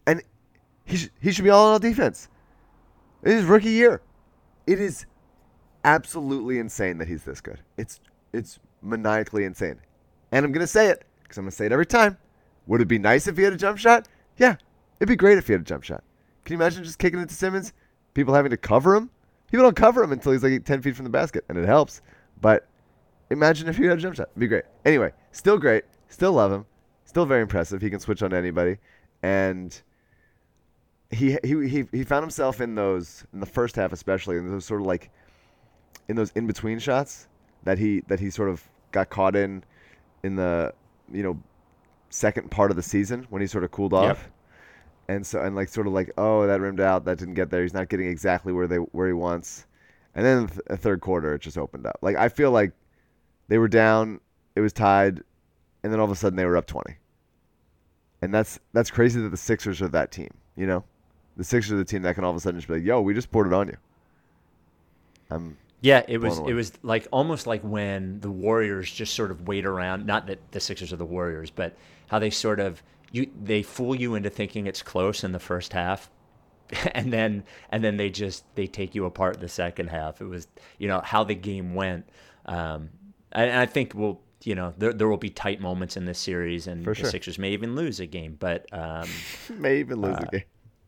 And 0.06 0.22
he 0.84 0.96
sh- 0.96 1.10
he 1.20 1.32
should 1.32 1.44
be 1.44 1.50
all 1.50 1.66
on 1.66 1.72
all 1.72 1.78
defense. 1.78 2.28
It 3.22 3.32
is 3.32 3.44
rookie 3.44 3.70
year. 3.70 4.00
It 4.66 4.80
is 4.80 5.06
absolutely 5.84 6.58
insane 6.58 6.98
that 6.98 7.08
he's 7.08 7.24
this 7.24 7.40
good. 7.40 7.60
It's 7.76 8.00
it's 8.32 8.58
maniacally 8.82 9.44
insane. 9.44 9.80
And 10.32 10.44
I'm 10.44 10.52
gonna 10.52 10.66
say 10.66 10.88
it 10.88 11.04
because 11.22 11.38
I'm 11.38 11.44
gonna 11.44 11.52
say 11.52 11.66
it 11.66 11.72
every 11.72 11.86
time. 11.86 12.16
Would 12.66 12.80
it 12.80 12.88
be 12.88 12.98
nice 12.98 13.26
if 13.26 13.36
he 13.36 13.42
had 13.42 13.52
a 13.52 13.58
jump 13.58 13.78
shot? 13.78 14.08
Yeah, 14.38 14.56
it'd 14.98 15.08
be 15.08 15.16
great 15.16 15.38
if 15.38 15.46
he 15.46 15.52
had 15.52 15.62
a 15.62 15.64
jump 15.64 15.84
shot. 15.84 16.02
Can 16.44 16.54
you 16.54 16.58
imagine 16.58 16.84
just 16.84 16.98
kicking 16.98 17.20
it 17.20 17.28
to 17.28 17.34
Simmons? 17.34 17.72
People 18.14 18.34
having 18.34 18.50
to 18.50 18.56
cover 18.56 18.94
him. 18.94 19.10
People 19.50 19.64
don't 19.64 19.76
cover 19.76 20.02
him 20.02 20.12
until 20.12 20.32
he's 20.32 20.42
like 20.42 20.64
10 20.64 20.82
feet 20.82 20.96
from 20.96 21.04
the 21.04 21.10
basket, 21.10 21.44
and 21.48 21.58
it 21.58 21.66
helps. 21.66 22.02
But 22.40 22.66
imagine 23.30 23.68
if 23.68 23.76
he 23.76 23.84
had 23.84 23.98
a 23.98 24.00
jump 24.00 24.16
shot. 24.16 24.28
It'd 24.30 24.40
be 24.40 24.48
great. 24.48 24.64
Anyway, 24.84 25.12
still 25.32 25.58
great. 25.58 25.84
Still 26.08 26.32
love 26.32 26.52
him. 26.52 26.66
Still 27.04 27.26
very 27.26 27.42
impressive. 27.42 27.80
He 27.80 27.90
can 27.90 28.00
switch 28.00 28.22
on 28.22 28.32
anybody. 28.34 28.78
And 29.22 29.80
he 31.10 31.38
he 31.44 31.68
he, 31.68 31.84
he 31.92 32.04
found 32.04 32.22
himself 32.22 32.60
in 32.60 32.74
those 32.74 33.24
in 33.32 33.40
the 33.40 33.46
first 33.46 33.76
half 33.76 33.92
especially 33.92 34.36
in 34.36 34.50
those 34.50 34.64
sort 34.64 34.80
of 34.80 34.86
like 34.86 35.10
in 36.08 36.16
those 36.16 36.32
in 36.34 36.46
between 36.46 36.78
shots 36.78 37.28
that 37.62 37.78
he 37.78 38.00
that 38.08 38.20
he 38.20 38.30
sort 38.30 38.48
of 38.48 38.62
got 38.92 39.10
caught 39.10 39.36
in 39.36 39.62
in 40.22 40.36
the 40.36 40.72
you 41.12 41.22
know 41.22 41.38
second 42.10 42.50
part 42.50 42.70
of 42.70 42.76
the 42.76 42.82
season 42.82 43.26
when 43.30 43.40
he 43.40 43.46
sort 43.46 43.64
of 43.64 43.70
cooled 43.70 43.92
off. 43.92 44.30
And 45.08 45.26
so 45.26 45.40
and 45.40 45.54
like 45.54 45.68
sort 45.68 45.86
of 45.86 45.92
like 45.92 46.12
oh 46.16 46.46
that 46.46 46.60
rimmed 46.60 46.80
out 46.80 47.04
that 47.04 47.18
didn't 47.18 47.34
get 47.34 47.50
there 47.50 47.62
he's 47.62 47.74
not 47.74 47.88
getting 47.88 48.08
exactly 48.08 48.52
where 48.52 48.66
they 48.66 48.76
where 48.76 49.06
he 49.06 49.12
wants, 49.12 49.66
and 50.14 50.24
then 50.24 50.46
th- 50.48 50.60
a 50.68 50.76
third 50.76 51.00
quarter 51.00 51.34
it 51.34 51.40
just 51.40 51.58
opened 51.58 51.86
up 51.86 51.98
like 52.00 52.16
I 52.16 52.28
feel 52.28 52.50
like 52.50 52.72
they 53.48 53.58
were 53.58 53.68
down 53.68 54.20
it 54.56 54.60
was 54.60 54.72
tied, 54.72 55.22
and 55.82 55.92
then 55.92 56.00
all 56.00 56.06
of 56.06 56.10
a 56.10 56.16
sudden 56.16 56.36
they 56.36 56.46
were 56.46 56.56
up 56.56 56.66
twenty. 56.66 56.96
And 58.22 58.32
that's 58.32 58.58
that's 58.72 58.90
crazy 58.90 59.20
that 59.20 59.28
the 59.28 59.36
Sixers 59.36 59.82
are 59.82 59.88
that 59.88 60.10
team 60.10 60.30
you 60.56 60.66
know, 60.66 60.84
the 61.36 61.44
Sixers 61.44 61.72
are 61.72 61.76
the 61.76 61.84
team 61.84 62.02
that 62.02 62.14
can 62.14 62.24
all 62.24 62.30
of 62.30 62.36
a 62.36 62.40
sudden 62.40 62.58
just 62.58 62.68
be 62.68 62.74
like 62.74 62.84
yo 62.84 63.00
we 63.02 63.12
just 63.12 63.30
poured 63.30 63.46
it 63.46 63.52
on 63.52 63.68
you. 63.68 63.76
I'm 65.30 65.58
Yeah, 65.82 66.02
it 66.08 66.18
was 66.18 66.38
away. 66.38 66.52
it 66.52 66.54
was 66.54 66.72
like 66.82 67.06
almost 67.10 67.46
like 67.46 67.60
when 67.62 68.20
the 68.20 68.30
Warriors 68.30 68.90
just 68.90 69.14
sort 69.14 69.30
of 69.30 69.46
wait 69.46 69.66
around. 69.66 70.06
Not 70.06 70.26
that 70.28 70.38
the 70.52 70.60
Sixers 70.60 70.92
are 70.92 70.96
the 70.96 71.04
Warriors, 71.04 71.50
but 71.50 71.76
how 72.06 72.18
they 72.18 72.30
sort 72.30 72.60
of 72.60 72.82
you 73.14 73.30
they 73.40 73.62
fool 73.62 73.94
you 73.94 74.16
into 74.16 74.28
thinking 74.28 74.66
it's 74.66 74.82
close 74.82 75.22
in 75.22 75.30
the 75.30 75.38
first 75.38 75.72
half, 75.72 76.10
and 76.92 77.12
then 77.12 77.44
and 77.70 77.84
then 77.84 77.96
they 77.96 78.10
just 78.10 78.44
they 78.56 78.66
take 78.66 78.94
you 78.94 79.04
apart 79.04 79.36
in 79.36 79.40
the 79.40 79.48
second 79.48 79.88
half. 79.88 80.20
It 80.20 80.24
was 80.24 80.48
you 80.78 80.88
know 80.88 81.00
how 81.02 81.22
the 81.22 81.36
game 81.36 81.74
went, 81.74 82.08
um, 82.46 82.90
and 83.30 83.52
I 83.52 83.66
think 83.66 83.92
we'll 83.94 84.20
you 84.42 84.56
know 84.56 84.74
there 84.76 84.92
there 84.92 85.06
will 85.06 85.16
be 85.16 85.30
tight 85.30 85.60
moments 85.60 85.96
in 85.96 86.06
this 86.06 86.18
series, 86.18 86.66
and 86.66 86.84
the. 86.84 87.10
Sixers 87.10 87.38
may 87.38 87.50
even 87.50 87.76
lose 87.76 88.00
a 88.00 88.06
game, 88.06 88.36
but. 88.38 88.66
Um, 88.72 89.08
may 89.58 89.78
even 89.78 90.00
lose 90.00 90.16
the 90.18 90.26
game. 90.26 90.44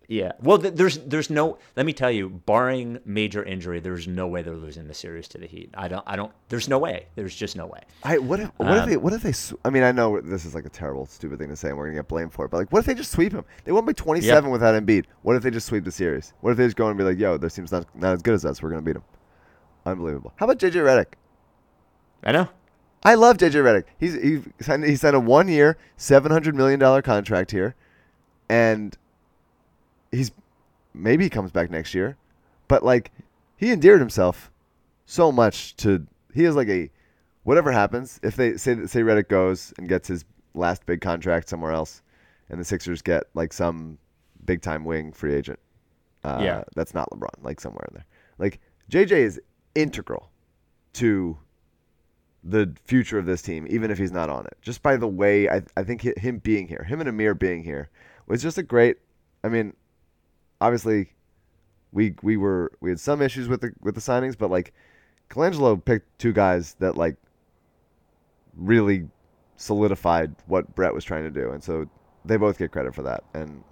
Yeah. 0.09 0.33
Well, 0.41 0.59
th- 0.59 0.75
there's 0.75 0.99
there's 0.99 1.31
no. 1.31 1.59
Let 1.77 1.85
me 1.85 1.93
tell 1.93 2.11
you, 2.11 2.29
barring 2.29 3.01
major 3.05 3.43
injury, 3.43 3.81
there's 3.81 4.07
no 4.07 4.29
way 4.29 4.43
they're 4.43 4.55
losing 4.55 4.87
the 4.87 4.95
series 4.95 5.27
to 5.29 5.39
the 5.39 5.47
Heat. 5.47 5.71
I 5.75 5.89
don't. 5.89 6.05
I 6.07 6.15
don't. 6.15 6.33
There's 6.49 6.69
no 6.69 6.79
way. 6.79 7.07
There's 7.17 7.35
just 7.35 7.57
no 7.57 7.67
way. 7.67 7.81
I 8.05 8.19
what 8.19 8.39
if 8.39 8.51
what 8.57 8.77
if 8.77 8.83
um, 8.85 8.89
they 8.91 8.97
what 8.97 9.13
if 9.13 9.23
they 9.23 9.33
sw- 9.33 9.55
I 9.65 9.71
mean 9.71 9.83
I 9.83 9.91
know 9.91 10.21
this 10.21 10.45
is 10.45 10.55
like 10.55 10.65
a 10.65 10.69
terrible 10.69 11.07
stupid 11.07 11.39
thing 11.41 11.49
to 11.49 11.57
say 11.57 11.69
and 11.71 11.77
we're 11.77 11.87
gonna 11.87 11.99
get 11.99 12.07
blamed 12.09 12.33
for 12.33 12.45
it 12.45 12.51
but 12.51 12.59
like 12.59 12.73
what 12.73 12.79
if 12.81 12.87
they 12.87 12.95
just 12.95 13.11
sweep 13.11 13.33
him 13.33 13.45
they 13.65 13.73
won 13.73 13.85
by 13.85 13.93
27 13.93 14.49
without 14.51 14.81
Embiid 14.81 15.07
what 15.23 15.35
if 15.35 15.43
they 15.43 15.51
just 15.51 15.67
sweep 15.67 15.85
the 15.85 15.91
series 15.91 16.35
what 16.41 16.53
if 16.53 16.57
they 16.57 16.65
just 16.67 16.77
go 16.77 16.87
and 16.89 16.97
be 16.97 17.03
like 17.03 17.19
yo 17.19 17.37
this 17.37 17.55
team's 17.55 17.73
not 17.73 17.85
not 17.97 18.13
as 18.15 18.23
good 18.23 18.35
as 18.35 18.45
us 18.45 18.63
we're 18.63 18.71
gonna 18.71 18.83
beat 18.83 18.93
them 18.93 19.03
unbelievable 19.85 20.33
how 20.37 20.47
about 20.47 20.59
JJ 20.59 20.75
Redick 20.75 21.15
I 22.23 22.33
know. 22.33 22.49
I 23.03 23.15
love 23.15 23.39
JJ 23.39 23.55
Redick 23.55 23.85
he's 23.99 24.15
he 24.15 24.43
signed 24.61 24.85
he 24.85 24.95
signed 24.95 25.17
a 25.17 25.21
one 25.21 25.49
year 25.49 25.77
700 25.97 26.55
million 26.55 26.79
dollar 26.79 27.03
contract 27.03 27.51
here 27.51 27.75
and 28.49 28.97
he's 30.13 30.31
maybe 30.95 31.25
he 31.25 31.31
comes 31.31 31.51
back 31.51 31.71
next 31.71 31.95
year 31.95 32.17
but 32.69 32.83
like 32.85 33.11
he 33.57 33.71
endeared 33.73 34.01
himself 34.01 34.51
so 35.05 35.31
much 35.31 35.77
to 35.77 36.07
he 36.35 36.45
is 36.45 36.57
like 36.57 36.69
a 36.69 36.91
whatever 37.45 37.71
happens 37.73 38.19
if 38.23 38.37
they 38.37 38.57
say 38.57 38.87
say 38.87 39.01
Redick 39.01 39.29
goes 39.29 39.73
and 39.79 39.89
gets 39.89 40.09
his 40.09 40.25
last 40.55 40.85
big 40.87 41.01
contract 41.01 41.49
somewhere 41.49 41.73
else 41.73 42.03
and 42.49 42.59
the 42.61 42.65
Sixers 42.65 43.03
get 43.03 43.25
like 43.35 43.53
some 43.53 43.99
big 44.45 44.63
time 44.63 44.85
wing 44.85 45.13
free 45.13 45.35
agent 45.35 45.59
uh, 46.25 46.41
Yeah. 46.43 46.65
that's 46.75 46.95
not 46.95 47.11
LeBron 47.11 47.43
like 47.43 47.61
somewhere 47.61 47.85
in 47.89 47.95
there 47.95 48.07
like 48.39 48.61
JJ 48.91 49.13
is 49.13 49.41
integral 49.75 50.31
to 50.95 51.37
the 52.43 52.73
future 52.85 53.19
of 53.19 53.27
this 53.27 53.43
team 53.43 53.67
even 53.69 53.91
if 53.91 53.99
he's 53.99 54.13
not 54.13 54.31
on 54.31 54.47
it 54.47 54.57
just 54.63 54.83
by 54.83 54.97
the 54.97 55.09
way 55.09 55.49
I, 55.49 55.63
I 55.77 55.83
think 55.83 56.03
him 56.17 56.39
being 56.39 56.69
here 56.69 56.85
him 56.85 57.01
and 57.01 57.09
Amir 57.09 57.35
being 57.35 57.63
here 57.65 57.91
was 58.27 58.41
just 58.43 58.57
a 58.57 58.63
great 58.63 58.97
I 59.45 59.49
mean 59.49 59.75
obviously 60.61 61.13
we 61.93 62.15
we 62.23 62.37
were 62.37 62.73
we 62.81 62.91
had 62.91 63.01
some 63.01 63.23
issues 63.23 63.49
with 63.49 63.61
the 63.61 63.73
with 63.83 63.95
the 63.95 64.01
signings, 64.01 64.37
but 64.37 64.51
like 64.51 64.73
Colangelo 65.31 65.83
picked 65.83 66.19
two 66.19 66.33
guys 66.33 66.75
that 66.79 66.97
like 66.97 67.17
really 68.57 69.09
solidified 69.57 70.35
what 70.47 70.75
Brett 70.75 70.95
was 70.95 71.05
trying 71.05 71.25
to 71.25 71.31
do, 71.31 71.51
and 71.51 71.63
so 71.63 71.89
they 72.25 72.37
both 72.37 72.59
get 72.59 72.73
credit 72.73 72.95
for 72.95 73.03
that. 73.03 73.25
And 73.35 73.63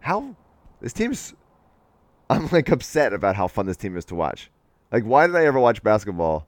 how 0.00 0.34
this 0.80 0.92
team's, 0.92 1.34
I'm 2.30 2.48
like 2.48 2.68
upset 2.70 3.12
about 3.12 3.36
how 3.36 3.48
fun 3.48 3.66
this 3.66 3.76
team 3.76 3.96
is 3.96 4.04
to 4.06 4.14
watch. 4.14 4.50
Like, 4.92 5.04
why 5.04 5.26
did 5.26 5.36
I 5.36 5.44
ever 5.46 5.60
watch 5.60 5.82
basketball 5.82 6.46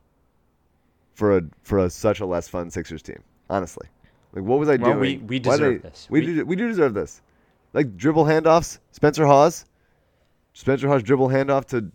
for 1.14 1.36
a 1.38 1.42
for 1.62 1.78
a 1.78 1.90
such 1.90 2.20
a 2.20 2.26
less 2.26 2.48
fun 2.48 2.70
Sixers 2.70 3.02
team? 3.02 3.22
Honestly, 3.50 3.86
like 4.32 4.44
what 4.44 4.58
was 4.58 4.68
I 4.68 4.76
Well, 4.76 4.94
doing? 4.94 5.00
we- 5.00 5.24
we 5.26 5.38
deserve 5.38 5.76
I- 5.84 5.88
this. 5.88 6.06
We, 6.10 6.20
We- 6.20 6.26
do, 6.26 6.44
we 6.46 6.56
do 6.56 6.68
deserve 6.68 6.94
this. 6.94 7.22
Like 7.72 7.96
dribble 7.96 8.24
handoffs, 8.24 8.78
Spencer 8.90 9.26
Hawes. 9.26 9.64
Spencer 10.52 10.88
Hawes 10.88 11.02
dribble 11.02 11.28
handoff 11.28 11.64
to 11.66 11.90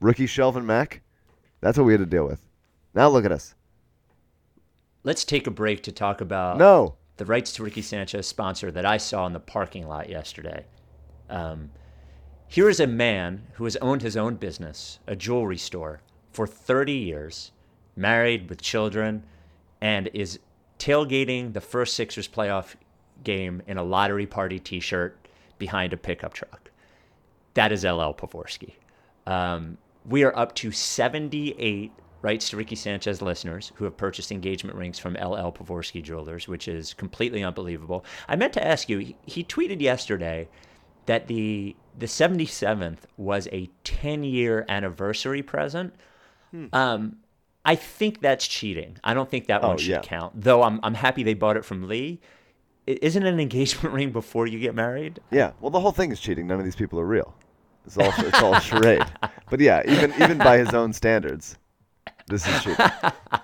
rookie 0.00 0.26
Shelvin 0.26 0.64
Mack. 0.64 1.02
That's 1.60 1.76
what 1.76 1.84
we 1.84 1.92
had 1.92 2.00
to 2.00 2.06
deal 2.06 2.26
with. 2.26 2.46
Now 2.94 3.08
look 3.08 3.24
at 3.24 3.32
us. 3.32 3.54
Let's 5.02 5.24
take 5.24 5.46
a 5.46 5.50
break 5.50 5.82
to 5.84 5.92
talk 5.92 6.20
about 6.20 6.58
No. 6.58 6.96
the 7.16 7.24
rights 7.24 7.52
to 7.54 7.62
Ricky 7.64 7.82
Sanchez 7.82 8.26
sponsor 8.26 8.70
that 8.70 8.84
I 8.86 8.96
saw 8.96 9.26
in 9.26 9.32
the 9.32 9.40
parking 9.40 9.86
lot 9.88 10.08
yesterday. 10.08 10.64
Um, 11.28 11.70
here 12.48 12.68
is 12.68 12.78
a 12.80 12.86
man 12.86 13.46
who 13.54 13.64
has 13.64 13.76
owned 13.76 14.02
his 14.02 14.16
own 14.16 14.36
business, 14.36 15.00
a 15.06 15.16
jewelry 15.16 15.58
store, 15.58 16.00
for 16.30 16.46
30 16.46 16.92
years, 16.92 17.50
married 17.96 18.48
with 18.48 18.60
children, 18.60 19.24
and 19.80 20.08
is 20.12 20.38
tailgating 20.78 21.52
the 21.52 21.60
first 21.60 21.94
Sixers 21.94 22.28
playoff 22.28 22.74
game 23.26 23.60
in 23.66 23.76
a 23.76 23.82
lottery 23.84 24.24
party 24.26 24.58
t 24.58 24.80
shirt 24.80 25.18
behind 25.58 25.92
a 25.92 25.96
pickup 25.98 26.32
truck. 26.32 26.70
That 27.54 27.72
is 27.72 27.84
LL 27.84 28.14
Pavorsky. 28.14 28.72
Um, 29.26 29.76
we 30.08 30.22
are 30.24 30.34
up 30.38 30.54
to 30.56 30.70
78 30.72 31.92
rights 32.22 32.48
to 32.50 32.56
Ricky 32.56 32.76
Sanchez 32.76 33.20
listeners 33.20 33.72
who 33.74 33.84
have 33.84 33.96
purchased 33.96 34.30
engagement 34.32 34.76
rings 34.76 34.98
from 34.98 35.14
LL 35.14 35.50
Pavorsky 35.52 36.02
Jewelers, 36.02 36.48
which 36.48 36.68
is 36.68 36.94
completely 36.94 37.42
unbelievable. 37.44 38.04
I 38.28 38.36
meant 38.36 38.52
to 38.54 38.66
ask 38.66 38.88
you, 38.88 38.98
he, 38.98 39.16
he 39.26 39.44
tweeted 39.44 39.80
yesterday 39.80 40.48
that 41.06 41.26
the 41.28 41.76
the 41.98 42.06
77th 42.06 42.98
was 43.16 43.48
a 43.52 43.70
10 43.84 44.22
year 44.24 44.64
anniversary 44.68 45.42
present. 45.42 45.94
Um, 46.72 47.16
I 47.64 47.74
think 47.74 48.20
that's 48.20 48.46
cheating. 48.46 48.98
I 49.04 49.12
don't 49.14 49.30
think 49.30 49.46
that 49.46 49.62
Oh, 49.64 49.68
one 49.68 49.78
should 49.78 49.88
yeah. 49.90 50.00
count. 50.00 50.40
Though 50.40 50.62
I'm 50.62 50.78
I'm 50.82 50.94
happy 50.94 51.22
they 51.22 51.34
bought 51.34 51.56
it 51.56 51.64
from 51.64 51.88
Lee. 51.88 52.20
Isn't 52.86 53.26
an 53.26 53.40
engagement 53.40 53.94
ring 53.94 54.10
before 54.10 54.46
you 54.46 54.58
get 54.58 54.74
married? 54.74 55.20
Yeah. 55.30 55.52
Well, 55.60 55.70
the 55.70 55.80
whole 55.80 55.92
thing 55.92 56.12
is 56.12 56.20
cheating. 56.20 56.46
None 56.46 56.58
of 56.58 56.64
these 56.64 56.76
people 56.76 57.00
are 57.00 57.06
real. 57.06 57.34
It's 57.84 57.96
all 57.96 58.12
it's 58.18 58.42
all 58.42 58.58
charade. 58.60 59.04
But 59.48 59.60
yeah, 59.60 59.82
even 59.86 60.12
even 60.20 60.38
by 60.38 60.58
his 60.58 60.74
own 60.74 60.92
standards, 60.92 61.56
this 62.26 62.44
is 62.48 62.62
cheating. 62.64 62.86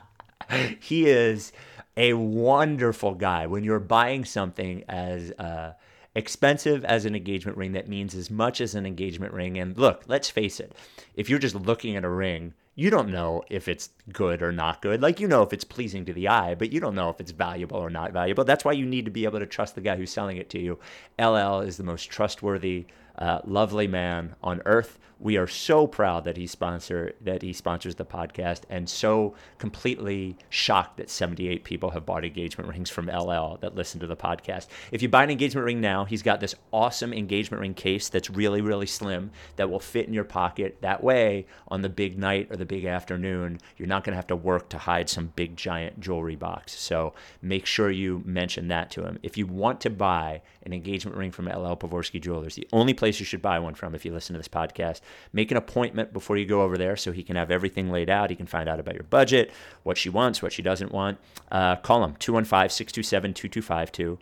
he 0.81 1.07
is 1.07 1.53
a 1.97 2.15
wonderful 2.15 3.15
guy. 3.15 3.47
When 3.47 3.63
you're 3.63 3.79
buying 3.79 4.25
something 4.25 4.83
as 4.89 5.31
uh, 5.33 5.75
expensive 6.17 6.85
as 6.85 7.05
an 7.05 7.15
engagement 7.15 7.57
ring, 7.57 7.73
that 7.73 7.89
means 7.89 8.17
as 8.17 8.31
much 8.33 8.61
as 8.61 8.75
an 8.75 8.85
engagement 8.85 9.33
ring. 9.33 9.59
And 9.59 9.79
look, 9.79 10.03
let's 10.09 10.29
face 10.29 10.59
it, 10.59 10.73
if 11.15 11.31
you're 11.31 11.39
just 11.39 11.55
looking 11.55 11.95
at 11.95 12.05
a 12.05 12.09
ring, 12.09 12.55
you 12.75 12.89
don't 12.91 13.11
know 13.11 13.43
if 13.51 13.69
it's 13.69 13.91
good 14.13 14.43
or 14.43 14.51
not 14.51 14.81
good. 14.81 15.03
Like, 15.03 15.21
you 15.21 15.29
know 15.29 15.43
if 15.43 15.53
it's 15.53 15.65
pleasing 15.65 16.05
to 16.07 16.13
the 16.13 16.29
eye, 16.29 16.55
but 16.55 16.73
you 16.73 16.81
don't 16.81 16.95
know 16.95 17.11
if 17.11 17.21
it's 17.21 17.33
valuable 17.33 17.77
or 17.77 17.91
not 17.91 18.13
valuable. 18.13 18.45
That's 18.45 18.65
why 18.65 18.73
you 18.73 18.87
need 18.87 19.05
to 19.05 19.11
be 19.11 19.25
able 19.25 19.41
to 19.41 19.47
trust 19.47 19.75
the 19.75 19.81
guy 19.83 19.97
who's 19.97 20.11
selling 20.11 20.39
it 20.39 20.49
to 20.51 20.59
you. 20.59 20.79
LL 21.21 21.61
is 21.61 21.77
the 21.77 21.83
most 21.83 22.05
trustworthy, 22.05 22.87
uh, 23.19 23.41
lovely 23.45 23.87
man 23.87 24.35
on 24.43 24.63
earth. 24.65 24.99
We 25.23 25.37
are 25.37 25.47
so 25.47 25.87
proud 25.87 26.25
that 26.25 26.37
he 26.37 26.47
sponsor 26.47 27.15
that 27.21 27.43
he 27.43 27.53
sponsors 27.53 27.95
the 27.95 28.05
podcast, 28.05 28.63
and 28.69 28.89
so 28.89 29.35
completely 29.59 30.37
shocked 30.51 30.97
that 30.97 31.09
78 31.09 31.63
people 31.63 31.91
have 31.91 32.05
bought 32.05 32.25
engagement 32.25 32.69
rings 32.69 32.91
from 32.91 33.07
LL 33.07 33.59
that 33.61 33.77
listen 33.77 34.01
to 34.01 34.07
the 34.07 34.17
podcast. 34.17 34.67
If 34.91 35.01
you 35.01 35.09
buy 35.09 35.23
an 35.23 35.31
engagement 35.31 35.65
ring 35.65 35.81
now, 35.81 36.05
he's 36.05 36.23
got 36.23 36.41
this 36.41 36.57
awesome 36.73 37.13
engagement 37.13 37.61
ring 37.61 37.75
case 37.75 38.09
that's 38.09 38.29
really 38.29 38.61
really 38.61 38.87
slim 38.87 39.31
that 39.57 39.71
will 39.71 39.81
fit 39.81 40.09
in 40.09 40.13
your 40.13 40.25
pocket. 40.25 40.79
That 40.81 41.05
way, 41.05 41.47
on 41.69 41.83
the 41.83 41.89
big 41.89 42.19
night 42.19 42.49
or 42.51 42.57
the 42.57 42.67
big 42.67 42.85
afternoon, 42.85 43.61
you're 43.77 43.89
not 43.89 44.03
going 44.03 44.13
to 44.13 44.17
have 44.17 44.27
to 44.29 44.37
work 44.37 44.69
to 44.71 44.79
hide 44.79 45.09
some 45.09 45.33
big 45.37 45.57
giant 45.57 46.01
jewelry 46.01 46.37
box. 46.37 46.77
So 46.79 47.15
make 47.41 47.67
sure 47.67 47.91
you 47.91 48.23
mention 48.25 48.69
that 48.69 48.91
to 48.93 49.05
him. 49.05 49.19
If 49.23 49.37
you 49.37 49.47
want 49.47 49.81
to 49.83 49.91
buy 49.91 50.43
an 50.65 50.73
engagement 50.73 51.17
ring 51.17 51.31
from 51.31 51.47
LL 51.47 51.77
Pavorsky 51.77 52.21
Jewelers, 52.21 52.57
the 52.57 52.67
only 52.73 52.95
place 52.95 53.13
place 53.13 53.21
you 53.21 53.27
should 53.27 53.43
buy 53.43 53.59
one 53.59 53.75
from 53.75 53.95
if 53.95 54.05
you 54.05 54.13
listen 54.13 54.33
to 54.33 54.39
this 54.39 54.49
podcast. 54.49 55.01
Make 55.33 55.51
an 55.51 55.57
appointment 55.57 56.13
before 56.13 56.37
you 56.37 56.47
go 56.47 56.63
over 56.63 56.77
there 56.77 56.97
so 56.97 57.13
he 57.13 57.23
can 57.23 57.37
have 57.37 57.51
everything 57.51 57.91
laid 57.91 58.11
out. 58.11 58.31
He 58.31 58.37
can 58.37 58.47
find 58.47 58.69
out 58.69 58.81
about 58.81 58.95
your 58.95 59.05
budget, 59.05 59.51
what 59.83 59.97
she 59.97 60.09
wants, 60.09 60.43
what 60.43 60.53
she 60.53 60.63
doesn't 60.63 60.93
want. 60.93 61.19
Uh, 61.51 61.77
call 61.77 62.05
him 62.05 62.17
215 62.17 62.69
627 62.69 63.35
2252. 63.35 64.19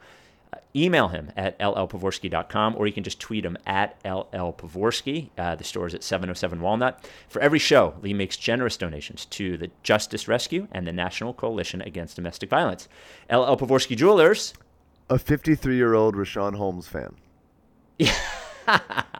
Uh, 0.53 0.59
email 0.75 1.09
him 1.09 1.31
at 1.37 1.59
llpavorsky.com 1.59 2.75
or 2.77 2.87
you 2.87 2.93
can 2.93 3.05
just 3.05 3.21
tweet 3.21 3.45
him 3.45 3.57
at 3.67 4.03
llpavorsky. 4.05 5.31
Uh, 5.39 5.55
the 5.55 5.65
store 5.65 5.87
is 5.87 5.95
at 5.95 6.03
707 6.03 6.61
Walnut. 6.61 7.05
For 7.29 7.41
every 7.41 7.59
show, 7.59 7.95
Lee 8.03 8.15
makes 8.15 8.37
generous 8.37 8.77
donations 8.77 9.27
to 9.27 9.57
the 9.57 9.71
Justice 9.83 10.29
Rescue 10.29 10.69
and 10.73 10.87
the 10.87 10.93
National 10.93 11.33
Coalition 11.33 11.81
Against 11.83 12.17
Domestic 12.17 12.51
Violence. 12.51 12.89
LL 13.31 13.57
Pavorsky 13.57 13.97
Jewelers. 13.97 14.55
A 15.09 15.19
53 15.19 15.77
year 15.77 15.95
old 15.95 16.15
Richaun 16.15 16.55
Holmes 16.57 16.87
fan. 16.87 17.17
Yeah. 17.99 18.15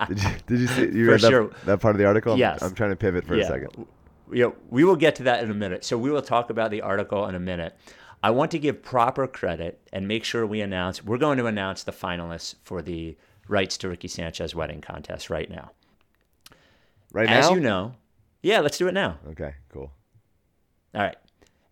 did 0.09 0.23
you 0.23 0.31
did 0.47 0.61
you 0.61 0.67
see 0.67 0.83
you 0.83 1.07
For 1.07 1.13
read 1.13 1.21
that, 1.21 1.31
sure. 1.31 1.51
that 1.67 1.81
part 1.81 1.95
of 1.95 1.99
the 1.99 2.07
article? 2.07 2.33
I'm, 2.33 2.39
Yes. 2.39 2.63
I'm 2.63 2.75
trying 2.75 2.91
to 2.91 2.97
pivot 2.97 3.25
for 3.27 3.35
a 3.35 3.45
second. 3.45 3.87
Yeah, 4.33 4.51
we 4.69 4.85
will 4.85 4.97
get 4.97 5.17
to 5.17 5.25
that 5.25 5.43
in 5.43 5.51
a 5.51 5.55
minute. 5.55 5.85
So 5.85 5.99
we 5.99 6.11
will 6.11 6.23
talk 6.23 6.51
about 6.51 6.71
the 6.71 6.83
article 6.83 7.27
in 7.27 7.35
a 7.35 7.41
minute. 7.41 7.77
I 8.23 8.31
want 8.31 8.51
to 8.53 8.59
give 8.59 8.83
proper 8.83 9.27
credit 9.27 9.81
and 9.93 10.07
make 10.07 10.25
sure 10.25 10.47
we 10.47 10.61
announce 10.61 11.03
we're 11.05 11.19
going 11.19 11.39
to 11.39 11.47
announce 11.47 11.83
the 11.83 11.93
finalists 11.93 12.55
for 12.63 12.83
the 12.83 13.17
rights 13.49 13.77
to 13.79 13.89
Ricky 13.89 14.09
Sanchez 14.09 14.55
wedding 14.55 14.81
contest 14.81 15.31
right 15.31 15.51
now. 15.51 15.73
Right 17.13 17.29
As 17.29 17.47
now? 17.47 17.51
As 17.51 17.55
you 17.57 17.61
know, 17.61 17.95
yeah, 18.43 18.61
let's 18.61 18.79
do 18.79 18.87
it 18.89 18.95
now. 18.95 19.19
Okay, 19.31 19.55
cool. 19.73 19.91
All 20.95 21.03
right. 21.03 21.17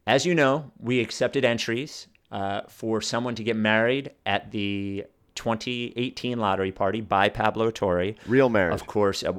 As 0.06 0.24
you 0.24 0.34
know, 0.34 0.72
we 0.80 1.00
accepted 1.00 1.44
entries 1.44 2.08
uh, 2.32 2.62
for 2.68 3.00
someone 3.00 3.34
to 3.36 3.44
get 3.44 3.56
married 3.56 4.12
at 4.26 4.50
the 4.50 5.04
2018 5.38 6.38
lottery 6.38 6.72
party 6.72 7.00
by 7.00 7.28
Pablo 7.28 7.70
Torre. 7.70 8.14
Real 8.26 8.48
marriage. 8.48 8.74
Of 8.74 8.86
course, 8.86 9.22
uh, 9.22 9.32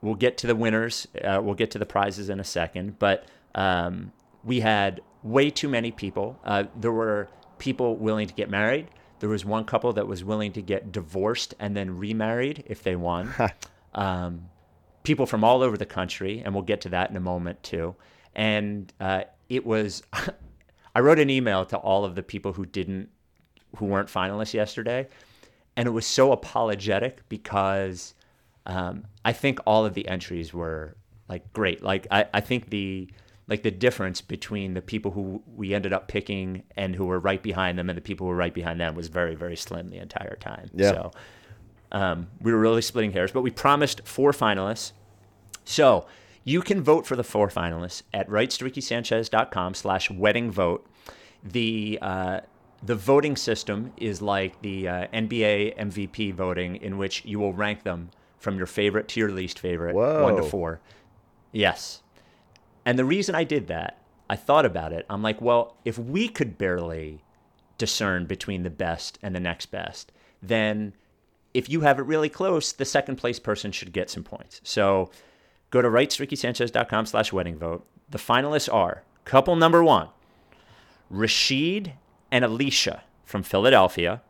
we'll 0.00 0.14
get 0.14 0.38
to 0.38 0.46
the 0.46 0.56
winners. 0.56 1.06
Uh, 1.22 1.40
we'll 1.42 1.54
get 1.54 1.70
to 1.72 1.78
the 1.78 1.86
prizes 1.86 2.30
in 2.30 2.40
a 2.40 2.44
second. 2.44 2.98
But 2.98 3.26
um, 3.54 4.12
we 4.42 4.60
had 4.60 5.02
way 5.22 5.50
too 5.50 5.68
many 5.68 5.90
people. 5.90 6.38
Uh, 6.44 6.64
there 6.74 6.92
were 6.92 7.28
people 7.58 7.96
willing 7.96 8.26
to 8.26 8.34
get 8.34 8.48
married. 8.48 8.88
There 9.20 9.28
was 9.28 9.44
one 9.44 9.64
couple 9.64 9.92
that 9.92 10.06
was 10.06 10.24
willing 10.24 10.52
to 10.52 10.62
get 10.62 10.92
divorced 10.92 11.54
and 11.58 11.76
then 11.76 11.98
remarried 11.98 12.64
if 12.66 12.82
they 12.82 12.96
won. 12.96 13.32
um, 13.94 14.46
people 15.02 15.26
from 15.26 15.44
all 15.44 15.62
over 15.62 15.76
the 15.76 15.86
country, 15.86 16.42
and 16.44 16.54
we'll 16.54 16.64
get 16.64 16.80
to 16.82 16.88
that 16.88 17.10
in 17.10 17.16
a 17.16 17.20
moment 17.20 17.62
too. 17.62 17.94
And 18.34 18.92
uh, 18.98 19.24
it 19.48 19.64
was, 19.64 20.02
I 20.94 21.00
wrote 21.00 21.18
an 21.18 21.28
email 21.28 21.66
to 21.66 21.76
all 21.76 22.04
of 22.04 22.14
the 22.14 22.22
people 22.22 22.54
who 22.54 22.64
didn't, 22.64 23.10
who 23.76 23.86
weren't 23.86 24.08
finalists 24.08 24.54
yesterday, 24.54 25.08
and 25.76 25.86
it 25.86 25.90
was 25.90 26.06
so 26.06 26.32
apologetic 26.32 27.28
because 27.28 28.14
um, 28.66 29.04
I 29.24 29.32
think 29.32 29.58
all 29.66 29.84
of 29.84 29.94
the 29.94 30.06
entries 30.08 30.54
were 30.54 30.96
like 31.28 31.52
great. 31.52 31.82
Like 31.82 32.06
I, 32.10 32.26
I 32.32 32.40
think 32.40 32.70
the 32.70 33.08
like 33.46 33.62
the 33.62 33.70
difference 33.70 34.22
between 34.22 34.72
the 34.72 34.80
people 34.80 35.10
who 35.10 35.42
we 35.54 35.74
ended 35.74 35.92
up 35.92 36.08
picking 36.08 36.62
and 36.76 36.94
who 36.94 37.04
were 37.04 37.20
right 37.20 37.42
behind 37.42 37.78
them 37.78 37.90
and 37.90 37.96
the 37.96 38.02
people 38.02 38.24
who 38.24 38.30
were 38.30 38.36
right 38.36 38.54
behind 38.54 38.80
them 38.80 38.94
was 38.94 39.08
very 39.08 39.34
very 39.34 39.56
slim 39.56 39.88
the 39.88 39.98
entire 39.98 40.36
time. 40.36 40.70
Yeah. 40.74 40.90
So 40.90 41.10
um, 41.92 42.28
we 42.40 42.52
were 42.52 42.58
really 42.58 42.82
splitting 42.82 43.12
hairs, 43.12 43.32
but 43.32 43.42
we 43.42 43.50
promised 43.50 44.06
four 44.06 44.32
finalists. 44.32 44.92
So 45.64 46.06
you 46.42 46.60
can 46.60 46.82
vote 46.82 47.06
for 47.06 47.16
the 47.16 47.24
four 47.24 47.48
finalists 47.48 48.02
at 48.12 48.28
rightstorickysanchez.com 48.28 49.74
slash 49.74 50.10
wedding 50.10 50.50
vote. 50.50 50.86
The 51.42 51.98
uh, 52.00 52.40
the 52.84 52.94
voting 52.94 53.36
system 53.36 53.92
is 53.96 54.20
like 54.20 54.60
the 54.60 54.88
uh, 54.88 55.06
NBA 55.12 55.78
MVP 55.78 56.34
voting, 56.34 56.76
in 56.76 56.98
which 56.98 57.24
you 57.24 57.38
will 57.38 57.54
rank 57.54 57.82
them 57.82 58.10
from 58.38 58.58
your 58.58 58.66
favorite 58.66 59.08
to 59.08 59.20
your 59.20 59.30
least 59.30 59.58
favorite, 59.58 59.94
one 59.94 60.36
to 60.36 60.42
four. 60.42 60.80
Yes. 61.50 62.02
And 62.84 62.98
the 62.98 63.04
reason 63.04 63.34
I 63.34 63.44
did 63.44 63.68
that, 63.68 63.98
I 64.28 64.36
thought 64.36 64.66
about 64.66 64.92
it. 64.92 65.06
I'm 65.08 65.22
like, 65.22 65.40
well, 65.40 65.76
if 65.84 65.98
we 65.98 66.28
could 66.28 66.58
barely 66.58 67.24
discern 67.78 68.26
between 68.26 68.62
the 68.62 68.70
best 68.70 69.18
and 69.22 69.34
the 69.34 69.40
next 69.40 69.66
best, 69.66 70.12
then 70.42 70.92
if 71.54 71.70
you 71.70 71.80
have 71.82 71.98
it 71.98 72.02
really 72.02 72.28
close, 72.28 72.72
the 72.72 72.84
second 72.84 73.16
place 73.16 73.38
person 73.38 73.72
should 73.72 73.92
get 73.92 74.10
some 74.10 74.24
points. 74.24 74.60
So 74.62 75.10
go 75.70 75.80
to 75.80 75.88
rightsrickysanchez.com 75.88 77.06
slash 77.06 77.32
wedding 77.32 77.56
vote. 77.56 77.86
The 78.10 78.18
finalists 78.18 78.72
are 78.72 79.04
couple 79.24 79.56
number 79.56 79.82
one, 79.82 80.08
Rashid 81.08 81.94
and 82.34 82.44
Alicia 82.44 83.04
from 83.24 83.44
Philadelphia. 83.44 84.20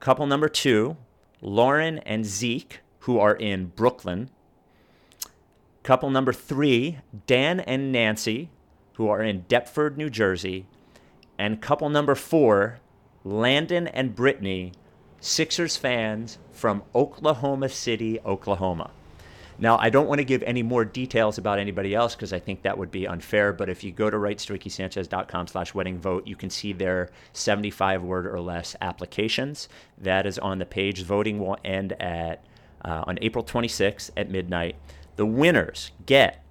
Couple 0.00 0.26
number 0.26 0.50
two, 0.50 0.98
Lauren 1.40 1.98
and 2.00 2.26
Zeke, 2.26 2.80
who 3.00 3.18
are 3.18 3.34
in 3.34 3.68
Brooklyn. 3.68 4.28
Couple 5.82 6.10
number 6.10 6.34
three, 6.34 6.98
Dan 7.26 7.60
and 7.60 7.90
Nancy, 7.90 8.50
who 8.96 9.08
are 9.08 9.22
in 9.22 9.46
Deptford, 9.48 9.96
New 9.96 10.10
Jersey. 10.10 10.66
And 11.38 11.62
couple 11.62 11.88
number 11.88 12.14
four, 12.14 12.80
Landon 13.24 13.86
and 13.86 14.14
Brittany, 14.14 14.72
Sixers 15.20 15.78
fans 15.78 16.36
from 16.52 16.82
Oklahoma 16.94 17.70
City, 17.70 18.20
Oklahoma. 18.26 18.90
Now, 19.60 19.76
I 19.78 19.90
don't 19.90 20.08
want 20.08 20.20
to 20.20 20.24
give 20.24 20.42
any 20.44 20.62
more 20.62 20.86
details 20.86 21.36
about 21.36 21.58
anybody 21.58 21.94
else 21.94 22.14
because 22.14 22.32
I 22.32 22.38
think 22.38 22.62
that 22.62 22.78
would 22.78 22.90
be 22.90 23.06
unfair. 23.06 23.52
But 23.52 23.68
if 23.68 23.84
you 23.84 23.92
go 23.92 24.08
to 24.08 24.16
rightstorickysanchez.com 24.16 25.48
slash 25.48 25.74
wedding 25.74 25.98
vote, 25.98 26.26
you 26.26 26.34
can 26.34 26.48
see 26.48 26.72
their 26.72 27.10
75 27.34 28.02
word 28.02 28.26
or 28.26 28.40
less 28.40 28.74
applications. 28.80 29.68
That 29.98 30.26
is 30.26 30.38
on 30.38 30.58
the 30.58 30.66
page. 30.66 31.02
Voting 31.02 31.38
will 31.38 31.58
end 31.62 31.92
at 32.00 32.44
uh, 32.82 33.04
on 33.06 33.18
April 33.20 33.44
26th 33.44 34.10
at 34.16 34.30
midnight. 34.30 34.76
The 35.16 35.26
winners 35.26 35.90
get 36.06 36.42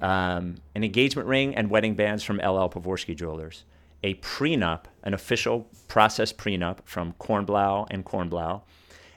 um, 0.00 0.56
an 0.74 0.84
engagement 0.84 1.28
ring 1.28 1.54
and 1.54 1.68
wedding 1.68 1.94
bands 1.94 2.24
from 2.24 2.38
LL 2.38 2.70
Pavorsky 2.70 3.14
Jewelers, 3.14 3.64
a 4.02 4.14
prenup, 4.14 4.84
an 5.02 5.12
official 5.12 5.68
process 5.88 6.32
prenup 6.32 6.78
from 6.84 7.12
Kornblau 7.20 7.86
and 7.90 8.06
Kornblau, 8.06 8.62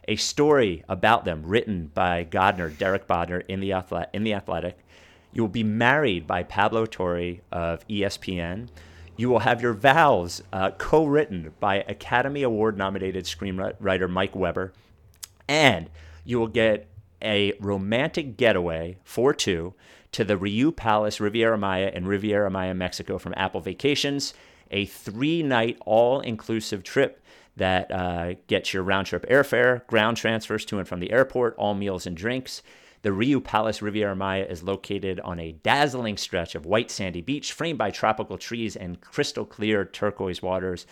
a 0.07 0.15
story 0.15 0.83
about 0.89 1.25
them 1.25 1.43
written 1.45 1.91
by 1.93 2.25
Godner, 2.25 2.75
Derek 2.75 3.07
Bodner 3.07 3.43
in 3.47 3.59
the, 3.59 3.71
Athlet- 3.71 4.09
in 4.13 4.23
the 4.23 4.33
Athletic. 4.33 4.77
You 5.33 5.43
will 5.43 5.49
be 5.49 5.63
married 5.63 6.27
by 6.27 6.43
Pablo 6.43 6.85
Torre 6.85 7.37
of 7.51 7.87
ESPN. 7.87 8.69
You 9.15 9.29
will 9.29 9.39
have 9.39 9.61
your 9.61 9.73
vows 9.73 10.41
uh, 10.51 10.71
co 10.71 11.05
written 11.05 11.53
by 11.59 11.77
Academy 11.87 12.43
Award 12.43 12.77
nominated 12.77 13.25
screenwriter 13.25 14.09
Mike 14.09 14.35
Weber. 14.35 14.73
And 15.47 15.89
you 16.25 16.39
will 16.39 16.47
get 16.47 16.87
a 17.21 17.53
romantic 17.59 18.35
getaway 18.35 18.97
for 19.03 19.33
two 19.33 19.73
to 20.11 20.23
the 20.23 20.35
Riu 20.37 20.75
Palace, 20.75 21.19
Riviera 21.19 21.57
Maya, 21.57 21.91
in 21.93 22.07
Riviera 22.07 22.49
Maya, 22.49 22.73
Mexico 22.73 23.17
from 23.17 23.33
Apple 23.37 23.61
Vacations. 23.61 24.33
A 24.71 24.85
three 24.85 25.43
night 25.43 25.77
all 25.85 26.21
inclusive 26.21 26.83
trip 26.83 27.20
that 27.57 27.91
uh, 27.91 28.33
gets 28.47 28.73
your 28.73 28.83
round 28.83 29.07
trip 29.07 29.25
airfare, 29.29 29.85
ground 29.87 30.17
transfers 30.17 30.65
to 30.65 30.79
and 30.79 30.87
from 30.87 30.99
the 30.99 31.11
airport, 31.11 31.55
all 31.57 31.73
meals 31.73 32.05
and 32.07 32.15
drinks. 32.15 32.61
The 33.03 33.09
Riu 33.09 33.43
Palace 33.43 33.81
Riviera 33.81 34.15
Maya 34.15 34.45
is 34.47 34.61
located 34.61 35.19
on 35.21 35.39
a 35.39 35.53
dazzling 35.53 36.17
stretch 36.17 36.53
of 36.53 36.67
white 36.67 36.91
sandy 36.91 37.21
beach 37.21 37.51
framed 37.51 37.79
by 37.79 37.89
tropical 37.89 38.37
trees 38.37 38.75
and 38.75 39.01
crystal 39.01 39.43
clear 39.43 39.85
turquoise 39.85 40.41
waters. 40.41 40.85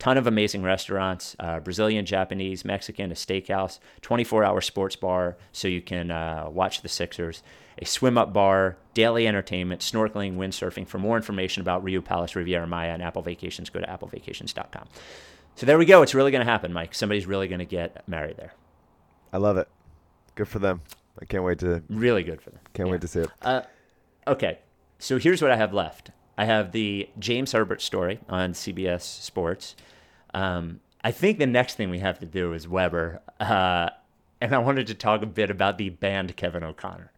Ton 0.00 0.18
of 0.18 0.26
amazing 0.26 0.64
restaurants 0.64 1.36
uh, 1.38 1.60
brazilian 1.60 2.04
japanese 2.04 2.64
mexican 2.64 3.12
a 3.12 3.14
steakhouse 3.14 3.78
24-hour 4.00 4.60
sports 4.60 4.96
bar 4.96 5.36
so 5.52 5.68
you 5.68 5.80
can 5.80 6.10
uh, 6.10 6.46
watch 6.50 6.82
the 6.82 6.88
sixers. 6.88 7.44
A 7.78 7.84
swim 7.84 8.18
up 8.18 8.32
bar 8.32 8.76
daily 8.94 9.28
entertainment 9.28 9.80
snorkeling 9.80 10.36
windsurfing. 10.36 10.88
For 10.88 10.98
more 10.98 11.16
information 11.16 11.60
about 11.60 11.84
riu 11.84 12.04
palace 12.04 12.34
riviera 12.34 12.66
maya 12.66 12.90
and 12.90 13.02
apple 13.02 13.22
vacations 13.22 13.70
go 13.70 13.78
to 13.78 13.86
applevacations.com 13.86 14.88
so 15.54 15.66
there 15.66 15.78
we 15.78 15.84
go 15.86 16.02
it's 16.02 16.14
really 16.14 16.30
going 16.30 16.44
to 16.44 16.50
happen 16.50 16.72
mike 16.72 16.94
somebody's 16.94 17.26
really 17.26 17.48
going 17.48 17.58
to 17.58 17.64
get 17.64 18.06
married 18.08 18.36
there 18.36 18.52
I 19.34 19.38
love 19.38 19.56
it. 19.56 19.66
Good 20.34 20.46
for 20.48 20.58
them. 20.58 20.82
I 21.20 21.24
can't 21.24 21.42
wait 21.42 21.58
to 21.60 21.82
really 21.88 22.22
good 22.22 22.42
for 22.42 22.50
them 22.50 22.60
can't 22.74 22.88
Yeah. 22.88 22.92
wait 22.92 23.00
to 23.00 23.08
see 23.08 23.20
it. 23.20 23.30
Uh, 23.40 23.62
okay, 24.26 24.58
so 24.98 25.18
here's 25.18 25.40
what 25.40 25.50
I 25.50 25.56
have 25.56 25.72
left. 25.72 26.10
I 26.36 26.44
have 26.44 26.72
the 26.72 27.08
James 27.18 27.52
Herbert 27.52 27.80
story 27.80 28.20
on 28.28 28.52
CBS 28.52 29.02
Sports. 29.02 29.74
Um, 30.34 30.80
I 31.02 31.12
think 31.12 31.38
the 31.38 31.46
next 31.46 31.74
thing 31.76 31.88
we 31.90 31.98
have 32.00 32.18
to 32.20 32.26
do 32.26 32.52
is 32.52 32.68
Weber, 32.68 33.20
uh, 33.40 33.88
and 34.40 34.54
I 34.54 34.58
wanted 34.58 34.86
to 34.88 34.94
talk 34.94 35.22
a 35.22 35.26
bit 35.26 35.50
about 35.50 35.78
the 35.78 35.88
band 35.90 36.36
Kevin 36.36 36.62
O'Connor. 36.62 37.10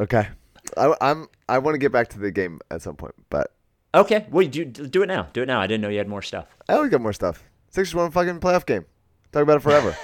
Okay. 0.00 0.28
I, 0.76 0.94
I'm 1.00 1.28
I 1.48 1.58
want 1.58 1.74
to 1.74 1.78
get 1.78 1.90
back 1.92 2.08
to 2.08 2.18
the 2.18 2.30
game 2.30 2.60
at 2.70 2.82
some 2.82 2.96
point, 2.96 3.14
but 3.30 3.52
Okay, 3.94 4.26
well, 4.30 4.46
do 4.46 4.64
do 4.64 5.02
it 5.02 5.06
now. 5.06 5.28
Do 5.32 5.42
it 5.42 5.46
now. 5.46 5.60
I 5.60 5.66
didn't 5.66 5.80
know 5.80 5.88
you 5.88 5.98
had 5.98 6.08
more 6.08 6.22
stuff. 6.22 6.46
I 6.68 6.74
always 6.74 6.90
got 6.90 7.00
more 7.00 7.12
stuff. 7.12 7.42
Sixers 7.70 7.94
won 7.94 8.08
a 8.08 8.10
fucking 8.10 8.40
playoff 8.40 8.66
game. 8.66 8.84
Talk 9.32 9.42
about 9.42 9.56
it 9.56 9.62
forever. 9.62 9.96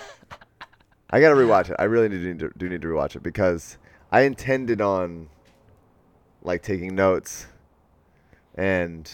I 1.10 1.20
gotta 1.20 1.34
rewatch 1.34 1.70
it. 1.70 1.76
I 1.78 1.84
really 1.84 2.08
do 2.08 2.18
need 2.18 2.38
to 2.38 2.50
do 2.56 2.68
need 2.68 2.82
to 2.82 2.88
rewatch 2.88 3.14
it 3.14 3.22
because 3.22 3.76
I 4.10 4.22
intended 4.22 4.80
on 4.80 5.28
like 6.42 6.62
taking 6.62 6.94
notes 6.94 7.46
and 8.54 9.10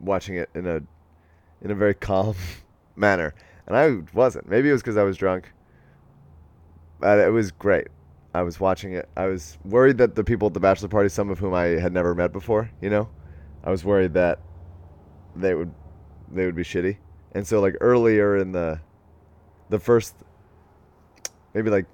watching 0.00 0.36
it 0.36 0.50
in 0.54 0.66
a 0.66 0.82
in 1.62 1.70
a 1.70 1.74
very 1.74 1.94
calm 1.94 2.34
manner, 2.96 3.34
and 3.66 3.76
I 3.76 4.02
wasn't. 4.14 4.48
Maybe 4.48 4.68
it 4.68 4.72
was 4.72 4.82
because 4.82 4.98
I 4.98 5.02
was 5.02 5.16
drunk, 5.16 5.50
uh, 7.02 7.16
it 7.18 7.32
was 7.32 7.50
great. 7.50 7.88
I 8.34 8.42
was 8.42 8.60
watching 8.60 8.94
it. 8.94 9.08
I 9.16 9.26
was 9.26 9.58
worried 9.64 9.98
that 9.98 10.14
the 10.14 10.24
people 10.24 10.46
at 10.46 10.54
the 10.54 10.60
bachelor 10.60 10.88
party, 10.88 11.08
some 11.08 11.30
of 11.30 11.38
whom 11.38 11.52
I 11.52 11.64
had 11.64 11.92
never 11.92 12.14
met 12.14 12.32
before, 12.32 12.70
you 12.80 12.88
know, 12.88 13.08
I 13.64 13.70
was 13.70 13.84
worried 13.84 14.14
that 14.14 14.40
they 15.36 15.54
would 15.54 15.72
they 16.30 16.46
would 16.46 16.56
be 16.56 16.62
shitty. 16.62 16.96
And 17.32 17.46
so 17.46 17.60
like 17.60 17.76
earlier 17.80 18.36
in 18.36 18.52
the 18.52 18.80
the 19.68 19.78
first 19.78 20.14
maybe 21.54 21.70
like 21.70 21.86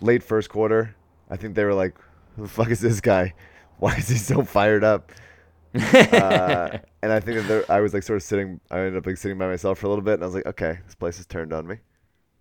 late 0.00 0.22
first 0.22 0.48
quarter, 0.48 0.96
I 1.30 1.36
think 1.36 1.54
they 1.54 1.64
were 1.64 1.74
like, 1.74 1.96
"Who 2.36 2.42
the 2.42 2.48
fuck 2.48 2.70
is 2.70 2.80
this 2.80 3.00
guy? 3.00 3.34
Why 3.78 3.96
is 3.96 4.08
he 4.08 4.16
so 4.16 4.44
fired 4.44 4.84
up?" 4.84 5.12
uh, 5.74 6.78
and 7.02 7.12
I 7.12 7.20
think 7.20 7.38
that 7.38 7.48
there, 7.48 7.64
I 7.70 7.80
was 7.80 7.94
like 7.94 8.02
sort 8.02 8.16
of 8.16 8.22
sitting. 8.22 8.60
I 8.70 8.78
ended 8.78 8.96
up 8.96 9.06
like 9.06 9.16
sitting 9.16 9.38
by 9.38 9.46
myself 9.46 9.78
for 9.78 9.86
a 9.86 9.88
little 9.88 10.04
bit, 10.04 10.14
and 10.14 10.22
I 10.22 10.26
was 10.26 10.34
like, 10.34 10.46
"Okay, 10.46 10.78
this 10.84 10.94
place 10.94 11.16
has 11.16 11.26
turned 11.26 11.52
on 11.52 11.66
me. 11.66 11.76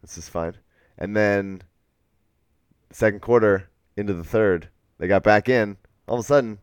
This 0.02 0.18
is 0.18 0.28
fine." 0.28 0.56
And 0.98 1.16
then 1.16 1.64
second 2.92 3.22
quarter 3.22 3.70
into 3.96 4.14
the 4.14 4.24
third, 4.24 4.70
they 4.98 5.08
got 5.08 5.24
back 5.24 5.48
in. 5.50 5.78
All 6.08 6.16
of 6.16 6.22
a 6.22 6.28
sudden, 6.28 6.60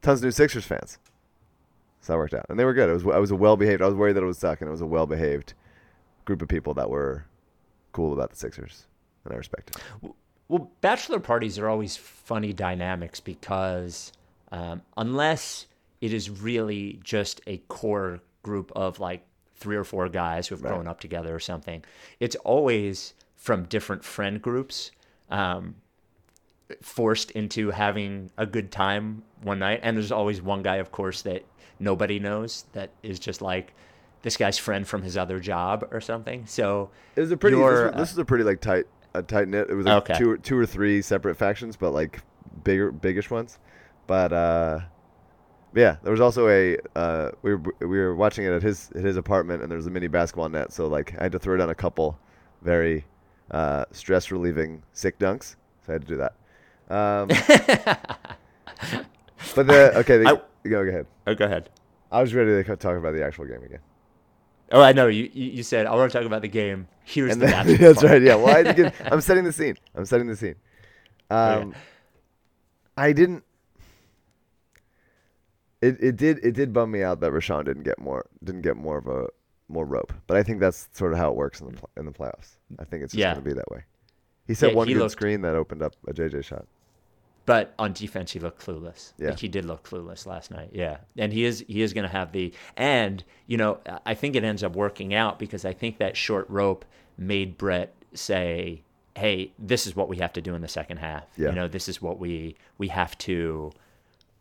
tons 0.00 0.20
of 0.20 0.24
new 0.24 0.30
Sixers 0.30 0.64
fans. 0.64 0.98
So 2.02 2.12
that 2.12 2.18
worked 2.18 2.34
out, 2.34 2.46
and 2.48 2.58
they 2.58 2.64
were 2.64 2.74
good. 2.74 2.90
It 2.90 2.92
was 2.92 3.06
I 3.06 3.18
was 3.18 3.30
a 3.30 3.36
well 3.36 3.56
behaved. 3.56 3.80
I 3.80 3.86
was 3.86 3.94
worried 3.94 4.14
that 4.14 4.22
it 4.22 4.26
would 4.26 4.36
suck, 4.36 4.60
and 4.60 4.68
it 4.68 4.72
was 4.72 4.80
a 4.80 4.86
well 4.86 5.06
behaved 5.06 5.54
group 6.24 6.42
of 6.42 6.48
people 6.48 6.74
that 6.74 6.90
were 6.90 7.24
cool 7.92 8.12
about 8.12 8.30
the 8.30 8.36
Sixers, 8.36 8.86
and 9.24 9.32
I 9.32 9.36
respect 9.36 9.70
it. 9.70 10.12
Well, 10.48 10.70
bachelor 10.80 11.20
parties 11.20 11.58
are 11.58 11.68
always 11.68 11.96
funny 11.96 12.52
dynamics 12.52 13.20
because 13.20 14.12
um, 14.50 14.82
unless 14.96 15.66
it 16.00 16.12
is 16.12 16.28
really 16.28 17.00
just 17.04 17.40
a 17.46 17.58
core 17.68 18.20
group 18.42 18.72
of 18.74 18.98
like 18.98 19.24
three 19.54 19.76
or 19.76 19.84
four 19.84 20.08
guys 20.08 20.48
who 20.48 20.56
have 20.56 20.62
grown 20.62 20.88
up 20.88 20.98
together 20.98 21.32
or 21.32 21.40
something, 21.40 21.84
it's 22.18 22.34
always 22.36 23.14
from 23.36 23.64
different 23.64 24.02
friend 24.02 24.42
groups. 24.42 24.90
Um, 25.30 25.76
forced 26.80 27.30
into 27.32 27.70
having 27.70 28.30
a 28.38 28.46
good 28.46 28.70
time 28.70 29.22
one 29.42 29.58
night 29.58 29.80
and 29.82 29.96
there's 29.96 30.12
always 30.12 30.40
one 30.40 30.62
guy 30.62 30.76
of 30.76 30.90
course 30.90 31.20
that 31.22 31.44
nobody 31.82 32.18
knows 32.18 32.64
that 32.72 32.90
is 33.02 33.18
just 33.18 33.42
like 33.42 33.74
this 34.22 34.36
guy's 34.36 34.56
friend 34.56 34.86
from 34.86 35.02
his 35.02 35.16
other 35.16 35.40
job 35.40 35.86
or 35.90 36.00
something 36.00 36.46
so 36.46 36.90
It 37.16 37.20
was 37.22 37.32
a 37.32 37.36
pretty. 37.36 37.56
This, 37.56 37.62
was, 37.62 37.90
this 37.96 38.10
was 38.12 38.18
a 38.18 38.24
pretty 38.24 38.44
like 38.44 38.60
tight, 38.60 38.84
a 39.14 39.22
tight 39.22 39.48
knit. 39.48 39.68
It 39.68 39.74
was 39.74 39.84
like 39.86 40.08
Okay. 40.10 40.18
two, 40.18 40.30
or- 40.30 40.36
two 40.36 40.56
or 40.56 40.64
three 40.64 41.02
separate 41.02 41.34
factions, 41.36 41.76
but 41.76 41.90
like 41.90 42.20
bigger, 42.64 42.92
biggish 42.92 43.30
ones. 43.30 43.58
But 44.06 44.32
uh, 44.32 44.80
yeah, 45.74 45.96
there 46.02 46.12
was 46.12 46.20
also 46.20 46.48
a. 46.48 46.76
Uh, 46.94 47.30
we 47.42 47.54
were 47.54 47.74
we 47.80 47.98
were 47.98 48.14
watching 48.14 48.44
it 48.44 48.52
at 48.52 48.62
his 48.62 48.90
at 48.94 49.02
his 49.02 49.16
apartment, 49.16 49.62
and 49.62 49.70
there 49.70 49.76
was 49.76 49.86
a 49.86 49.90
mini 49.90 50.06
basketball 50.06 50.48
net. 50.48 50.72
So 50.72 50.86
like, 50.86 51.14
I 51.18 51.24
had 51.24 51.32
to 51.32 51.38
throw 51.38 51.56
down 51.56 51.70
a 51.70 51.74
couple 51.74 52.18
very 52.62 53.04
uh, 53.50 53.84
stress 53.90 54.30
relieving 54.30 54.82
sick 54.92 55.18
dunks. 55.18 55.56
So 55.86 55.88
I 55.88 55.92
had 55.94 56.02
to 56.02 56.08
do 56.08 56.16
that. 56.18 56.34
Um, 56.94 57.28
but 59.54 59.66
the 59.66 59.98
okay, 59.98 60.18
the, 60.18 60.28
I- 60.28 60.40
go, 60.64 60.84
go 60.84 60.90
ahead. 60.90 61.06
oh 61.26 61.34
go 61.34 61.44
ahead 61.44 61.70
I 62.10 62.20
was 62.20 62.34
ready 62.34 62.62
to 62.62 62.76
talk 62.76 62.96
about 62.96 63.12
the 63.14 63.24
actual 63.24 63.46
game 63.46 63.62
again. 63.62 63.80
oh 64.70 64.80
i 64.82 64.92
know 64.92 65.06
you 65.08 65.30
you 65.32 65.50
you 65.50 65.62
said 65.62 65.86
i 65.86 65.94
want 65.94 66.10
to 66.12 66.18
talk 66.18 66.26
about 66.26 66.42
the 66.42 66.48
game 66.48 66.88
here's 67.04 67.32
And 67.32 67.40
the 67.42 67.46
then, 67.46 67.76
that's 67.80 68.00
part. 68.00 68.12
right. 68.12 68.22
Yeah. 68.22 68.34
Well, 68.36 68.56
I 68.56 68.72
give, 68.72 68.92
I'm 69.10 69.20
setting 69.20 69.44
the 69.44 69.52
scene. 69.52 69.76
I'm 69.94 70.04
setting 70.04 70.26
the 70.28 70.36
scene. 70.36 70.54
Um, 71.30 71.74
I 72.96 73.12
didn't. 73.12 73.42
It, 75.80 75.96
it 76.00 76.16
did 76.16 76.38
it 76.44 76.52
did 76.52 76.72
bum 76.72 76.92
me 76.92 77.02
out 77.02 77.20
that 77.20 77.32
Richaun 77.32 77.64
didn't 77.64 77.82
get 77.82 77.98
more 77.98 78.26
didn't 78.44 78.62
get 78.62 78.76
more 78.76 78.98
of 78.98 79.06
a 79.08 79.26
more 79.68 79.84
rope, 79.84 80.12
but 80.28 80.36
I 80.36 80.42
think 80.44 80.60
that's 80.60 80.88
sort 80.92 81.12
of 81.12 81.18
how 81.18 81.30
it 81.30 81.36
works 81.36 81.60
in 81.60 81.68
the 81.72 81.78
in 81.96 82.06
the 82.06 82.12
playoffs. 82.12 82.56
I 82.78 82.84
think 82.84 83.02
it's 83.02 83.12
just 83.12 83.18
Yeah. 83.20 83.32
going 83.32 83.42
to 83.44 83.50
be 83.50 83.54
that 83.54 83.68
way. 83.70 83.82
He 84.46 84.54
said 84.54 84.70
Yeah, 84.70 84.76
one 84.76 84.86
he 84.88 84.94
good 84.94 85.00
looked- 85.00 85.12
screen 85.12 85.40
that 85.42 85.54
opened 85.56 85.82
up 85.82 85.94
a 86.06 86.12
JJ 86.12 86.44
shot. 86.44 86.66
But 87.44 87.74
on 87.78 87.92
defense 87.92 88.32
he 88.32 88.38
looked 88.38 88.64
clueless. 88.64 89.12
Yeah. 89.18 89.30
Like 89.30 89.40
he 89.40 89.48
did 89.48 89.64
look 89.64 89.88
clueless 89.88 90.26
last 90.26 90.50
night. 90.50 90.70
Yeah. 90.72 90.98
And 91.16 91.32
he 91.32 91.44
is 91.44 91.64
he 91.66 91.82
is 91.82 91.92
going 91.92 92.06
to 92.06 92.12
have 92.12 92.32
the 92.32 92.52
and 92.76 93.22
you 93.46 93.56
know 93.56 93.80
I 94.06 94.14
think 94.14 94.36
it 94.36 94.44
ends 94.44 94.62
up 94.62 94.76
working 94.76 95.14
out 95.14 95.38
because 95.38 95.64
I 95.64 95.72
think 95.72 95.98
that 95.98 96.16
short 96.16 96.48
rope 96.48 96.84
made 97.18 97.58
Brett 97.58 97.94
say, 98.14 98.82
"Hey, 99.16 99.52
this 99.58 99.86
is 99.86 99.96
what 99.96 100.08
we 100.08 100.18
have 100.18 100.32
to 100.34 100.40
do 100.40 100.54
in 100.54 100.62
the 100.62 100.68
second 100.68 100.98
half. 100.98 101.24
Yeah. 101.36 101.48
You 101.48 101.54
know, 101.54 101.68
this 101.68 101.88
is 101.88 102.00
what 102.00 102.18
we 102.18 102.56
we 102.78 102.88
have 102.88 103.16
to 103.18 103.72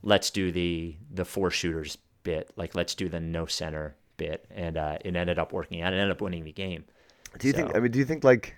let's 0.03 0.29
do 0.29 0.51
the 0.51 0.95
the 1.13 1.25
four 1.25 1.51
shooters 1.51 1.97
bit. 2.23 2.51
Like 2.55 2.75
let's 2.75 2.95
do 2.95 3.09
the 3.09 3.19
no 3.19 3.45
center 3.45 3.95
bit." 4.17 4.45
And 4.51 4.77
uh, 4.77 4.97
it 5.03 5.15
ended 5.15 5.39
up 5.39 5.53
working 5.53 5.81
out. 5.81 5.93
It 5.93 5.97
ended 5.97 6.11
up 6.11 6.21
winning 6.21 6.43
the 6.43 6.51
game. 6.51 6.83
Do 7.39 7.47
you 7.47 7.53
think? 7.53 7.75
I 7.75 7.79
mean, 7.79 7.91
do 7.91 7.99
you 7.99 8.05
think 8.05 8.23
like 8.23 8.57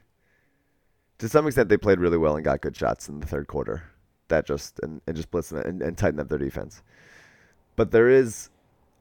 to 1.20 1.30
some 1.30 1.48
extent 1.48 1.70
they 1.70 1.78
played 1.78 2.00
really 2.00 2.18
well 2.18 2.36
and 2.36 2.44
got 2.44 2.62
good 2.62 2.76
shots 2.76 3.08
in 3.08 3.20
the 3.20 3.28
third 3.28 3.48
quarter? 3.48 3.84
That 4.30 4.46
just 4.46 4.80
and, 4.82 5.02
and 5.08 5.16
just 5.16 5.32
them 5.32 5.58
and, 5.60 5.82
and 5.82 5.98
tightened 5.98 6.20
up 6.22 6.30
their 6.30 6.38
defense. 6.38 6.82
But 7.76 7.92
there 7.92 8.10
is 8.10 8.50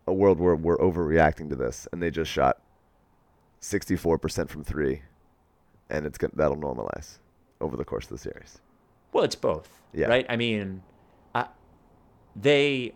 a 0.06 0.12
world 0.12 0.40
where 0.40 0.56
we're 0.56 0.78
overreacting 0.78 1.48
to 1.50 1.56
this, 1.56 1.86
and 1.92 2.02
they 2.02 2.10
just 2.10 2.30
shot 2.30 2.60
sixty-four 3.60 4.18
percent 4.18 4.50
from 4.50 4.64
three, 4.64 5.02
and 5.90 6.04
it's 6.06 6.18
gonna, 6.18 6.32
that'll 6.34 6.56
normalize 6.56 7.18
over 7.60 7.76
the 7.76 7.84
course 7.84 8.04
of 8.04 8.10
the 8.10 8.18
series. 8.18 8.60
Well, 9.12 9.24
it's 9.24 9.36
both, 9.36 9.68
Yeah. 9.92 10.06
right? 10.06 10.26
I 10.28 10.36
mean, 10.36 10.82
I, 11.34 11.46
they 12.34 12.94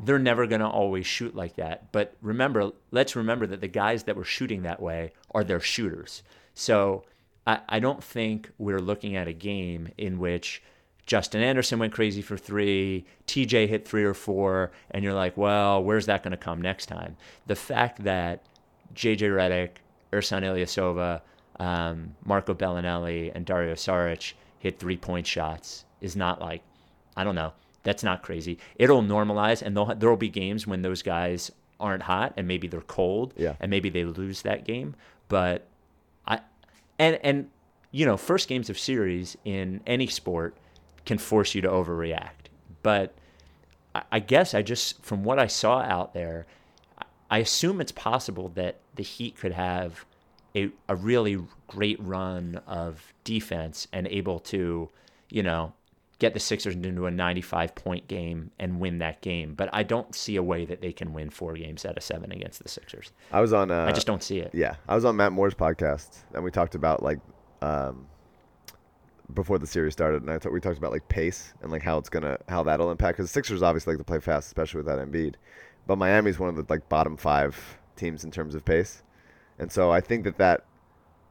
they're 0.00 0.18
never 0.18 0.46
going 0.46 0.60
to 0.60 0.66
always 0.68 1.06
shoot 1.06 1.34
like 1.34 1.56
that. 1.56 1.90
But 1.90 2.14
remember, 2.22 2.70
let's 2.92 3.16
remember 3.16 3.46
that 3.48 3.60
the 3.60 3.68
guys 3.68 4.04
that 4.04 4.16
were 4.16 4.24
shooting 4.24 4.62
that 4.62 4.80
way 4.80 5.12
are 5.32 5.42
their 5.42 5.58
shooters. 5.60 6.22
So 6.54 7.04
I, 7.46 7.60
I 7.68 7.80
don't 7.80 8.02
think 8.02 8.50
we're 8.58 8.78
looking 8.80 9.16
at 9.16 9.26
a 9.26 9.32
game 9.32 9.88
in 9.98 10.18
which 10.20 10.62
Justin 11.08 11.40
Anderson 11.42 11.78
went 11.78 11.94
crazy 11.94 12.20
for 12.20 12.36
three, 12.36 13.06
TJ 13.26 13.66
hit 13.66 13.88
three 13.88 14.04
or 14.04 14.12
four, 14.12 14.70
and 14.90 15.02
you're 15.02 15.14
like, 15.14 15.38
well, 15.38 15.82
where's 15.82 16.04
that 16.04 16.22
going 16.22 16.32
to 16.32 16.36
come 16.36 16.60
next 16.60 16.84
time? 16.86 17.16
The 17.46 17.56
fact 17.56 18.04
that 18.04 18.42
JJ 18.94 19.20
Redick, 19.20 19.70
Ersan 20.12 20.42
Ilyasova, 20.42 21.22
um, 21.58 22.14
Marco 22.26 22.52
Belinelli, 22.54 23.32
and 23.34 23.46
Dario 23.46 23.72
Saric 23.74 24.34
hit 24.58 24.78
three 24.78 24.98
point 24.98 25.26
shots 25.26 25.86
is 26.02 26.14
not 26.14 26.42
like, 26.42 26.60
I 27.16 27.24
don't 27.24 27.34
know, 27.34 27.54
that's 27.84 28.02
not 28.04 28.22
crazy. 28.22 28.58
It'll 28.76 29.02
normalize, 29.02 29.62
and 29.62 29.74
there'll, 29.74 29.94
there'll 29.94 30.16
be 30.18 30.28
games 30.28 30.66
when 30.66 30.82
those 30.82 31.00
guys 31.00 31.50
aren't 31.80 32.02
hot 32.02 32.34
and 32.36 32.46
maybe 32.46 32.68
they're 32.68 32.82
cold, 32.82 33.32
Yeah. 33.38 33.54
and 33.60 33.70
maybe 33.70 33.88
they 33.88 34.04
lose 34.04 34.42
that 34.42 34.66
game. 34.66 34.94
But 35.28 35.66
I, 36.26 36.40
and 36.98 37.18
and 37.22 37.48
you 37.92 38.04
know, 38.04 38.18
first 38.18 38.46
games 38.46 38.68
of 38.68 38.78
series 38.78 39.38
in 39.46 39.80
any 39.86 40.06
sport 40.06 40.54
can 41.08 41.18
force 41.18 41.54
you 41.56 41.60
to 41.62 41.68
overreact. 41.68 42.46
But 42.84 43.14
I, 44.12 44.20
guess 44.20 44.54
I 44.54 44.62
just, 44.62 45.02
from 45.04 45.24
what 45.24 45.38
I 45.40 45.48
saw 45.48 45.80
out 45.80 46.14
there, 46.14 46.46
I- 46.98 47.04
I 47.30 47.38
assume 47.38 47.80
it's 47.80 47.92
possible 47.92 48.48
that 48.50 48.76
the 48.94 49.02
Heat 49.02 49.36
could 49.36 49.52
have 49.52 50.04
a, 50.54 50.70
a 50.88 50.94
really 50.96 51.38
great 51.66 51.98
run 52.00 52.60
of 52.66 53.12
defense 53.24 53.86
and 53.92 54.06
able 54.08 54.38
to, 54.40 54.88
you 55.30 55.42
know, 55.42 55.72
get 56.20 56.32
the 56.34 56.40
Sixers 56.40 56.74
into 56.74 57.06
a 57.06 57.10
95 57.10 57.74
point 57.74 58.08
game 58.08 58.50
and 58.58 58.80
win 58.80 58.98
that 58.98 59.20
game. 59.20 59.54
But 59.54 59.68
I 59.72 59.82
don't 59.82 60.14
see 60.14 60.36
a 60.36 60.42
way 60.42 60.64
that 60.64 60.80
they 60.80 60.92
can 60.92 61.12
win 61.12 61.28
four 61.30 61.54
games 61.54 61.84
out 61.84 61.96
of 61.96 62.02
seven 62.02 62.32
against 62.32 62.62
the 62.62 62.68
Sixers. 62.68 63.12
I 63.30 63.40
was 63.40 63.52
on. 63.52 63.70
Uh, 63.70 63.84
I 63.84 63.92
just 63.92 64.06
don't 64.06 64.22
see 64.22 64.38
it. 64.38 64.50
Yeah, 64.54 64.76
I 64.88 64.94
was 64.94 65.04
on 65.04 65.16
Matt 65.16 65.32
Moore's 65.32 65.54
podcast, 65.54 66.16
and 66.34 66.42
we 66.42 66.50
talked 66.50 66.74
about 66.74 67.02
like 67.02 67.18
um, 67.62 68.06
before 69.34 69.58
the 69.58 69.66
series 69.66 69.92
started, 69.92 70.22
and 70.22 70.30
I 70.30 70.38
thought 70.38 70.52
we 70.52 70.60
talked 70.60 70.78
about 70.78 70.92
like 70.92 71.08
pace 71.08 71.52
and 71.62 71.70
like 71.70 71.82
how 71.82 71.98
it's 71.98 72.08
gonna 72.08 72.38
how 72.48 72.62
that'll 72.62 72.90
impact 72.90 73.18
because 73.18 73.30
Sixers 73.30 73.62
obviously 73.62 73.94
like 73.94 73.98
to 73.98 74.04
play 74.04 74.20
fast, 74.20 74.46
especially 74.46 74.78
without 74.78 74.98
Embiid, 74.98 75.34
but 75.86 75.96
Miami's 75.96 76.38
one 76.38 76.48
of 76.48 76.56
the 76.56 76.64
like 76.68 76.88
bottom 76.88 77.16
five 77.16 77.78
teams 77.96 78.24
in 78.24 78.30
terms 78.30 78.54
of 78.54 78.64
pace, 78.64 79.02
and 79.58 79.70
so 79.70 79.90
I 79.90 80.00
think 80.00 80.24
that 80.24 80.38
that 80.38 80.64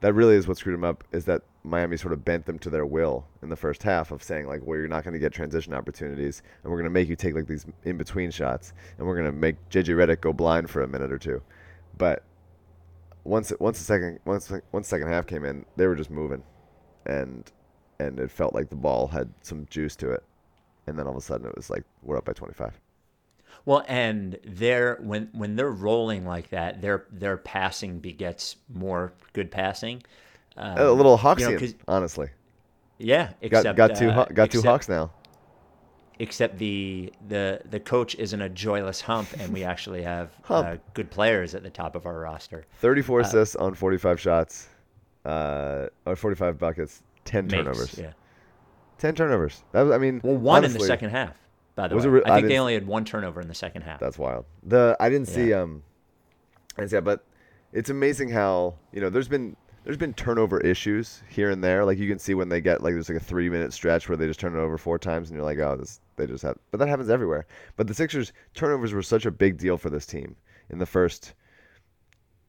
that 0.02 0.14
really 0.14 0.36
is 0.36 0.48
what 0.48 0.58
screwed 0.58 0.76
them 0.76 0.84
up 0.84 1.04
is 1.12 1.26
that 1.26 1.42
Miami 1.64 1.98
sort 1.98 2.14
of 2.14 2.24
bent 2.24 2.46
them 2.46 2.60
to 2.60 2.70
their 2.70 2.86
will 2.86 3.26
in 3.42 3.50
the 3.50 3.56
first 3.56 3.84
half 3.84 4.12
of 4.12 4.22
saying 4.24 4.48
like, 4.48 4.62
well, 4.64 4.78
you're 4.78 4.88
not 4.88 5.04
going 5.04 5.14
to 5.14 5.20
get 5.20 5.34
transition 5.34 5.74
opportunities, 5.74 6.44
and 6.64 6.72
we're 6.72 6.78
going 6.78 6.86
to 6.86 6.92
make 6.92 7.10
you 7.10 7.16
take 7.16 7.34
like 7.34 7.48
these 7.48 7.66
in 7.84 7.98
between 7.98 8.32
shots, 8.32 8.74
and 8.98 9.08
we're 9.08 9.16
going 9.16 9.26
to 9.26 9.32
make 9.32 9.56
JJ 9.70 9.96
Redick 9.96 10.22
go 10.22 10.34
blind 10.34 10.70
for 10.70 10.84
a 10.84 10.88
minute 10.88 11.12
or 11.12 11.18
two, 11.18 11.42
but 11.98 12.24
once 13.24 13.52
once 13.60 13.80
the 13.80 13.84
second 13.84 14.20
once 14.24 14.52
once 14.72 14.88
second 14.88 15.08
half 15.08 15.26
came 15.26 15.44
in, 15.44 15.66
they 15.76 15.88
were 15.88 15.96
just 15.96 16.12
moving, 16.12 16.44
and 17.06 17.52
and 18.00 18.20
it 18.20 18.32
felt 18.32 18.54
like 18.54 18.70
the 18.70 18.76
ball 18.76 19.08
had 19.08 19.30
some 19.42 19.66
juice 19.70 19.96
to 19.98 20.12
it, 20.12 20.24
and 20.86 20.98
then 20.98 21.06
all 21.08 21.12
of 21.14 21.18
a 21.18 21.22
sudden 21.22 21.48
it 21.48 21.56
was 21.56 21.70
like 21.70 21.84
we're 22.04 22.18
up 22.18 22.26
by 22.26 22.34
25. 22.34 22.80
Well, 23.66 23.84
and 23.88 24.38
they're 24.46 24.98
when 25.02 25.30
when 25.34 25.56
they're 25.56 25.72
rolling 25.72 26.26
like 26.26 26.50
that, 26.50 26.82
their 26.82 27.06
their 27.12 27.38
passing 27.38 28.00
begets 28.00 28.56
more 28.74 29.14
good 29.34 29.52
passing. 29.52 30.04
Um, 30.56 30.78
a 30.78 30.92
little 30.92 31.20
you 31.38 31.50
know, 31.52 31.68
honestly. 31.88 32.30
yeah, 32.98 33.28
Got 33.28 33.36
except 33.42 33.78
got 33.78 33.96
two 33.96 34.10
uh, 34.10 34.26
got 34.26 34.52
two 34.52 34.60
except- 34.60 34.66
Hawks 34.66 34.90
now. 34.90 35.12
Except 36.20 36.58
the 36.58 37.14
the 37.28 37.62
the 37.70 37.80
coach 37.80 38.16
isn't 38.16 38.42
a 38.42 38.50
joyless 38.50 39.02
hump, 39.02 39.28
and 39.40 39.54
we 39.54 39.64
actually 39.64 40.02
have 40.02 40.32
uh, 40.50 40.78
good 40.96 41.12
players 41.12 41.54
at 41.54 41.62
the 41.62 41.70
top 41.70 41.96
of 41.96 42.08
our 42.08 42.20
roster. 42.20 42.66
34 42.80 43.20
assists 43.20 43.56
on 43.56 43.76
45 43.76 44.20
shots. 44.20 44.68
uh, 45.26 45.88
or 46.08 46.16
45 46.16 46.58
buckets, 46.58 47.04
10 47.28 47.46
Makes, 47.46 47.54
turnovers. 47.54 47.98
Yeah. 47.98 48.12
10 48.98 49.16
turnovers. 49.16 49.64
That 49.74 49.84
was, 49.84 49.92
I 49.94 49.98
mean, 50.00 50.22
Well, 50.24 50.38
one 50.38 50.66
in 50.66 50.74
the 50.74 50.80
second 50.80 51.12
half. 51.12 51.36
By 51.76 51.88
the 51.88 51.96
way, 51.96 52.08
re- 52.08 52.24
I 52.26 52.32
I 52.32 52.36
think 52.38 52.48
they 52.48 52.58
only 52.58 52.74
had 52.74 52.88
one 52.88 53.06
turnover 53.06 53.40
in 53.40 53.48
the 53.48 53.54
second 53.54 53.84
half. 53.84 54.00
That's 54.00 54.18
wild. 54.18 54.46
The 54.64 54.98
I 55.00 55.10
didn't 55.10 55.28
see 55.28 55.52
Yeah. 55.52 55.62
um, 55.62 55.84
I 56.76 56.82
didn't 56.82 56.90
see 56.90 56.98
that, 56.98 57.04
but 57.04 57.24
it's 57.72 57.92
amazing 57.92 58.30
how 58.30 58.74
you 58.92 59.00
know 59.00 59.12
there's 59.12 59.28
been 59.28 59.56
there's 59.84 59.98
been 59.98 60.14
turnover 60.16 60.60
issues 60.62 61.22
here 61.30 61.52
and 61.52 61.64
there. 61.64 61.86
Like 61.86 62.00
you 62.00 62.10
can 62.10 62.18
see 62.18 62.34
when 62.34 62.50
they 62.50 62.62
get 62.62 62.82
like 62.82 62.94
there's 62.96 63.10
like 63.10 63.20
a 63.20 63.24
three 63.24 63.48
minute 63.48 63.74
stretch 63.74 64.10
where 64.10 64.18
they 64.18 64.26
just 64.26 64.40
turn 64.40 64.56
it 64.56 64.60
over 64.60 64.78
four 64.80 64.98
times, 64.98 65.30
and 65.30 65.38
you're 65.38 65.46
like, 65.46 65.60
oh, 65.60 65.76
this 65.76 66.00
they 66.16 66.26
just 66.26 66.42
have. 66.42 66.58
But 66.72 66.80
that 66.80 66.88
happens 66.90 67.12
everywhere. 67.12 67.46
But 67.76 67.86
the 67.86 67.94
Sixers 67.94 68.34
turnovers 68.56 68.92
were 68.94 69.04
such 69.04 69.28
a 69.28 69.32
big 69.32 69.58
deal 69.58 69.78
for 69.78 69.92
this 69.92 70.08
team 70.08 70.36
in 70.72 70.80
the 70.80 70.86
first 70.88 71.36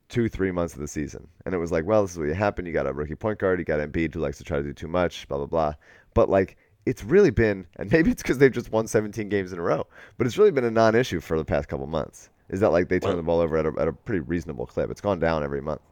two 0.08 0.28
three 0.28 0.50
months 0.50 0.74
of 0.74 0.80
the 0.80 0.88
season, 0.88 1.26
and 1.44 1.54
it 1.54 1.58
was 1.58 1.70
like, 1.72 1.84
well, 1.84 2.02
this 2.02 2.12
is 2.12 2.18
what 2.18 2.28
happened. 2.28 2.66
You 2.66 2.72
got 2.72 2.86
a 2.86 2.92
rookie 2.92 3.14
point 3.14 3.38
guard, 3.38 3.58
you 3.58 3.64
got 3.64 3.80
Embiid 3.80 4.14
who 4.14 4.20
likes 4.20 4.38
to 4.38 4.44
try 4.44 4.58
to 4.58 4.62
do 4.62 4.72
too 4.72 4.88
much, 4.88 5.28
blah 5.28 5.38
blah 5.38 5.46
blah. 5.46 5.74
But 6.14 6.28
like. 6.28 6.56
It's 6.86 7.04
really 7.04 7.28
been, 7.30 7.66
and 7.76 7.92
maybe 7.92 8.10
it's 8.10 8.22
because 8.22 8.38
they've 8.38 8.50
just 8.50 8.72
won 8.72 8.86
17 8.86 9.28
games 9.28 9.52
in 9.52 9.58
a 9.58 9.62
row, 9.62 9.86
but 10.16 10.26
it's 10.26 10.38
really 10.38 10.52
been 10.52 10.64
a 10.64 10.70
non-issue 10.70 11.20
for 11.20 11.36
the 11.36 11.44
past 11.44 11.68
couple 11.68 11.86
months. 11.86 12.30
Is 12.48 12.60
that 12.60 12.70
like 12.70 12.88
they 12.88 12.98
turn 12.98 13.10
Well- 13.10 13.16
the 13.18 13.22
ball 13.24 13.40
over 13.40 13.58
at 13.58 13.66
a, 13.66 13.74
at 13.78 13.88
a 13.88 13.92
pretty 13.92 14.20
reasonable 14.20 14.64
clip? 14.64 14.90
It's 14.90 15.02
gone 15.02 15.18
down 15.18 15.44
every 15.44 15.60
month. 15.60 15.82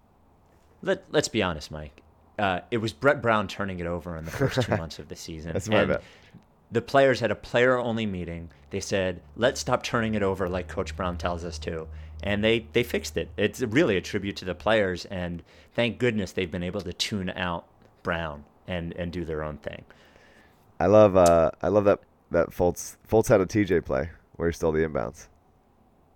Let, 0.80 1.04
let's 1.10 1.28
be 1.28 1.42
honest, 1.42 1.70
Mike. 1.70 2.00
Uh, 2.38 2.60
it 2.70 2.78
was 2.78 2.94
Brett 2.94 3.20
Brown 3.20 3.46
turning 3.46 3.78
it 3.80 3.86
over 3.86 4.16
in 4.16 4.24
the 4.24 4.30
first 4.30 4.62
two 4.62 4.74
months 4.78 4.98
of 4.98 5.08
the 5.08 5.16
season. 5.16 5.52
That's 5.52 5.68
my 5.68 5.80
and 5.80 5.88
bet. 5.88 6.02
The 6.72 6.80
players 6.80 7.20
had 7.20 7.30
a 7.30 7.34
player 7.36 7.76
only 7.76 8.06
meeting. 8.06 8.48
They 8.70 8.80
said, 8.80 9.20
let's 9.36 9.60
stop 9.60 9.82
turning 9.82 10.14
it 10.14 10.22
over 10.22 10.48
like 10.48 10.66
Coach 10.66 10.96
Brown 10.96 11.18
tells 11.18 11.44
us 11.44 11.58
to. 11.58 11.88
And 12.22 12.42
they, 12.42 12.66
they 12.72 12.82
fixed 12.82 13.16
it. 13.16 13.28
It's 13.36 13.60
really 13.60 13.96
a 13.96 14.00
tribute 14.00 14.36
to 14.36 14.44
the 14.44 14.54
players. 14.54 15.04
And 15.06 15.42
thank 15.74 15.98
goodness 15.98 16.32
they've 16.32 16.50
been 16.50 16.62
able 16.62 16.80
to 16.80 16.92
tune 16.92 17.30
out 17.30 17.66
Brown 18.02 18.44
and, 18.66 18.92
and 18.94 19.12
do 19.12 19.24
their 19.24 19.42
own 19.42 19.58
thing. 19.58 19.84
I 20.78 20.86
love 20.86 21.16
uh 21.16 21.50
I 21.62 21.68
love 21.68 21.84
that 21.84 22.00
that 22.30 22.50
Fultz 22.50 22.96
Fultz 23.08 23.28
had 23.28 23.40
a 23.40 23.46
TJ 23.46 23.84
play 23.84 24.10
where 24.34 24.48
he 24.48 24.52
stole 24.52 24.72
the 24.72 24.80
inbounds. 24.80 25.28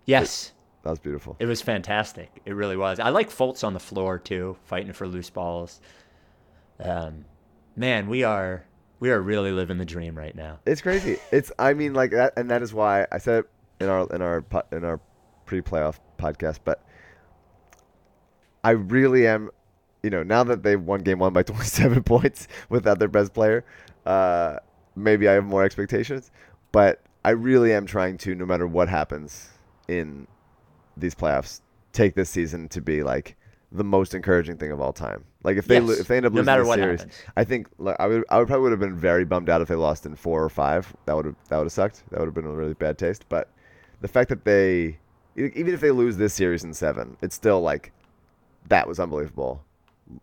Yes, 0.05 0.53
That 0.82 0.90
was 0.90 0.98
beautiful. 0.98 1.36
it 1.38 1.46
was 1.46 1.62
fantastic. 1.62 2.30
It 2.44 2.53
really 2.55 2.76
was. 2.76 2.98
I 3.01 3.09
like 3.11 3.30
Fultz 3.30 3.64
on 3.64 3.72
the 3.74 3.80
floor 3.80 4.18
too, 4.18 4.57
fighting 4.64 4.92
for 4.92 5.07
loose 5.07 5.30
balls. 5.30 5.80
Um, 6.78 7.24
man, 7.76 8.09
we 8.09 8.22
are 8.24 8.64
we 8.98 9.11
are 9.11 9.20
really 9.20 9.51
living 9.53 9.78
the 9.78 9.84
dream 9.86 10.16
right 10.16 10.34
now. 10.34 10.59
It's 10.66 10.80
crazy. 10.82 11.18
It's 11.32 11.51
I 11.59 11.74
mean 11.74 11.94
like 11.94 12.11
that, 12.11 12.34
and 12.36 12.51
that 12.51 12.62
is 12.62 12.74
why 12.74 13.07
I 13.11 13.18
said 13.18 13.44
it 13.44 13.51
in 13.84 13.88
our 13.88 14.07
in 14.14 14.20
our 14.22 14.44
in 14.72 14.84
our 14.84 15.01
pre-playoff 15.51 15.98
podcast. 16.16 16.61
But 16.64 16.80
I 18.62 18.70
really 18.70 19.26
am, 19.26 19.51
you 20.03 20.11
know, 20.11 20.22
now 20.22 20.44
that 20.44 20.62
they've 20.62 20.80
won 20.80 21.01
game 21.01 21.18
one 21.18 21.32
by 21.32 21.42
27 21.51 22.03
points 22.05 22.46
without 22.68 22.98
their 23.01 23.09
best 23.09 23.34
player, 23.34 23.64
uh, 24.07 24.57
maybe 24.94 25.28
I 25.28 25.32
have 25.32 25.44
more 25.44 25.64
expectations. 25.64 26.30
But 26.72 27.03
I 27.24 27.30
really 27.30 27.72
am 27.72 27.84
trying 27.86 28.16
to, 28.18 28.34
no 28.34 28.46
matter 28.46 28.66
what 28.66 28.88
happens 28.88 29.51
in 29.88 30.26
these 30.96 31.14
playoffs, 31.14 31.61
take 31.92 32.14
this 32.14 32.30
season 32.30 32.68
to 32.68 32.80
be 32.80 33.03
like 33.03 33.36
the 33.72 33.82
most 33.84 34.14
encouraging 34.14 34.57
thing 34.57 34.70
of 34.70 34.80
all 34.80 34.92
time. 34.92 35.24
Like 35.42 35.57
if 35.57 35.66
they 35.66 35.76
Yes, 35.80 35.88
lo- 35.88 35.94
if 35.94 36.07
they 36.07 36.16
end 36.18 36.26
up 36.26 36.32
no 36.32 36.36
losing 36.38 36.46
matter 36.46 36.62
the 36.62 36.68
what 36.68 36.78
series, 36.78 37.01
happens. 37.01 37.18
I 37.36 37.44
think 37.44 37.66
like, 37.78 37.96
I 37.98 38.07
would 38.07 38.24
I 38.30 38.38
would 38.38 38.46
probably 38.46 38.62
would 38.64 38.72
have 38.72 38.80
been 38.80 38.96
very 38.96 39.24
bummed 39.24 39.48
out 39.51 39.61
if 39.61 39.68
they 39.68 39.74
lost 39.74 40.07
in 40.07 40.14
four 40.14 40.44
or 40.44 40.48
five. 40.48 40.94
That 41.07 41.16
would 41.16 41.24
have 41.24 41.34
that 41.48 41.57
would 41.57 41.64
have 41.64 41.72
sucked. 41.72 42.05
That 42.11 42.20
would 42.20 42.26
have 42.26 42.34
been 42.34 42.44
a 42.46 42.51
really 42.53 42.74
bad 42.74 42.98
taste. 42.98 43.24
But 43.28 43.48
the 44.01 44.09
fact 44.09 44.28
that 44.28 44.44
they 44.44 44.98
even 45.47 45.74
if 45.74 45.80
they 45.80 45.91
lose 45.91 46.16
this 46.16 46.34
series 46.34 46.64
in 46.64 46.74
seven, 46.74 47.16
it's 47.22 47.34
still 47.34 47.61
like 47.61 47.93
that 48.68 48.86
was 48.86 49.01
unbelievable. 49.01 49.62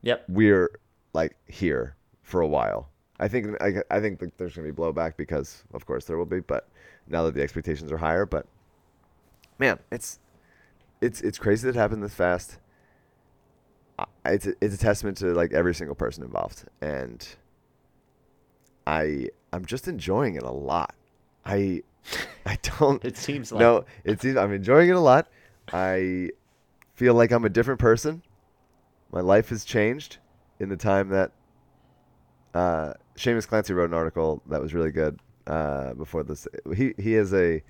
Yep. 0.02 0.26
We're 0.28 0.70
like 1.14 1.36
here 1.48 1.96
for 2.24 2.42
a 2.42 2.48
while. 2.48 2.90
I 3.20 3.28
think 3.28 3.60
I, 3.62 3.82
I 3.90 4.00
think 4.00 4.20
that 4.20 4.38
there's 4.38 4.56
gonna 4.56 4.68
be 4.68 4.74
blowback 4.74 5.18
because 5.18 5.64
of 5.74 5.86
course 5.86 6.06
there 6.06 6.18
will 6.18 6.26
be. 6.26 6.40
But 6.40 6.68
now 7.08 7.24
that 7.24 7.34
the 7.34 7.42
expectations 7.42 7.92
are 7.92 7.98
higher, 7.98 8.26
but 8.26 8.46
man, 9.58 9.80
it's 9.92 10.20
it's 11.02 11.22
it's 11.22 11.40
crazy 11.40 11.66
that 11.66 11.76
it 11.76 11.80
happened 11.80 12.04
this 12.04 12.14
fast. 12.14 12.60
It's 14.26 14.46
a, 14.46 14.54
it's 14.62 14.76
a 14.76 14.78
testament 14.78 15.18
to 15.18 15.34
like 15.34 15.54
every 15.54 15.74
single 15.74 15.96
person 15.96 16.24
involved, 16.24 16.66
and 16.82 17.28
I 18.86 19.30
I'm 19.52 19.66
just 19.66 19.88
enjoying 19.88 20.36
it 20.36 20.44
a 20.44 20.52
lot. 20.52 20.94
I 21.46 21.82
I 22.46 22.58
don't. 22.80 23.04
It 23.04 23.18
seems 23.18 23.52
like 23.52 23.60
no. 23.60 23.86
It 24.04 24.22
seems 24.22 24.38
I'm 24.38 24.54
enjoying 24.54 24.90
it 24.90 24.96
a 24.96 25.00
lot. 25.00 25.28
I 25.74 26.30
feel 26.94 27.14
like 27.14 27.32
I'm 27.32 27.46
a 27.46 27.50
different 27.50 27.80
person. 27.80 28.24
My 29.12 29.22
life 29.22 29.50
has 29.50 29.64
changed 29.64 30.18
in 30.60 30.70
the 30.70 30.78
time 30.78 31.10
that 31.10 31.32
uh, 32.54 32.94
Seamus 33.16 33.48
Clancy 33.48 33.74
wrote 33.74 33.90
an 33.90 33.94
article 33.94 34.42
that 34.48 34.62
was 34.62 34.74
really 34.74 34.92
good 34.92 35.20
uh, 35.46 35.94
before 35.94 36.24
this. 36.24 36.48
He 36.76 36.94
he 36.98 37.16
is 37.16 37.34
a 37.34 37.62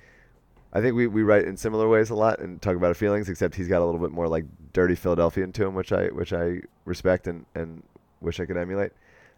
I 0.74 0.82
think 0.82 0.96
we, 0.96 1.08
we 1.08 1.24
write 1.24 1.46
in 1.46 1.58
similar 1.58 1.88
ways 1.88 2.10
a 2.10 2.16
lot 2.16 2.40
and 2.40 2.62
talk 2.62 2.76
about 2.76 2.88
our 2.88 2.94
feelings, 2.94 3.30
except 3.30 3.56
he's 3.56 3.68
got 3.68 3.82
a 3.82 3.86
little 3.86 4.02
bit 4.02 4.12
more 4.12 4.28
like 4.28 4.46
dirty 4.74 4.96
Philadelphian 4.96 5.52
to 5.54 5.66
him, 5.66 5.74
which 5.74 5.92
I 5.92 6.08
which 6.08 6.34
I 6.34 6.62
respect 6.86 7.28
and, 7.28 7.46
and 7.56 7.84
wish 8.22 8.40
I 8.40 8.46
could 8.46 8.58
emulate. 8.58 8.92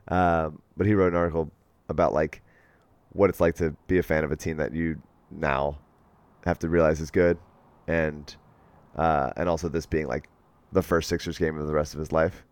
Um, 0.08 0.62
but 0.76 0.88
he 0.88 0.94
wrote 0.94 1.14
an 1.14 1.18
article 1.18 1.52
about 1.88 2.14
like 2.14 2.42
what 3.14 3.30
it's 3.30 3.40
like 3.40 3.56
to 3.56 3.76
be 3.88 3.98
a 3.98 4.04
fan 4.04 4.24
of 4.24 4.32
a 4.32 4.36
team 4.36 4.58
that 4.58 4.74
you 4.74 5.02
now 5.32 5.78
have 6.46 6.60
to 6.60 6.70
realize 6.70 7.02
is 7.02 7.12
good, 7.12 7.38
and 7.88 8.36
uh, 8.96 9.32
and 9.38 9.50
also 9.50 9.70
this 9.70 9.86
being 9.86 10.08
like 10.08 10.30
the 10.72 10.82
first 10.82 11.10
Sixers 11.10 11.38
game 11.38 11.58
of 11.58 11.68
the 11.68 11.74
rest 11.74 11.94
of 11.94 12.00
his 12.00 12.12
life, 12.12 12.44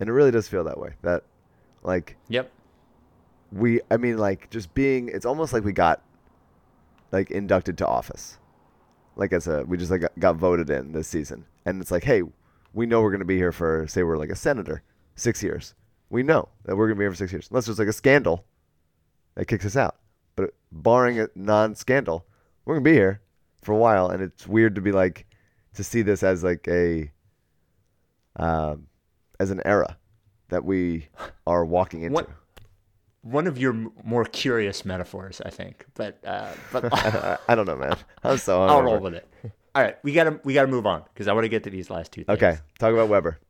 and 0.00 0.08
it 0.08 0.12
really 0.12 0.30
does 0.30 0.48
feel 0.48 0.64
that 0.64 0.78
way. 0.78 0.94
That 1.02 1.24
like 1.82 2.16
Yep. 2.28 2.50
we 3.52 3.80
i 3.90 3.96
mean 3.96 4.18
like 4.18 4.50
just 4.50 4.74
being 4.74 5.08
it's 5.08 5.24
almost 5.24 5.52
like 5.52 5.62
we 5.64 5.72
got 5.72 6.02
like 7.12 7.30
inducted 7.30 7.78
to 7.78 7.86
office 7.86 8.38
like 9.14 9.32
as 9.32 9.46
a 9.46 9.62
we 9.64 9.76
just 9.76 9.90
like 9.90 10.02
got, 10.18 10.34
voted 10.36 10.68
in 10.68 10.90
this 10.92 11.06
season 11.06 11.44
and 11.64 11.80
it's 11.80 11.92
like 11.92 12.02
hey 12.02 12.22
we 12.72 12.86
know 12.86 13.00
we're 13.00 13.10
going 13.10 13.20
to 13.20 13.24
be 13.24 13.36
here 13.36 13.52
for 13.52 13.86
say 13.86 14.02
we're 14.02 14.16
like 14.18 14.30
a 14.30 14.36
senator 14.36 14.82
six 15.14 15.42
years 15.44 15.74
we 16.10 16.24
know 16.24 16.48
that 16.64 16.76
we're 16.76 16.86
going 16.88 16.96
to 16.96 16.98
be 16.98 17.04
here 17.04 17.12
for 17.12 17.16
six 17.16 17.30
years 17.32 17.46
unless 17.50 17.66
there's 17.66 17.78
like 17.78 17.86
a 17.88 17.92
scandal 17.92 18.44
that 19.36 19.46
kicks 19.46 19.64
us 19.64 19.76
out 19.76 19.96
but 20.34 20.50
barring 20.72 21.20
a 21.20 21.28
non-scandal 21.34 22.26
we're 22.64 22.74
to 22.74 22.80
be 22.80 22.92
here 22.92 23.20
for 23.62 23.72
a 23.72 23.76
while 23.76 24.08
and 24.10 24.22
it's 24.22 24.46
weird 24.46 24.74
to 24.74 24.80
be 24.80 24.92
like 24.92 25.24
to 25.74 25.84
see 25.84 26.02
this 26.02 26.22
as 26.22 26.42
like 26.42 26.66
a 26.68 27.10
um 28.36 28.86
as 29.38 29.50
an 29.50 29.60
era 29.64 29.96
that 30.48 30.64
we 30.64 31.08
are 31.46 31.64
walking 31.64 32.02
into 32.02 32.14
What- 32.14 32.30
One 33.22 33.46
of 33.48 33.58
your 33.58 33.72
more 34.04 34.24
curious 34.24 34.84
metaphors, 34.84 35.40
I 35.44 35.50
think, 35.50 35.84
but 35.94 36.18
uh, 36.24 36.52
but 36.72 36.84
I, 37.48 37.56
don't 37.56 37.66
know, 37.66 37.74
man. 37.74 37.96
I'm 38.22 38.38
so 38.38 38.62
I'll 38.62 38.82
roll 38.82 39.00
with 39.00 39.14
it. 39.14 39.26
All 39.74 39.82
right, 39.82 39.96
we 40.04 40.12
gotta 40.12 40.38
we 40.44 40.54
gotta 40.54 40.68
move 40.68 40.86
on 40.86 41.02
because 41.12 41.26
I 41.26 41.32
want 41.32 41.42
to 41.44 41.48
get 41.48 41.64
to 41.64 41.70
these 41.70 41.90
last 41.90 42.12
two 42.12 42.22
things. 42.22 42.36
Okay, 42.36 42.58
talk 42.78 42.92
about 42.92 43.08
Weber. 43.08 43.40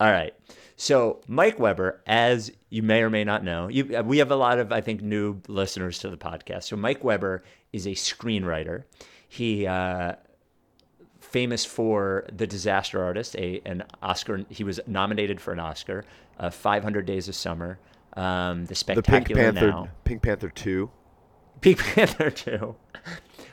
All 0.00 0.10
right. 0.10 0.34
So 0.76 1.20
Mike 1.28 1.58
Weber, 1.58 2.00
as 2.06 2.50
you 2.70 2.82
may 2.82 3.02
or 3.02 3.10
may 3.10 3.22
not 3.22 3.44
know, 3.44 3.68
you, 3.68 3.98
uh, 3.98 4.02
we 4.02 4.16
have 4.18 4.30
a 4.30 4.36
lot 4.36 4.58
of 4.58 4.72
I 4.72 4.80
think 4.80 5.02
new 5.02 5.40
listeners 5.46 5.98
to 5.98 6.08
the 6.08 6.16
podcast. 6.16 6.64
So 6.64 6.76
Mike 6.76 7.04
Weber 7.04 7.44
is 7.72 7.86
a 7.86 7.90
screenwriter. 7.90 8.84
He 9.28 9.66
uh, 9.66 10.14
famous 11.20 11.66
for 11.66 12.24
The 12.32 12.46
Disaster 12.46 13.02
Artist, 13.04 13.36
a 13.36 13.60
an 13.66 13.84
Oscar. 14.02 14.44
He 14.48 14.64
was 14.64 14.80
nominated 14.86 15.40
for 15.40 15.52
an 15.52 15.60
Oscar. 15.60 16.04
Uh, 16.38 16.48
500 16.48 17.04
Days 17.04 17.28
of 17.28 17.34
Summer. 17.34 17.78
Um, 18.16 18.64
the 18.64 18.68
the 18.68 18.74
Pink 18.74 18.76
Spectacular 18.78 19.42
Panther, 19.42 19.70
Now. 19.70 19.88
Pink 20.04 20.22
Panther 20.22 20.48
Two. 20.48 20.90
Pink 21.60 21.78
Panther 21.94 22.30
Two. 22.30 22.76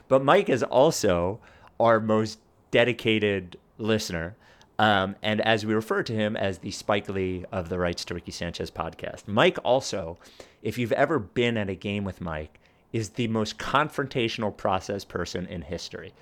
But 0.07 0.23
Mike 0.23 0.47
is 0.47 0.63
also 0.63 1.41
our 1.77 1.99
most 1.99 2.39
dedicated 2.71 3.57
listener. 3.77 4.37
Um, 4.79 5.15
and 5.23 5.41
as 5.41 5.65
we 5.65 5.73
refer 5.73 6.03
to 6.03 6.13
him 6.13 6.35
as 6.37 6.59
the 6.59 6.71
Spike 6.71 7.09
Lee 7.09 7.45
of 7.51 7.69
the 7.69 7.79
Rights 7.79 8.05
to 8.05 8.13
Ricky 8.13 8.31
Sanchez 8.31 8.69
podcast, 8.69 9.27
Mike 9.27 9.57
also, 9.63 10.17
if 10.61 10.77
you've 10.77 10.91
ever 10.91 11.17
been 11.19 11.57
at 11.57 11.69
a 11.69 11.75
game 11.75 12.03
with 12.03 12.21
Mike, 12.21 12.59
is 12.93 13.09
the 13.11 13.27
most 13.27 13.57
confrontational 13.57 14.55
process 14.55 15.03
person 15.03 15.45
in 15.47 15.61
history. 15.63 16.13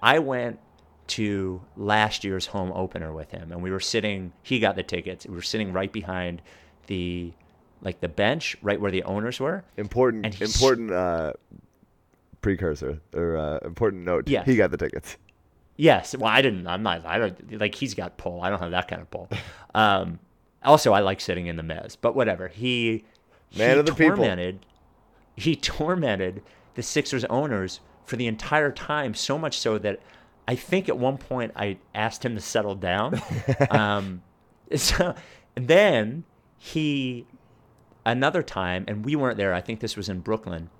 I 0.00 0.18
went 0.20 0.58
to 1.08 1.60
last 1.76 2.22
year's 2.22 2.46
home 2.46 2.70
opener 2.72 3.12
with 3.12 3.30
him, 3.32 3.50
and 3.50 3.60
we 3.62 3.70
were 3.72 3.80
sitting. 3.80 4.32
He 4.42 4.60
got 4.60 4.76
the 4.76 4.82
tickets. 4.84 5.26
We 5.26 5.34
were 5.34 5.42
sitting 5.42 5.72
right 5.72 5.92
behind 5.92 6.40
the, 6.86 7.32
like 7.82 8.00
the 8.00 8.08
bench, 8.08 8.56
right 8.62 8.80
where 8.80 8.92
the 8.92 9.02
owners 9.02 9.40
were. 9.40 9.64
Important, 9.76 10.24
And 10.26 10.40
important 10.40 10.92
uh, 10.92 11.32
precursor 12.40 13.00
or 13.14 13.36
uh, 13.36 13.58
important 13.66 14.04
note. 14.04 14.28
yeah 14.28 14.44
he 14.44 14.56
got 14.56 14.70
the 14.70 14.76
tickets. 14.76 15.16
Yes. 15.80 16.14
Well, 16.14 16.30
I 16.30 16.42
didn't. 16.42 16.66
I'm 16.66 16.82
not. 16.82 17.06
I 17.06 17.18
don't 17.18 17.58
like. 17.58 17.74
He's 17.74 17.94
got 17.94 18.18
pull. 18.18 18.42
I 18.42 18.50
don't 18.50 18.60
have 18.60 18.72
that 18.72 18.86
kind 18.88 19.00
of 19.00 19.10
pull. 19.10 19.28
Um, 19.74 20.18
also, 20.62 20.92
I 20.92 21.00
like 21.00 21.20
sitting 21.20 21.46
in 21.46 21.56
the 21.56 21.62
mez, 21.62 21.96
but 21.98 22.14
whatever. 22.14 22.48
He 22.48 23.04
Man 23.56 23.74
he 23.74 23.78
of 23.78 23.86
the 23.86 23.94
people. 23.94 24.16
tormented. 24.16 24.66
He 25.36 25.56
tormented 25.56 26.42
the 26.74 26.82
Sixers 26.82 27.24
owners 27.26 27.80
for 28.04 28.16
the 28.16 28.26
entire 28.26 28.70
time, 28.70 29.14
so 29.14 29.38
much 29.38 29.58
so 29.58 29.78
that 29.78 30.00
I 30.46 30.54
think 30.54 30.88
at 30.88 30.98
one 30.98 31.16
point 31.16 31.52
I 31.56 31.78
asked 31.94 32.24
him 32.24 32.34
to 32.34 32.40
settle 32.40 32.74
down. 32.74 33.22
um, 33.70 34.22
so 34.76 35.14
And 35.56 35.68
then 35.68 36.24
he, 36.58 37.26
another 38.04 38.42
time, 38.42 38.84
and 38.88 39.04
we 39.04 39.16
weren't 39.16 39.36
there, 39.36 39.54
I 39.54 39.60
think 39.60 39.80
this 39.80 39.96
was 39.96 40.08
in 40.08 40.20
Brooklyn, 40.20 40.70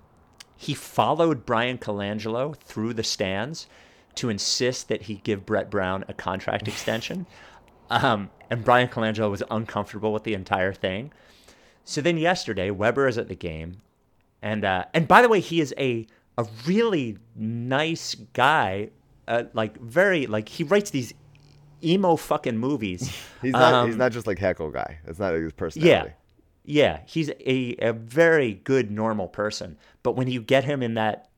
he 0.57 0.75
followed 0.75 1.47
Bryan 1.47 1.79
Colangelo 1.79 2.57
through 2.57 2.95
the 2.95 3.03
stands 3.03 3.67
to 4.17 4.29
insist 4.29 4.89
that 4.89 5.03
he 5.03 5.17
give 5.17 5.47
Brett 5.47 5.71
Brown 5.71 6.05
a 6.09 6.13
contract 6.15 6.69
extension. 6.69 7.27
Um, 7.91 8.31
and 8.51 8.65
Bryan 8.65 8.89
Colangelo 8.89 9.31
was 9.31 9.43
uncomfortable 9.51 10.13
with 10.13 10.25
the 10.25 10.35
entire 10.35 10.73
thing. 10.73 11.13
So 11.85 12.01
then 12.01 12.19
yesterday, 12.19 12.71
Weber 12.71 13.09
is 13.09 13.19
at 13.19 13.29
the 13.29 13.35
game, 13.35 13.81
and 14.43 14.65
uh, 14.65 14.85
and 14.95 15.09
by 15.09 15.23
the 15.23 15.29
way, 15.29 15.41
he 15.41 15.61
is 15.61 15.75
a 15.79 16.07
a 16.39 16.47
really 16.67 17.19
nice 17.35 18.15
guy, 18.33 18.91
uh, 19.27 19.45
like 19.55 19.77
very 19.81 20.27
like 20.27 20.49
he 20.49 20.63
writes 20.63 20.91
these 20.91 21.13
emo 21.83 22.17
fucking 22.17 22.59
movies. 22.59 23.11
He's 23.43 23.53
not. 23.53 23.87
he's 23.87 23.95
Um, 23.95 23.99
not 23.99 24.13
just 24.13 24.27
like 24.27 24.39
heckle 24.39 24.71
guy. 24.71 24.99
It's 25.07 25.19
not 25.19 25.35
his 25.35 25.53
personality. 25.53 26.11
Yeah, 26.65 26.95
yeah, 26.99 27.01
he's 27.07 27.31
a, 27.31 27.75
a 27.81 27.93
very 27.93 28.55
good 28.55 28.91
normal 28.91 29.29
person. 29.29 29.79
But 30.03 30.13
when 30.15 30.29
you 30.29 30.43
get 30.43 30.65
him 30.65 30.83
in 30.83 30.95
that, 30.95 31.29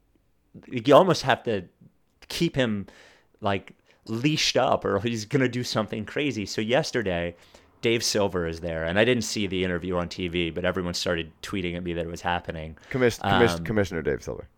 you 0.67 0.95
almost 0.95 1.23
have 1.23 1.43
to 1.45 1.65
keep 2.33 2.57
him 2.57 2.87
like 3.41 3.73
leashed 4.07 4.57
up, 4.57 4.85
or 4.85 4.99
he's 5.01 5.25
gonna 5.25 5.49
do 5.49 5.63
something 5.63 6.05
crazy. 6.05 6.47
So 6.47 6.61
yesterday, 6.61 7.37
Dave 7.83 8.03
Silver 8.03 8.47
is 8.47 8.61
there, 8.61 8.85
and 8.85 8.99
I 8.99 9.05
didn't 9.05 9.25
see 9.25 9.47
the 9.47 9.65
interview 9.65 9.97
on 9.97 10.09
TV, 10.09 10.53
but 10.55 10.65
everyone 10.65 10.95
started 10.95 11.31
tweeting 11.43 11.77
at 11.77 11.83
me 11.83 11.93
that 11.95 12.05
it 12.05 12.11
was 12.11 12.21
happening. 12.21 12.77
Commis- 12.91 13.19
commis- 13.21 13.57
Um, 13.59 13.65
Commissioner 13.65 14.03
Dave 14.03 14.23
Silver. 14.23 14.49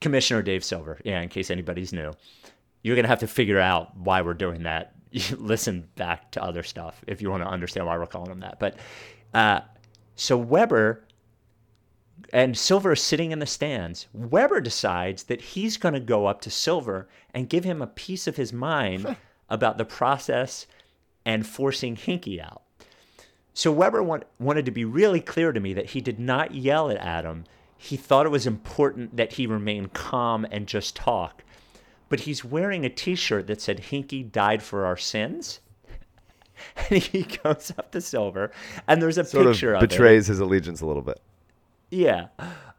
Commissioner 0.00 0.42
Dave 0.42 0.64
Silver. 0.64 0.98
Yeah, 1.04 1.20
in 1.20 1.28
case 1.28 1.50
anybody's 1.50 1.92
new. 1.92 2.12
You're 2.82 2.96
going 2.96 3.04
to 3.04 3.08
have 3.10 3.18
to 3.20 3.26
figure 3.26 3.60
out 3.60 3.94
why 3.96 4.22
we're 4.22 4.34
doing 4.34 4.62
that. 4.62 4.94
Listen 5.36 5.86
back 5.96 6.30
to 6.32 6.42
other 6.42 6.62
stuff 6.62 7.02
if 7.06 7.20
you 7.20 7.28
want 7.30 7.42
to 7.42 7.48
understand 7.48 7.86
why 7.86 7.98
we're 7.98 8.06
calling 8.06 8.30
him 8.30 8.40
that. 8.40 8.58
But 8.58 8.76
uh, 9.34 9.60
so 10.14 10.38
Weber 10.38 11.04
and 12.32 12.56
Silver 12.56 12.92
is 12.92 13.02
sitting 13.02 13.32
in 13.32 13.38
the 13.38 13.46
stands. 13.46 14.06
Weber 14.12 14.60
decides 14.60 15.24
that 15.24 15.40
he's 15.40 15.76
going 15.76 15.94
to 15.94 16.00
go 16.00 16.26
up 16.26 16.40
to 16.42 16.50
Silver 16.50 17.08
and 17.34 17.48
give 17.48 17.64
him 17.64 17.82
a 17.82 17.86
piece 17.86 18.26
of 18.26 18.36
his 18.36 18.52
mind 18.52 19.16
about 19.48 19.78
the 19.78 19.84
process 19.84 20.66
and 21.24 21.46
forcing 21.46 21.96
Hinkie 21.96 22.40
out. 22.40 22.62
So 23.52 23.72
Weber 23.72 24.02
want, 24.02 24.24
wanted 24.38 24.64
to 24.66 24.70
be 24.70 24.84
really 24.84 25.20
clear 25.20 25.52
to 25.52 25.60
me 25.60 25.74
that 25.74 25.90
he 25.90 26.00
did 26.00 26.18
not 26.18 26.54
yell 26.54 26.90
at 26.90 26.96
Adam. 26.98 27.44
He 27.76 27.96
thought 27.96 28.26
it 28.26 28.30
was 28.30 28.46
important 28.46 29.16
that 29.16 29.34
he 29.34 29.46
remain 29.46 29.88
calm 29.88 30.46
and 30.50 30.66
just 30.66 30.96
talk. 30.96 31.42
But 32.08 32.20
he's 32.20 32.44
wearing 32.44 32.84
a 32.84 32.90
T-shirt 32.90 33.46
that 33.46 33.60
said 33.60 33.78
"Hinkie 33.78 34.30
died 34.30 34.62
for 34.62 34.84
our 34.84 34.96
sins," 34.96 35.60
and 36.90 37.02
he 37.02 37.22
goes 37.22 37.72
up 37.78 37.92
to 37.92 38.00
Silver, 38.00 38.50
and 38.88 39.00
there's 39.00 39.16
a 39.16 39.24
Sort 39.24 39.46
picture 39.46 39.74
of 39.74 39.82
of, 39.82 39.88
betrays 39.88 40.26
his 40.26 40.40
allegiance 40.40 40.80
a 40.80 40.86
little 40.86 41.02
bit. 41.02 41.20
Yeah. 41.90 42.28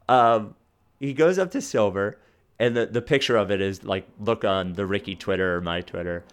Um, 0.07 0.55
he 0.99 1.13
goes 1.13 1.37
up 1.37 1.51
to 1.51 1.61
Silver, 1.61 2.17
and 2.59 2.75
the, 2.75 2.85
the 2.85 3.01
picture 3.01 3.35
of 3.35 3.51
it 3.51 3.61
is 3.61 3.83
like, 3.83 4.07
look 4.19 4.43
on 4.43 4.73
the 4.73 4.85
Ricky 4.85 5.15
Twitter 5.15 5.55
or 5.55 5.61
my 5.61 5.81
Twitter. 5.81 6.23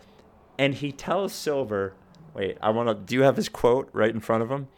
And 0.58 0.74
he 0.74 0.92
tells 0.92 1.32
Silver, 1.32 1.94
wait, 2.34 2.58
I 2.60 2.70
want 2.70 2.88
to, 2.88 2.94
do 2.94 3.14
you 3.14 3.22
have 3.22 3.36
his 3.36 3.48
quote 3.48 3.88
right 3.92 4.10
in 4.10 4.20
front 4.20 4.42
of 4.42 4.50
him? 4.50 4.68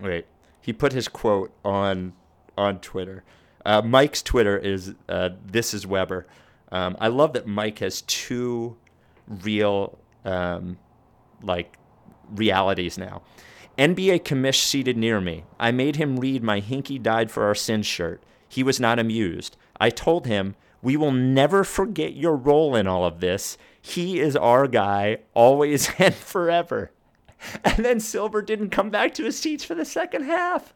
Wait, 0.00 0.26
he 0.60 0.72
put 0.72 0.92
his 0.92 1.08
quote 1.08 1.52
on 1.64 2.12
on 2.58 2.80
Twitter. 2.80 3.22
Uh, 3.64 3.82
Mike's 3.82 4.22
Twitter 4.22 4.56
is 4.58 4.94
uh, 5.08 5.30
this 5.44 5.74
is 5.74 5.86
Weber. 5.86 6.26
Um, 6.72 6.96
I 7.00 7.08
love 7.08 7.32
that 7.34 7.46
Mike 7.46 7.78
has 7.78 8.02
two 8.02 8.76
real 9.26 9.98
um, 10.24 10.78
like 11.42 11.76
realities 12.34 12.98
now. 12.98 13.22
NBA 13.78 14.22
commish 14.22 14.62
seated 14.62 14.96
near 14.96 15.20
me. 15.20 15.44
I 15.60 15.70
made 15.70 15.96
him 15.96 16.18
read 16.18 16.42
my 16.42 16.60
Hinkie 16.60 17.02
Died 17.02 17.30
for 17.30 17.44
Our 17.44 17.54
Sins 17.54 17.86
shirt. 17.86 18.22
He 18.48 18.62
was 18.62 18.80
not 18.80 18.98
amused. 18.98 19.56
I 19.78 19.90
told 19.90 20.26
him, 20.26 20.56
We 20.82 20.96
will 20.96 21.12
never 21.12 21.62
forget 21.62 22.14
your 22.14 22.36
role 22.36 22.74
in 22.74 22.86
all 22.86 23.04
of 23.04 23.20
this. 23.20 23.58
He 23.80 24.18
is 24.18 24.34
our 24.34 24.66
guy, 24.66 25.18
always 25.34 25.90
and 25.98 26.14
forever. 26.14 26.90
And 27.64 27.84
then 27.84 28.00
Silver 28.00 28.40
didn't 28.40 28.70
come 28.70 28.88
back 28.90 29.12
to 29.14 29.24
his 29.24 29.38
seats 29.38 29.62
for 29.62 29.74
the 29.74 29.84
second 29.84 30.24
half. 30.24 30.72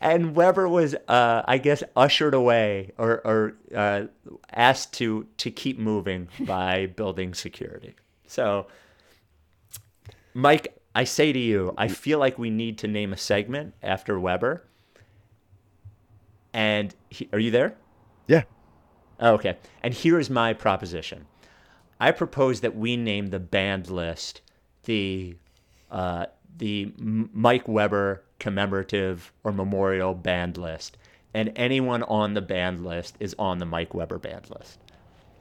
And 0.00 0.34
Weber 0.34 0.68
was, 0.68 0.94
uh, 1.08 1.42
I 1.46 1.56
guess, 1.58 1.82
ushered 1.96 2.34
away 2.34 2.92
or, 2.98 3.26
or 3.26 3.56
uh, 3.74 4.06
asked 4.52 4.92
to 4.94 5.26
to 5.38 5.50
keep 5.50 5.78
moving 5.78 6.28
by 6.40 6.86
building 6.86 7.32
security. 7.32 7.94
So, 8.26 8.66
Mike, 10.34 10.76
I 10.94 11.04
say 11.04 11.32
to 11.32 11.38
you, 11.38 11.74
I 11.76 11.88
feel 11.88 12.18
like 12.18 12.38
we 12.38 12.50
need 12.50 12.78
to 12.78 12.88
name 12.88 13.12
a 13.12 13.16
segment 13.16 13.74
after 13.82 14.18
Weber. 14.18 14.64
And 16.52 16.94
he, 17.10 17.28
are 17.32 17.38
you 17.38 17.50
there? 17.50 17.76
Yeah. 18.28 18.44
Oh, 19.18 19.34
okay. 19.34 19.56
And 19.82 19.92
here 19.92 20.18
is 20.20 20.30
my 20.30 20.52
proposition. 20.52 21.26
I 21.98 22.12
propose 22.12 22.60
that 22.60 22.76
we 22.76 22.96
name 22.96 23.28
the 23.28 23.40
ban 23.40 23.84
list 23.84 24.42
the 24.84 25.36
uh, 25.90 26.26
the 26.56 26.92
Mike 26.98 27.66
Weber 27.66 28.22
commemorative 28.38 29.32
or 29.42 29.52
memorial 29.52 30.14
ban 30.14 30.52
list, 30.52 30.96
and 31.32 31.52
anyone 31.56 32.02
on 32.04 32.34
the 32.34 32.42
ban 32.42 32.84
list 32.84 33.16
is 33.20 33.34
on 33.38 33.58
the 33.58 33.66
Mike 33.66 33.94
Weber 33.94 34.18
ban 34.18 34.42
list. 34.56 34.78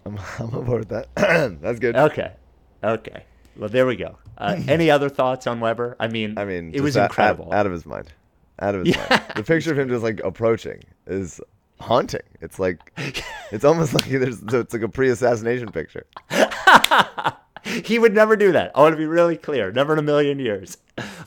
I'm, 0.06 0.18
I'm 0.40 0.54
on 0.54 0.66
board 0.66 0.80
with 0.80 0.90
that. 0.90 1.16
That's 1.62 1.80
good. 1.80 1.96
Okay, 1.96 2.34
okay. 2.84 3.26
Well, 3.58 3.70
there 3.70 3.86
we 3.86 3.96
go. 3.96 4.18
Uh, 4.38 4.62
any 4.68 4.90
other 4.90 5.10
thoughts 5.10 5.48
on 5.48 5.60
Weber? 5.60 5.96
I 6.00 6.08
mean, 6.08 6.38
I 6.38 6.46
mean, 6.46 6.72
it 6.74 6.82
was 6.82 6.98
out- 6.98 7.04
out- 7.04 7.10
incredible. 7.12 7.54
Out, 7.54 7.66
of 7.66 7.72
his 7.72 7.86
mind. 7.86 8.12
Out 8.60 8.76
of 8.76 8.86
his 8.86 8.96
mind. 8.96 9.22
The 9.36 9.44
picture 9.44 9.72
of 9.72 9.80
him 9.80 9.90
just 9.90 10.04
like 10.04 10.20
approaching 10.24 10.84
is 11.08 11.42
haunting. 11.80 12.22
It's 12.42 12.60
like, 12.60 12.94
it's 13.52 13.66
almost 13.66 13.94
like 13.94 14.06
there's, 14.06 14.42
it's 14.42 14.74
like 14.74 14.82
a 14.82 14.90
pre-assassination 14.90 15.72
picture. 15.72 16.06
he 17.64 18.00
would 18.00 18.14
never 18.14 18.36
do 18.36 18.52
that. 18.52 18.72
I 18.76 18.82
want 18.82 18.94
to 18.94 18.98
be 18.98 19.06
really 19.06 19.38
clear. 19.38 19.72
Never 19.72 19.94
in 19.94 20.00
a 20.00 20.04
million 20.04 20.40
years. 20.40 20.78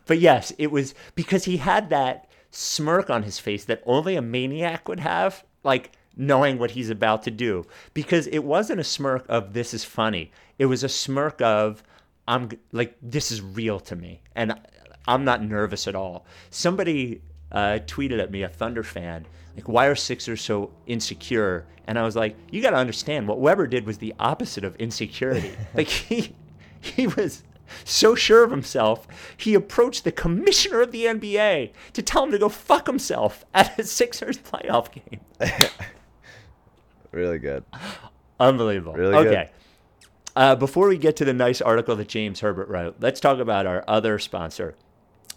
But 0.07 0.19
yes, 0.19 0.53
it 0.59 0.71
was 0.71 0.95
because 1.15 1.45
he 1.45 1.59
had 1.59 1.91
that 1.91 2.29
smirk 2.51 3.11
on 3.11 3.23
his 3.25 3.39
face 3.39 3.65
that 3.67 3.83
only 3.87 4.17
a 4.17 4.23
maniac 4.23 4.89
would 4.89 5.01
have, 5.01 5.45
like 5.63 5.93
knowing 6.17 6.59
what 6.59 6.73
he's 6.73 6.91
about 6.91 7.23
to 7.25 7.31
do. 7.31 7.67
Because 7.93 8.27
it 8.29 8.45
wasn't 8.45 8.81
a 8.81 8.85
smirk 8.85 9.27
of 9.29 9.53
this 9.53 9.75
is 9.75 9.85
funny. 9.85 10.31
It 10.59 10.67
was 10.67 10.83
a 10.83 10.89
smirk 10.89 11.41
of 11.43 11.83
I'm 12.29 12.51
like 12.73 12.97
this 13.03 13.31
is 13.31 13.41
real 13.41 13.81
to 13.81 13.97
me, 13.97 14.23
and 14.35 14.55
I'm 15.07 15.25
not 15.25 15.43
nervous 15.43 15.87
at 15.87 15.95
all. 15.95 16.27
Somebody 16.51 17.23
uh, 17.53 17.79
tweeted 17.87 18.21
at 18.21 18.31
me, 18.31 18.43
a 18.43 18.49
Thunder 18.49 18.83
fan, 18.83 19.27
like, 19.55 19.69
why 19.69 19.87
are 19.87 19.95
Sixers 19.95 20.43
so 20.43 20.73
insecure? 20.87 21.67
And 21.87 21.99
I 21.99 22.03
was 22.03 22.17
like, 22.17 22.37
you 22.51 22.61
got 22.61 22.71
to 22.71 22.77
understand, 22.77 23.29
what 23.29 23.41
Weber 23.41 23.67
did 23.67 23.87
was 23.87 23.99
the 23.99 24.15
opposite 24.19 24.65
of 24.65 24.77
insecurity. 24.77 25.53
like, 25.75 25.89
he, 25.89 26.35
he 26.81 27.07
was 27.07 27.43
so 27.85 28.15
sure 28.15 28.45
of 28.45 28.51
himself, 28.51 29.07
he 29.37 29.55
approached 29.55 30.05
the 30.05 30.13
commissioner 30.13 30.83
of 30.83 30.93
the 30.93 31.05
NBA 31.05 31.71
to 31.95 32.03
tell 32.03 32.25
him 32.25 32.33
to 32.33 32.39
go 32.39 32.49
fuck 32.49 32.87
himself 32.87 33.45
at 33.55 33.79
a 33.79 33.85
Sixers 33.85 34.39
playoff 34.39 34.93
game. 34.93 35.21
Really 37.13 37.39
good. 37.39 37.65
Unbelievable. 38.39 38.93
Really 38.93 39.25
good. 39.25 39.49
Uh, 40.37 40.55
before 40.55 40.89
we 40.89 40.99
get 40.99 41.17
to 41.17 41.25
the 41.25 41.33
nice 41.33 41.63
article 41.63 41.97
that 41.97 42.09
James 42.09 42.41
Herbert 42.41 42.69
wrote, 42.69 42.97
let's 43.01 43.21
talk 43.21 43.39
about 43.39 43.67
our 43.67 43.83
other 43.89 44.19
sponsor 44.19 44.75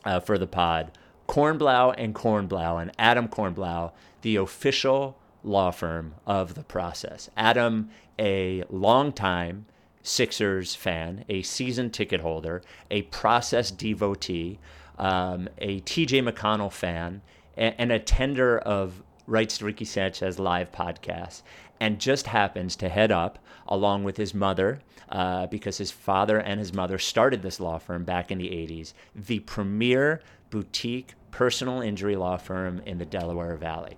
uh, 0.03 0.19
for 0.19 0.37
the 0.37 0.45
pod, 0.45 0.91
Kornblau 1.27 1.95
and 1.97 2.13
Kornblau, 2.13 2.81
and 2.81 2.91
Adam 2.99 3.29
Kornblau, 3.29 3.93
the 4.23 4.35
official 4.35 5.17
law 5.41 5.71
firm 5.71 6.15
of 6.27 6.55
the 6.55 6.63
process. 6.63 7.29
Adam, 7.37 7.89
a 8.19 8.65
longtime 8.69 9.65
Sixers 10.03 10.75
fan, 10.75 11.23
a 11.29 11.43
season 11.43 11.91
ticket 11.91 12.19
holder, 12.19 12.61
a 12.91 13.03
process 13.03 13.71
devotee, 13.71 14.59
um, 14.97 15.47
a 15.59 15.79
TJ 15.81 16.27
McConnell 16.29 16.71
fan, 16.71 17.21
a- 17.57 17.79
and 17.79 17.91
a 17.91 17.99
tender 17.99 18.57
of 18.59 19.01
Rights 19.27 19.59
to 19.59 19.65
Ricky 19.65 19.85
Sanchez 19.85 20.39
live 20.39 20.71
podcast, 20.71 21.43
and 21.79 21.99
just 21.99 22.27
happens 22.27 22.75
to 22.77 22.89
head 22.89 23.11
up 23.11 23.39
along 23.67 24.03
with 24.03 24.17
his 24.17 24.33
mother, 24.33 24.81
uh, 25.09 25.47
because 25.47 25.77
his 25.77 25.91
father 25.91 26.37
and 26.39 26.59
his 26.59 26.73
mother 26.73 26.97
started 26.97 27.41
this 27.41 27.59
law 27.59 27.77
firm 27.77 28.03
back 28.03 28.31
in 28.31 28.37
the 28.37 28.49
80s, 28.49 28.93
the 29.15 29.39
premier 29.39 30.21
boutique 30.49 31.13
personal 31.31 31.81
injury 31.81 32.15
law 32.15 32.37
firm 32.37 32.81
in 32.85 32.97
the 32.97 33.05
Delaware 33.05 33.55
Valley. 33.55 33.97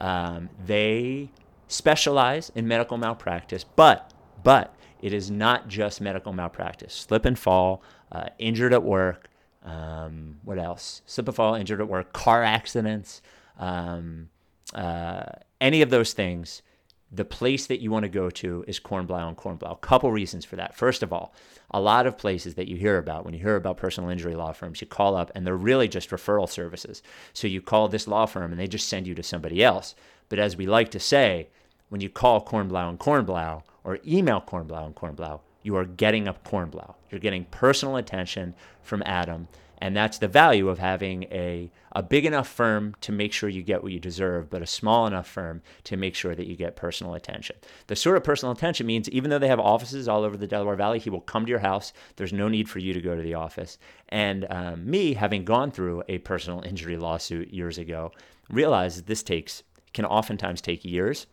Um, 0.00 0.48
they 0.64 1.30
specialize 1.68 2.50
in 2.54 2.66
medical 2.66 2.96
malpractice, 2.96 3.64
but 3.64 4.12
but 4.42 4.74
it 5.00 5.12
is 5.12 5.30
not 5.30 5.68
just 5.68 6.00
medical 6.00 6.32
malpractice. 6.32 6.92
Slip 6.94 7.24
and 7.24 7.38
fall, 7.38 7.82
uh, 8.10 8.26
injured 8.38 8.72
at 8.72 8.82
work. 8.82 9.28
Um, 9.64 10.38
what 10.44 10.58
else? 10.58 11.02
Slip 11.06 11.28
and 11.28 11.36
fall, 11.36 11.54
injured 11.54 11.80
at 11.80 11.88
work, 11.88 12.12
car 12.12 12.42
accidents, 12.42 13.22
um, 13.58 14.28
uh, 14.74 15.24
any 15.60 15.82
of 15.82 15.90
those 15.90 16.12
things. 16.12 16.62
The 17.14 17.24
place 17.24 17.66
that 17.66 17.80
you 17.80 17.90
want 17.90 18.04
to 18.04 18.08
go 18.08 18.30
to 18.30 18.64
is 18.66 18.80
Kornblau 18.80 19.28
and 19.28 19.36
Kornblau. 19.36 19.80
Couple 19.82 20.10
reasons 20.10 20.46
for 20.46 20.56
that. 20.56 20.74
First 20.74 21.02
of 21.02 21.12
all, 21.12 21.34
a 21.70 21.80
lot 21.80 22.06
of 22.06 22.16
places 22.16 22.54
that 22.54 22.68
you 22.68 22.76
hear 22.76 22.96
about 22.96 23.24
when 23.24 23.34
you 23.34 23.40
hear 23.40 23.56
about 23.56 23.76
personal 23.76 24.08
injury 24.08 24.34
law 24.34 24.52
firms, 24.52 24.80
you 24.80 24.86
call 24.86 25.14
up 25.14 25.30
and 25.34 25.46
they're 25.46 25.54
really 25.56 25.88
just 25.88 26.08
referral 26.08 26.48
services. 26.48 27.02
So 27.34 27.46
you 27.46 27.60
call 27.60 27.88
this 27.88 28.08
law 28.08 28.24
firm 28.24 28.50
and 28.50 28.58
they 28.58 28.66
just 28.66 28.88
send 28.88 29.06
you 29.06 29.14
to 29.14 29.22
somebody 29.22 29.62
else. 29.62 29.94
But 30.30 30.38
as 30.38 30.56
we 30.56 30.66
like 30.66 30.90
to 30.92 31.00
say, 31.00 31.48
when 31.90 32.00
you 32.00 32.08
call 32.08 32.42
Kornblau 32.42 32.88
and 32.88 32.98
Kornblau 32.98 33.62
or 33.84 33.98
email 34.06 34.40
Kornblau 34.40 34.86
and 34.86 34.94
Kornblau, 34.94 35.40
you 35.62 35.76
are 35.76 35.84
getting 35.84 36.26
a 36.26 36.34
Kornblau. 36.34 36.94
You're 37.10 37.20
getting 37.20 37.44
personal 37.44 37.96
attention 37.96 38.54
from 38.82 39.02
Adam 39.04 39.48
and 39.82 39.96
that's 39.96 40.18
the 40.18 40.28
value 40.28 40.68
of 40.68 40.78
having 40.78 41.24
a, 41.24 41.68
a 41.90 42.04
big 42.04 42.24
enough 42.24 42.46
firm 42.46 42.94
to 43.00 43.10
make 43.10 43.32
sure 43.32 43.48
you 43.48 43.64
get 43.64 43.82
what 43.82 43.90
you 43.90 43.98
deserve, 43.98 44.48
but 44.48 44.62
a 44.62 44.66
small 44.66 45.08
enough 45.08 45.26
firm 45.26 45.60
to 45.82 45.96
make 45.96 46.14
sure 46.14 46.36
that 46.36 46.46
you 46.46 46.54
get 46.54 46.76
personal 46.76 47.14
attention. 47.14 47.56
The 47.88 47.96
sort 47.96 48.16
of 48.16 48.22
personal 48.22 48.52
attention 48.52 48.86
means 48.86 49.08
even 49.08 49.28
though 49.28 49.40
they 49.40 49.48
have 49.48 49.58
offices 49.58 50.06
all 50.06 50.22
over 50.22 50.36
the 50.36 50.46
Delaware 50.46 50.76
Valley, 50.76 51.00
he 51.00 51.10
will 51.10 51.20
come 51.20 51.46
to 51.46 51.50
your 51.50 51.58
house. 51.58 51.92
There's 52.14 52.32
no 52.32 52.46
need 52.46 52.70
for 52.70 52.78
you 52.78 52.92
to 52.92 53.00
go 53.00 53.16
to 53.16 53.22
the 53.22 53.34
office. 53.34 53.76
And 54.10 54.46
um, 54.50 54.88
me, 54.88 55.14
having 55.14 55.44
gone 55.44 55.72
through 55.72 56.04
a 56.06 56.18
personal 56.18 56.62
injury 56.62 56.96
lawsuit 56.96 57.52
years 57.52 57.76
ago, 57.76 58.12
realized 58.48 59.08
this 59.08 59.24
takes 59.24 59.64
can 59.92 60.04
oftentimes 60.04 60.60
take 60.60 60.84
years 60.84 61.26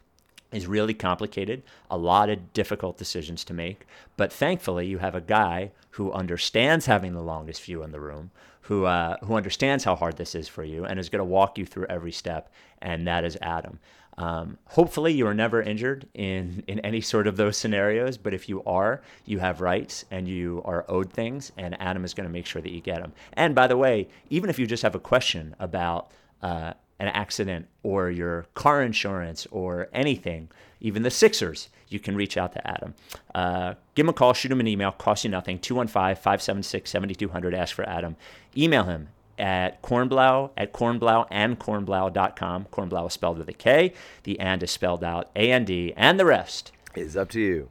is 0.52 0.68
really 0.68 0.94
complicated, 0.94 1.62
a 1.90 1.98
lot 1.98 2.30
of 2.30 2.54
difficult 2.54 2.98
decisions 2.98 3.44
to 3.46 3.54
make. 3.54 3.86
But 4.18 4.34
thankfully, 4.34 4.88
you 4.88 4.98
have 4.98 5.16
a 5.16 5.22
guy 5.22 5.72
who 5.92 6.12
understands 6.12 6.86
having 6.86 7.14
the 7.14 7.22
longest 7.22 7.64
view 7.64 7.84
in 7.84 7.92
the 7.92 8.00
room, 8.00 8.32
who 8.62 8.86
uh, 8.86 9.18
who 9.24 9.36
understands 9.36 9.84
how 9.84 9.96
hard 9.96 10.18
this 10.18 10.36
is 10.36 10.48
for 10.48 10.64
you, 10.64 10.86
and 10.86 11.00
is 11.00 11.10
going 11.10 11.20
to 11.20 11.26
walk 11.26 11.58
you 11.58 11.66
through 11.66 11.86
every 11.90 12.12
step. 12.12 12.52
And 12.82 13.08
that 13.08 13.24
is 13.24 13.38
Adam. 13.42 13.80
Um, 14.18 14.58
hopefully, 14.66 15.14
you 15.14 15.26
are 15.28 15.34
never 15.34 15.62
injured 15.62 16.08
in 16.14 16.64
in 16.68 16.80
any 16.80 17.02
sort 17.02 17.28
of 17.28 17.38
those 17.38 17.56
scenarios. 17.58 18.18
But 18.18 18.34
if 18.34 18.50
you 18.50 18.64
are, 18.64 19.02
you 19.26 19.40
have 19.40 19.62
rights 19.62 20.06
and 20.12 20.28
you 20.28 20.62
are 20.66 20.86
owed 20.88 21.14
things, 21.14 21.52
and 21.58 21.80
Adam 21.82 22.04
is 22.04 22.14
going 22.14 22.28
to 22.28 22.34
make 22.34 22.46
sure 22.46 22.62
that 22.62 22.72
you 22.72 22.82
get 22.82 23.02
them. 23.02 23.14
And 23.34 23.56
by 23.56 23.68
the 23.68 23.78
way, 23.78 24.08
even 24.30 24.50
if 24.50 24.60
you 24.60 24.68
just 24.68 24.84
have 24.84 24.96
a 24.96 25.00
question 25.00 25.56
about 25.60 26.12
uh, 26.42 26.74
an 27.00 27.08
accident 27.08 27.68
or 27.84 28.10
your 28.10 28.46
car 28.54 28.84
insurance 28.84 29.48
or 29.52 29.88
anything, 29.94 30.50
even 30.82 31.04
the 31.04 31.12
Sixers, 31.12 31.70
you 31.88 32.00
can 32.00 32.16
reach 32.16 32.38
out 32.38 32.54
to 32.54 32.68
Adam. 32.70 32.94
Uh, 33.34 33.74
give 33.96 34.06
him 34.06 34.10
a 34.10 34.14
call, 34.14 34.34
shoot 34.34 34.52
him 34.52 34.60
an 34.60 34.68
email, 34.68 34.92
cost 34.92 35.24
you 35.24 35.30
nothing, 35.30 35.60
215 35.60 36.16
576 36.16 36.90
7200, 36.90 37.54
ask 37.54 37.76
for 37.76 37.88
Adam. 37.88 38.16
Email 38.56 38.84
him 38.84 39.10
at 39.38 39.82
kornblau 39.82 40.52
at 40.58 40.74
kornblau 40.74 41.26
and 41.32 41.60
kornblau.com. 41.60 42.68
Kornblau 42.72 43.08
is 43.08 43.14
spelled 43.14 43.38
with 43.38 43.50
a 43.50 43.54
K, 43.54 43.94
the 44.24 44.40
and 44.40 44.62
is 44.62 44.72
spelled 44.72 45.04
out 45.04 45.30
A 45.36 45.50
A 45.50 45.54
N 45.54 45.66
D, 45.66 45.94
and 45.96 46.20
the 46.20 46.26
rest 46.26 46.72
is 46.96 47.16
up 47.16 47.30
to 47.30 47.40
you. 47.40 47.70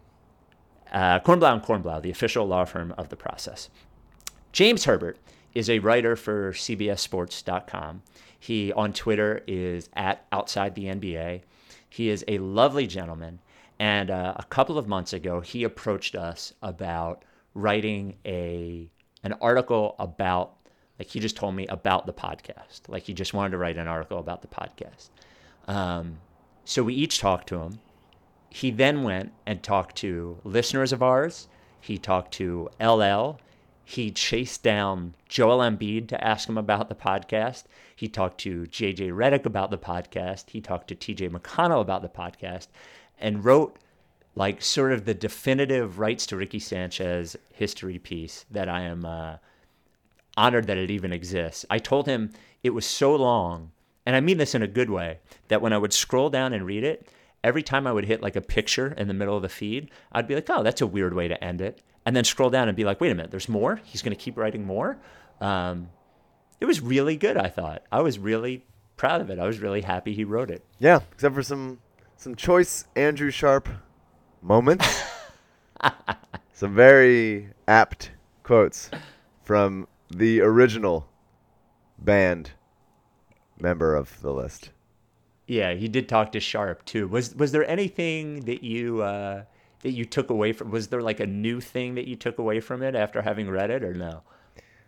Uh, 0.90 1.20
Kornblau 1.20 1.52
and 1.52 1.62
Kornblau, 1.62 2.00
the 2.00 2.10
official 2.10 2.46
law 2.46 2.64
firm 2.64 2.94
of 2.96 3.10
the 3.10 3.16
process. 3.16 3.68
James 4.52 4.84
Herbert 4.84 5.18
is 5.58 5.68
a 5.68 5.80
writer 5.80 6.14
for 6.14 6.52
CBSSports.com. 6.52 8.02
He 8.38 8.72
on 8.74 8.92
Twitter 8.92 9.42
is 9.48 9.88
at 9.94 10.24
outside 10.30 10.76
the 10.76 10.84
NBA. 10.84 11.40
He 11.88 12.10
is 12.10 12.24
a 12.28 12.38
lovely 12.38 12.86
gentleman. 12.86 13.40
And 13.80 14.08
uh, 14.08 14.34
a 14.36 14.44
couple 14.44 14.78
of 14.78 14.86
months 14.86 15.12
ago, 15.12 15.40
he 15.40 15.64
approached 15.64 16.14
us 16.14 16.54
about 16.62 17.24
writing 17.54 18.14
a 18.24 18.88
an 19.24 19.32
article 19.40 19.96
about 19.98 20.54
like 20.96 21.08
he 21.08 21.18
just 21.18 21.34
told 21.34 21.56
me 21.56 21.66
about 21.66 22.06
the 22.06 22.12
podcast. 22.12 22.82
Like 22.86 23.02
he 23.02 23.12
just 23.12 23.34
wanted 23.34 23.50
to 23.50 23.58
write 23.58 23.78
an 23.78 23.88
article 23.88 24.20
about 24.20 24.42
the 24.42 24.48
podcast. 24.48 25.08
Um, 25.66 26.18
so 26.64 26.84
we 26.84 26.94
each 26.94 27.18
talked 27.18 27.48
to 27.48 27.62
him. 27.62 27.80
He 28.48 28.70
then 28.70 29.02
went 29.02 29.32
and 29.44 29.60
talked 29.60 29.96
to 29.96 30.38
listeners 30.44 30.92
of 30.92 31.02
ours. 31.02 31.48
He 31.80 31.98
talked 31.98 32.32
to 32.34 32.68
LL. 32.80 33.40
He 33.90 34.10
chased 34.10 34.62
down 34.62 35.14
Joel 35.30 35.60
Embiid 35.60 36.08
to 36.08 36.22
ask 36.22 36.46
him 36.46 36.58
about 36.58 36.90
the 36.90 36.94
podcast. 36.94 37.64
He 37.96 38.06
talked 38.06 38.36
to 38.42 38.64
JJ 38.64 39.12
Redick 39.12 39.46
about 39.46 39.70
the 39.70 39.78
podcast. 39.78 40.50
He 40.50 40.60
talked 40.60 40.88
to 40.88 40.94
TJ 40.94 41.30
McConnell 41.30 41.80
about 41.80 42.02
the 42.02 42.10
podcast 42.10 42.66
and 43.18 43.42
wrote 43.42 43.78
like 44.34 44.60
sort 44.60 44.92
of 44.92 45.06
the 45.06 45.14
definitive 45.14 45.98
rights 45.98 46.26
to 46.26 46.36
Ricky 46.36 46.58
Sanchez 46.58 47.34
history 47.50 47.98
piece 47.98 48.44
that 48.50 48.68
I 48.68 48.82
am 48.82 49.06
uh, 49.06 49.36
honored 50.36 50.66
that 50.66 50.76
it 50.76 50.90
even 50.90 51.10
exists. 51.10 51.64
I 51.70 51.78
told 51.78 52.04
him 52.04 52.34
it 52.62 52.74
was 52.74 52.84
so 52.84 53.16
long, 53.16 53.70
and 54.04 54.14
I 54.14 54.20
mean 54.20 54.36
this 54.36 54.54
in 54.54 54.62
a 54.62 54.66
good 54.66 54.90
way, 54.90 55.20
that 55.48 55.62
when 55.62 55.72
I 55.72 55.78
would 55.78 55.94
scroll 55.94 56.28
down 56.28 56.52
and 56.52 56.66
read 56.66 56.84
it, 56.84 57.08
every 57.44 57.62
time 57.62 57.86
I 57.86 57.92
would 57.92 58.04
hit 58.04 58.22
like 58.22 58.36
a 58.36 58.40
picture 58.40 58.92
in 58.96 59.08
the 59.08 59.14
middle 59.14 59.36
of 59.36 59.42
the 59.42 59.48
feed, 59.48 59.90
I'd 60.12 60.28
be 60.28 60.34
like, 60.34 60.48
oh, 60.50 60.62
that's 60.62 60.80
a 60.80 60.86
weird 60.86 61.14
way 61.14 61.28
to 61.28 61.42
end 61.42 61.60
it 61.60 61.82
and 62.08 62.16
then 62.16 62.24
scroll 62.24 62.48
down 62.48 62.68
and 62.68 62.74
be 62.74 62.84
like, 62.84 63.02
wait 63.02 63.12
a 63.12 63.14
minute, 63.14 63.30
there's 63.30 63.50
more. 63.50 63.82
He's 63.84 64.00
going 64.00 64.16
to 64.16 64.22
keep 64.22 64.38
writing 64.38 64.64
more. 64.64 64.96
Um, 65.42 65.90
it 66.58 66.64
was 66.64 66.80
really 66.80 67.16
good. 67.16 67.36
I 67.36 67.48
thought 67.48 67.82
I 67.92 68.00
was 68.00 68.18
really 68.18 68.64
proud 68.96 69.20
of 69.20 69.28
it. 69.28 69.38
I 69.38 69.46
was 69.46 69.58
really 69.58 69.82
happy 69.82 70.14
he 70.14 70.24
wrote 70.24 70.50
it. 70.50 70.64
Yeah, 70.78 71.00
except 71.12 71.34
for 71.34 71.42
some 71.42 71.80
some 72.16 72.34
choice 72.34 72.86
Andrew 72.96 73.30
Sharp 73.30 73.68
moments. 74.40 75.02
some 76.54 76.74
very 76.74 77.50
apt 77.68 78.12
quotes 78.42 78.90
from 79.42 79.86
the 80.10 80.40
original 80.40 81.10
band 81.98 82.52
member 83.60 83.94
of 83.94 84.18
the 84.22 84.32
list. 84.32 84.70
Yeah, 85.48 85.72
he 85.72 85.88
did 85.88 86.10
talk 86.10 86.32
to 86.32 86.40
Sharp 86.40 86.84
too. 86.84 87.08
Was 87.08 87.34
was 87.34 87.52
there 87.52 87.68
anything 87.68 88.40
that 88.40 88.62
you 88.62 89.00
uh, 89.02 89.44
that 89.80 89.92
you 89.92 90.04
took 90.04 90.28
away 90.28 90.52
from? 90.52 90.70
Was 90.70 90.88
there 90.88 91.00
like 91.00 91.20
a 91.20 91.26
new 91.26 91.58
thing 91.58 91.94
that 91.94 92.06
you 92.06 92.16
took 92.16 92.38
away 92.38 92.60
from 92.60 92.82
it 92.82 92.94
after 92.94 93.22
having 93.22 93.48
read 93.48 93.70
it, 93.70 93.82
or 93.82 93.94
no? 93.94 94.22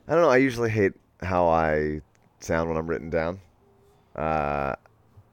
I 0.07 0.13
don't 0.13 0.21
know. 0.21 0.29
I 0.29 0.37
usually 0.37 0.69
hate 0.69 0.93
how 1.23 1.49
I 1.49 2.03
sound 2.41 2.69
when 2.69 2.77
I'm 2.77 2.87
written 2.87 3.09
down. 3.09 3.41
Uh, 4.15 4.75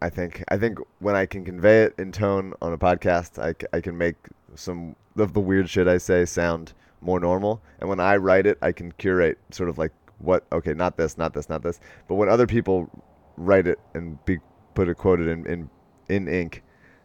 I 0.01 0.09
think 0.09 0.45
I 0.47 0.57
think 0.57 0.79
when 0.99 1.15
I 1.15 1.25
can 1.25 1.43
convey 1.43 1.83
it 1.83 1.95
in 1.97 2.13
tone 2.13 2.53
on 2.61 2.71
a 2.71 2.77
podcast, 2.77 3.37
I, 3.37 3.53
I 3.75 3.81
can 3.81 3.97
make 3.97 4.15
some 4.55 4.95
of 5.17 5.33
the 5.33 5.41
weird 5.41 5.69
shit 5.69 5.89
I 5.89 5.97
say 5.97 6.23
sound 6.23 6.71
more 7.01 7.19
normal. 7.19 7.61
And 7.81 7.89
when 7.89 7.99
I 7.99 8.15
write 8.15 8.45
it, 8.45 8.57
I 8.61 8.71
can 8.71 8.93
curate 8.93 9.39
sort 9.51 9.67
of 9.67 9.77
like 9.77 9.91
what 10.19 10.45
okay, 10.53 10.73
not 10.73 10.95
this, 10.95 11.17
not 11.17 11.33
this, 11.33 11.49
not 11.49 11.63
this. 11.63 11.81
But 12.07 12.15
when 12.15 12.29
other 12.29 12.47
people 12.47 12.89
write 13.35 13.67
it 13.67 13.77
and 13.93 14.23
be 14.23 14.39
put 14.77 14.87
it 14.87 14.95
quoted 14.95 15.27
in 15.27 15.45
in, 15.47 15.69
in 16.07 16.27
ink, 16.27 16.63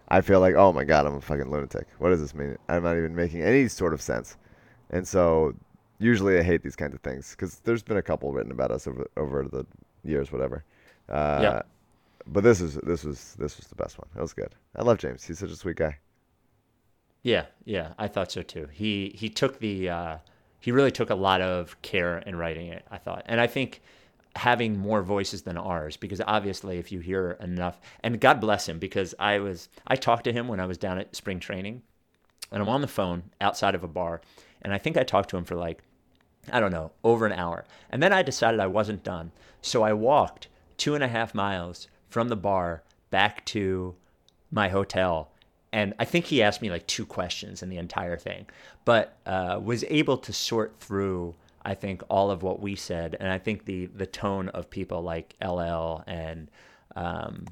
I 0.08 0.20
feel 0.20 0.40
like, 0.40 0.54
oh 0.54 0.72
my 0.74 0.84
god, 0.84 1.06
I'm 1.06 1.14
a 1.14 1.20
fucking 1.22 1.50
lunatic. 1.50 1.86
What 1.98 2.10
does 2.10 2.20
this 2.20 2.34
mean? 2.34 2.56
I'm 2.68 2.82
not 2.82 2.98
even 2.98 3.16
making 3.16 3.40
any 3.40 3.66
sort 3.66 3.94
of 3.94 4.02
sense. 4.02 4.36
And 4.90 5.08
so 5.08 5.54
usually 5.98 6.38
I 6.38 6.42
hate 6.42 6.62
these 6.62 6.76
kinds 6.76 6.94
of 6.94 7.00
things 7.00 7.30
because 7.30 7.60
there's 7.60 7.82
been 7.82 7.96
a 7.96 8.02
couple 8.02 8.30
written 8.30 8.52
about 8.52 8.70
us 8.70 8.86
over 8.86 9.06
over 9.16 9.48
the 9.50 9.64
years, 10.04 10.30
whatever. 10.30 10.64
Uh, 11.08 11.38
yeah. 11.42 11.62
But 12.26 12.44
this 12.44 12.60
is 12.60 12.74
this 12.82 13.04
was 13.04 13.36
this 13.38 13.56
was 13.56 13.66
the 13.68 13.74
best 13.74 13.98
one. 13.98 14.08
It 14.14 14.20
was 14.20 14.34
good. 14.34 14.54
I 14.76 14.82
love 14.82 14.98
James. 14.98 15.24
He's 15.24 15.38
such 15.38 15.50
a 15.50 15.56
sweet 15.56 15.76
guy. 15.76 15.96
Yeah, 17.22 17.46
yeah, 17.64 17.94
I 17.98 18.06
thought 18.06 18.30
so 18.32 18.42
too. 18.42 18.68
He 18.70 19.12
he 19.14 19.30
took 19.30 19.60
the 19.60 19.88
uh, 19.88 20.16
he 20.60 20.72
really 20.72 20.90
took 20.90 21.08
a 21.08 21.14
lot 21.14 21.40
of 21.40 21.80
care 21.80 22.18
in 22.18 22.36
writing 22.36 22.66
it. 22.66 22.84
I 22.90 22.98
thought, 22.98 23.22
and 23.26 23.40
I 23.40 23.46
think 23.46 23.80
having 24.36 24.78
more 24.78 25.02
voices 25.02 25.42
than 25.42 25.58
ours 25.58 25.96
because 25.96 26.20
obviously 26.26 26.78
if 26.78 26.90
you 26.90 27.00
hear 27.00 27.32
enough 27.40 27.80
and 28.02 28.20
God 28.20 28.40
bless 28.40 28.68
him 28.68 28.78
because 28.78 29.14
I 29.18 29.38
was 29.40 29.68
I 29.86 29.96
talked 29.96 30.24
to 30.24 30.32
him 30.32 30.48
when 30.48 30.60
I 30.60 30.66
was 30.66 30.78
down 30.78 30.98
at 30.98 31.14
spring 31.14 31.38
training 31.38 31.82
and 32.50 32.62
I'm 32.62 32.68
on 32.68 32.80
the 32.80 32.88
phone 32.88 33.24
outside 33.40 33.74
of 33.74 33.84
a 33.84 33.88
bar 33.88 34.22
and 34.62 34.72
I 34.72 34.78
think 34.78 34.96
I 34.96 35.02
talked 35.02 35.30
to 35.30 35.36
him 35.36 35.44
for 35.44 35.54
like 35.54 35.82
I 36.50 36.60
don't 36.60 36.72
know 36.72 36.92
over 37.04 37.26
an 37.26 37.32
hour. 37.32 37.64
And 37.90 38.02
then 38.02 38.12
I 38.12 38.22
decided 38.22 38.58
I 38.58 38.66
wasn't 38.66 39.04
done. 39.04 39.30
So 39.60 39.82
I 39.82 39.92
walked 39.92 40.48
two 40.76 40.94
and 40.94 41.04
a 41.04 41.08
half 41.08 41.34
miles 41.34 41.88
from 42.08 42.28
the 42.28 42.36
bar 42.36 42.82
back 43.10 43.44
to 43.46 43.94
my 44.50 44.68
hotel 44.68 45.30
and 45.72 45.94
I 45.98 46.04
think 46.04 46.26
he 46.26 46.42
asked 46.42 46.60
me 46.60 46.70
like 46.70 46.86
two 46.86 47.06
questions 47.06 47.62
in 47.62 47.70
the 47.70 47.78
entire 47.78 48.18
thing. 48.18 48.46
But 48.84 49.16
uh, 49.24 49.58
was 49.62 49.84
able 49.88 50.18
to 50.18 50.32
sort 50.32 50.74
through 50.80 51.34
I 51.64 51.74
think 51.74 52.02
all 52.08 52.30
of 52.30 52.42
what 52.42 52.60
we 52.60 52.74
said, 52.74 53.16
and 53.18 53.30
I 53.30 53.38
think 53.38 53.64
the 53.64 53.86
the 53.86 54.06
tone 54.06 54.48
of 54.50 54.68
people 54.70 55.02
like 55.02 55.34
LL 55.42 56.02
and 56.06 56.50
um, 56.96 57.46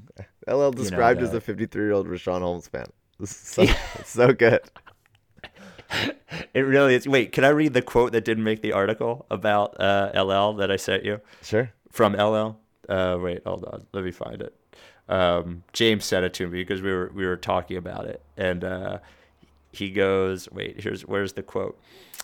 LL 0.47 0.71
described 0.71 1.19
you 1.19 1.25
know, 1.25 1.31
the, 1.31 1.37
as 1.37 1.41
a 1.41 1.41
53 1.41 1.83
year 1.83 1.91
old 1.93 2.07
Richaun 2.07 2.41
Holmes 2.41 2.67
fan. 2.67 2.87
So, 3.23 3.67
so 4.05 4.33
good. 4.33 4.61
It 6.53 6.61
really 6.61 6.95
is. 6.95 7.07
Wait, 7.07 7.33
can 7.33 7.43
I 7.43 7.49
read 7.49 7.73
the 7.73 7.81
quote 7.81 8.13
that 8.13 8.23
didn't 8.23 8.45
make 8.45 8.61
the 8.61 8.71
article 8.71 9.25
about 9.29 9.79
uh, 9.79 10.11
LL 10.15 10.53
that 10.57 10.71
I 10.71 10.77
sent 10.77 11.03
you? 11.03 11.19
Sure. 11.41 11.69
From 11.91 12.13
LL. 12.13 12.57
Uh, 12.87 13.17
wait, 13.19 13.41
hold 13.45 13.65
on. 13.65 13.85
Let 13.91 14.05
me 14.05 14.11
find 14.11 14.41
it. 14.41 14.55
Um, 15.09 15.63
James 15.73 16.05
sent 16.05 16.25
it 16.25 16.33
to 16.35 16.47
me 16.47 16.61
because 16.61 16.81
we 16.81 16.91
were 16.91 17.11
we 17.13 17.25
were 17.25 17.35
talking 17.35 17.75
about 17.75 18.05
it, 18.05 18.23
and 18.37 18.63
uh, 18.63 18.99
he 19.71 19.91
goes, 19.91 20.49
"Wait, 20.51 20.79
here's 20.81 21.01
where's 21.05 21.33
the 21.33 21.43
quote." 21.43 21.77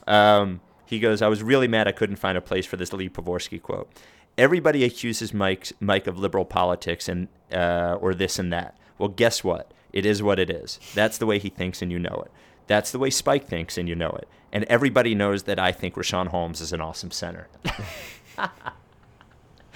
Um, 0.07 0.61
he 0.87 0.99
goes, 0.99 1.21
I 1.21 1.27
was 1.27 1.43
really 1.43 1.67
mad 1.67 1.87
I 1.87 1.91
couldn't 1.91 2.15
find 2.15 2.37
a 2.37 2.41
place 2.41 2.65
for 2.65 2.77
this 2.77 2.93
Lee 2.93 3.09
Pavorsky 3.09 3.61
quote. 3.61 3.89
Everybody 4.37 4.83
accuses 4.83 5.33
Mike, 5.33 5.71
Mike 5.79 6.07
of 6.07 6.17
liberal 6.17 6.45
politics 6.45 7.09
and 7.09 7.27
uh, 7.51 7.97
or 7.99 8.13
this 8.13 8.39
and 8.39 8.51
that. 8.53 8.77
Well, 8.97 9.09
guess 9.09 9.43
what? 9.43 9.71
It 9.93 10.05
is 10.05 10.21
what 10.21 10.39
it 10.39 10.49
is. 10.49 10.79
That's 10.93 11.17
the 11.17 11.25
way 11.25 11.39
he 11.39 11.49
thinks, 11.49 11.81
and 11.81 11.91
you 11.91 11.99
know 11.99 12.23
it. 12.25 12.31
That's 12.67 12.91
the 12.91 12.99
way 12.99 13.09
Spike 13.09 13.47
thinks, 13.47 13.77
and 13.77 13.87
you 13.87 13.95
know 13.95 14.09
it. 14.09 14.27
And 14.51 14.63
everybody 14.65 15.15
knows 15.15 15.43
that 15.43 15.59
I 15.59 15.71
think 15.71 15.95
Richaun 15.95 16.27
Holmes 16.27 16.61
is 16.61 16.73
an 16.73 16.81
awesome 16.81 17.11
center. 17.11 17.47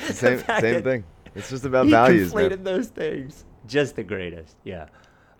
Same 0.10 0.40
same 0.40 0.84
thing. 0.84 1.04
It's 1.36 1.50
just 1.50 1.66
about 1.66 1.86
he 1.86 1.92
values, 1.92 2.34
conflated 2.34 2.50
man. 2.50 2.64
those 2.64 2.88
things. 2.88 3.46
Just 3.68 3.96
the 3.96 4.04
greatest. 4.04 4.56
Yeah. 4.64 4.88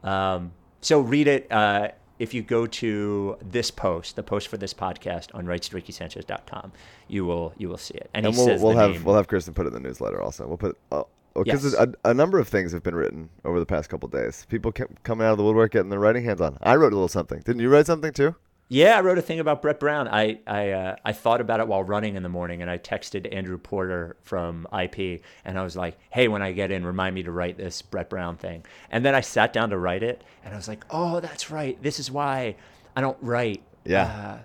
Um, 0.04 0.52
so 0.82 1.00
read 1.00 1.28
it. 1.28 1.52
Uh, 1.52 1.90
if 2.22 2.34
you 2.34 2.42
go 2.44 2.68
to 2.68 3.38
this 3.42 3.72
post, 3.72 4.16
the 4.16 4.24
post 4.24 4.48
for 4.48 4.58
this 4.58 4.74
podcast 4.74 5.34
on 5.34 5.46
rightstrickysanchez.com, 5.46 6.72
you 7.08 7.26
will 7.26 7.54
you 7.58 7.68
will 7.70 7.78
see 7.78 7.96
it. 7.96 8.10
And, 8.14 8.26
And 8.26 8.36
he 8.36 8.40
we'll 8.40 8.48
says 8.48 8.62
we'll 8.62 8.78
have 8.78 8.92
name. 8.92 9.04
we'll 9.04 9.16
have 9.16 9.28
Kristen 9.28 9.54
put 9.54 9.66
it 9.66 9.70
in 9.70 9.74
the 9.74 9.80
newsletter 9.80 10.22
also. 10.22 10.48
We'll 10.48 10.58
put 10.58 10.78
uh, 10.92 11.04
oh, 11.36 11.44
because 11.44 11.64
Yes. 11.64 11.74
a, 11.74 12.10
a 12.10 12.14
number 12.14 12.38
of 12.40 12.48
things 12.48 12.72
have 12.74 12.84
been 12.84 12.96
written 12.96 13.30
over 13.44 13.60
the 13.60 13.66
past 13.66 13.90
couple 13.90 14.08
days. 14.10 14.46
People 14.50 14.72
kept 14.72 15.04
coming 15.04 15.26
out 15.26 15.32
of 15.32 15.38
the 15.38 15.44
woodwork 15.44 15.72
getting 15.72 15.90
their 15.90 16.00
writing 16.00 16.24
hands 16.24 16.42
on. 16.42 16.58
I 16.62 16.76
wrote 16.76 16.94
a 16.94 16.96
little 16.96 17.08
something. 17.08 17.40
Didn't 17.42 17.62
you 17.62 17.70
write 17.70 17.88
something 17.88 18.14
too? 18.14 18.36
Yeah, 18.74 18.98
I 18.98 19.02
wrote 19.02 19.18
a 19.18 19.22
thing 19.22 19.42
about 19.42 19.62
Brett 19.62 19.82
Brown. 19.82 20.08
I 20.08 20.40
I 20.48 20.70
uh, 20.70 20.96
I 21.04 21.12
thought 21.12 21.42
about 21.42 21.60
it 21.60 21.68
while 21.68 21.84
running 21.84 22.16
in 22.16 22.24
the 22.24 22.30
morning, 22.30 22.62
and 22.62 22.72
I 22.72 22.78
texted 22.78 23.28
Andrew 23.36 23.58
Porter 23.58 24.16
from 24.24 24.66
IP, 24.72 25.22
and 25.44 25.60
I 25.60 25.64
was 25.64 25.76
like, 25.76 25.98
"Hey, 26.10 26.30
when 26.30 26.42
I 26.42 26.54
get 26.54 26.72
in, 26.72 26.86
remind 26.86 27.14
me 27.14 27.24
to 27.24 27.34
write 27.34 27.58
this 27.58 27.82
Brett 27.82 28.10
Brown 28.10 28.38
thing." 28.38 28.64
And 28.90 29.04
then 29.04 29.14
I 29.14 29.20
sat 29.20 29.52
down 29.52 29.72
to 29.72 29.78
write 29.78 30.04
it, 30.04 30.24
and 30.46 30.54
I 30.54 30.58
was 30.58 30.70
like, 30.70 30.86
"Oh, 30.90 31.20
that's 31.20 31.52
right. 31.52 31.84
This 31.84 32.00
is 32.00 32.10
why 32.10 32.56
I 32.96 33.02
don't 33.02 33.18
write." 33.20 33.62
Yeah. 33.84 34.06
Uh, 34.06 34.38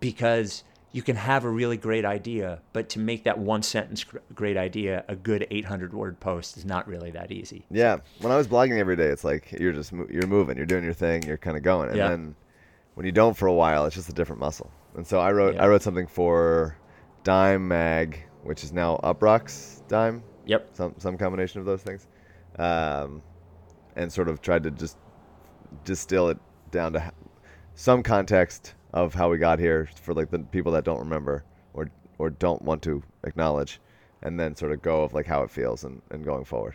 because 0.00 0.64
you 0.90 1.02
can 1.02 1.14
have 1.14 1.44
a 1.44 1.48
really 1.48 1.76
great 1.76 2.04
idea, 2.04 2.60
but 2.72 2.88
to 2.88 2.98
make 2.98 3.22
that 3.24 3.38
one 3.38 3.62
sentence 3.62 4.04
great 4.34 4.56
idea 4.56 5.04
a 5.06 5.14
good 5.14 5.46
800 5.52 5.92
word 5.92 6.18
post 6.18 6.56
is 6.56 6.64
not 6.64 6.88
really 6.88 7.12
that 7.12 7.30
easy. 7.30 7.64
Yeah. 7.70 7.98
When 8.22 8.32
I 8.32 8.36
was 8.36 8.48
blogging 8.48 8.78
every 8.78 8.96
day, 8.96 9.06
it's 9.06 9.22
like 9.22 9.52
you're 9.52 9.72
just 9.72 9.92
you're 9.92 10.26
moving, 10.26 10.56
you're 10.56 10.66
doing 10.66 10.82
your 10.82 10.94
thing, 10.94 11.22
you're 11.22 11.36
kind 11.36 11.56
of 11.56 11.62
going, 11.62 11.90
and 11.90 11.96
Yeah. 11.96 12.08
then 12.08 12.34
when 12.98 13.06
you 13.06 13.12
don't 13.12 13.36
for 13.36 13.46
a 13.46 13.52
while, 13.54 13.86
it's 13.86 13.94
just 13.94 14.08
a 14.08 14.12
different 14.12 14.40
muscle. 14.40 14.72
And 14.96 15.06
so 15.06 15.20
I 15.20 15.30
wrote 15.30 15.54
Yeah. 15.54 15.62
I 15.62 15.68
wrote 15.68 15.82
something 15.82 16.08
for 16.08 16.76
Dime 17.22 17.68
Mag, 17.68 18.18
which 18.42 18.64
is 18.64 18.72
now 18.72 18.98
Uproxx 19.04 19.86
Dime, 19.86 20.20
Yep. 20.46 20.70
some 20.72 20.94
some 20.98 21.16
combination 21.16 21.60
of 21.60 21.66
those 21.66 21.80
things, 21.80 22.08
um, 22.58 23.22
and 23.94 24.12
sort 24.12 24.28
of 24.28 24.42
tried 24.42 24.64
to 24.64 24.72
just 24.72 24.98
distill 25.84 26.28
it 26.28 26.38
down 26.72 26.92
to 26.94 27.12
some 27.76 28.02
context 28.02 28.74
of 28.92 29.14
how 29.14 29.30
we 29.30 29.38
got 29.38 29.60
here 29.60 29.88
for 30.02 30.12
like 30.12 30.30
the 30.32 30.40
people 30.40 30.72
that 30.72 30.82
don't 30.82 30.98
remember 30.98 31.44
or 31.74 31.88
or 32.18 32.30
don't 32.30 32.62
want 32.62 32.82
to 32.82 33.00
acknowledge, 33.22 33.80
and 34.22 34.40
then 34.40 34.56
sort 34.56 34.72
of 34.72 34.82
go 34.82 35.04
of 35.04 35.14
like 35.14 35.26
how 35.26 35.44
it 35.44 35.50
feels 35.52 35.84
and, 35.84 36.02
and 36.10 36.24
going 36.24 36.44
forward. 36.44 36.74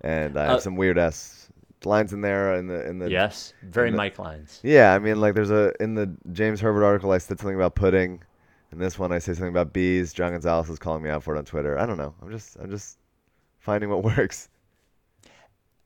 And 0.00 0.36
I 0.36 0.46
have 0.46 0.56
Uh, 0.56 0.60
some 0.60 0.74
weird 0.74 0.98
ass 0.98 1.51
lines 1.86 2.12
in 2.12 2.20
there 2.20 2.54
in 2.54 2.66
the 2.66 2.86
in 2.88 2.98
the 2.98 3.10
Yes. 3.10 3.52
Very 3.62 3.90
the- 3.90 3.96
Mike 3.96 4.18
lines. 4.18 4.60
yeah, 4.62 4.94
I 4.94 4.98
mean, 4.98 5.20
like, 5.20 5.34
there's 5.34 5.50
a 5.50 5.72
in 5.82 5.94
the 5.94 6.14
James 6.32 6.60
Herbert 6.60 6.84
article, 6.84 7.12
I 7.12 7.18
said 7.18 7.38
something 7.38 7.56
about 7.56 7.74
pudding. 7.74 8.22
In 8.72 8.78
this 8.78 8.98
one, 8.98 9.12
I 9.12 9.18
say 9.18 9.34
something 9.34 9.50
about 9.50 9.72
bees. 9.74 10.12
John 10.14 10.32
Gonzalez 10.32 10.70
is 10.70 10.78
calling 10.78 11.02
me 11.02 11.10
out 11.10 11.22
for 11.22 11.34
it 11.34 11.38
on 11.38 11.44
Twitter. 11.44 11.78
I 11.78 11.84
don't 11.84 11.98
know. 11.98 12.14
I'm 12.22 12.30
just, 12.30 12.56
I'm 12.58 12.70
just 12.70 12.96
finding 13.58 13.90
what 13.90 14.02
works. 14.16 14.48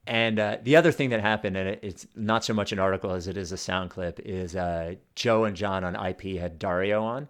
And 0.07 0.39
uh, 0.39 0.59
the 0.63 0.77
other 0.77 0.93
thing 0.93 1.11
that 1.11 1.21
happened, 1.21 1.57
and 1.57 1.79
it's 1.83 2.07
not 2.15 2.45
so 2.45 2.55
much 2.55 2.71
an 2.71 2.79
article 2.79 3.11
as 3.11 3.27
it 3.27 3.37
is 3.37 3.51
a 3.51 3.57
sound 3.57 3.91
clip, 3.91 4.21
is 4.25 4.55
uh, 4.55 4.95
Joe 5.17 5.45
and 5.45 5.57
John 5.57 5.83
on 5.83 5.97
IP 5.97 6.39
had 6.39 6.61
Dario 6.61 7.03
on, 7.03 7.29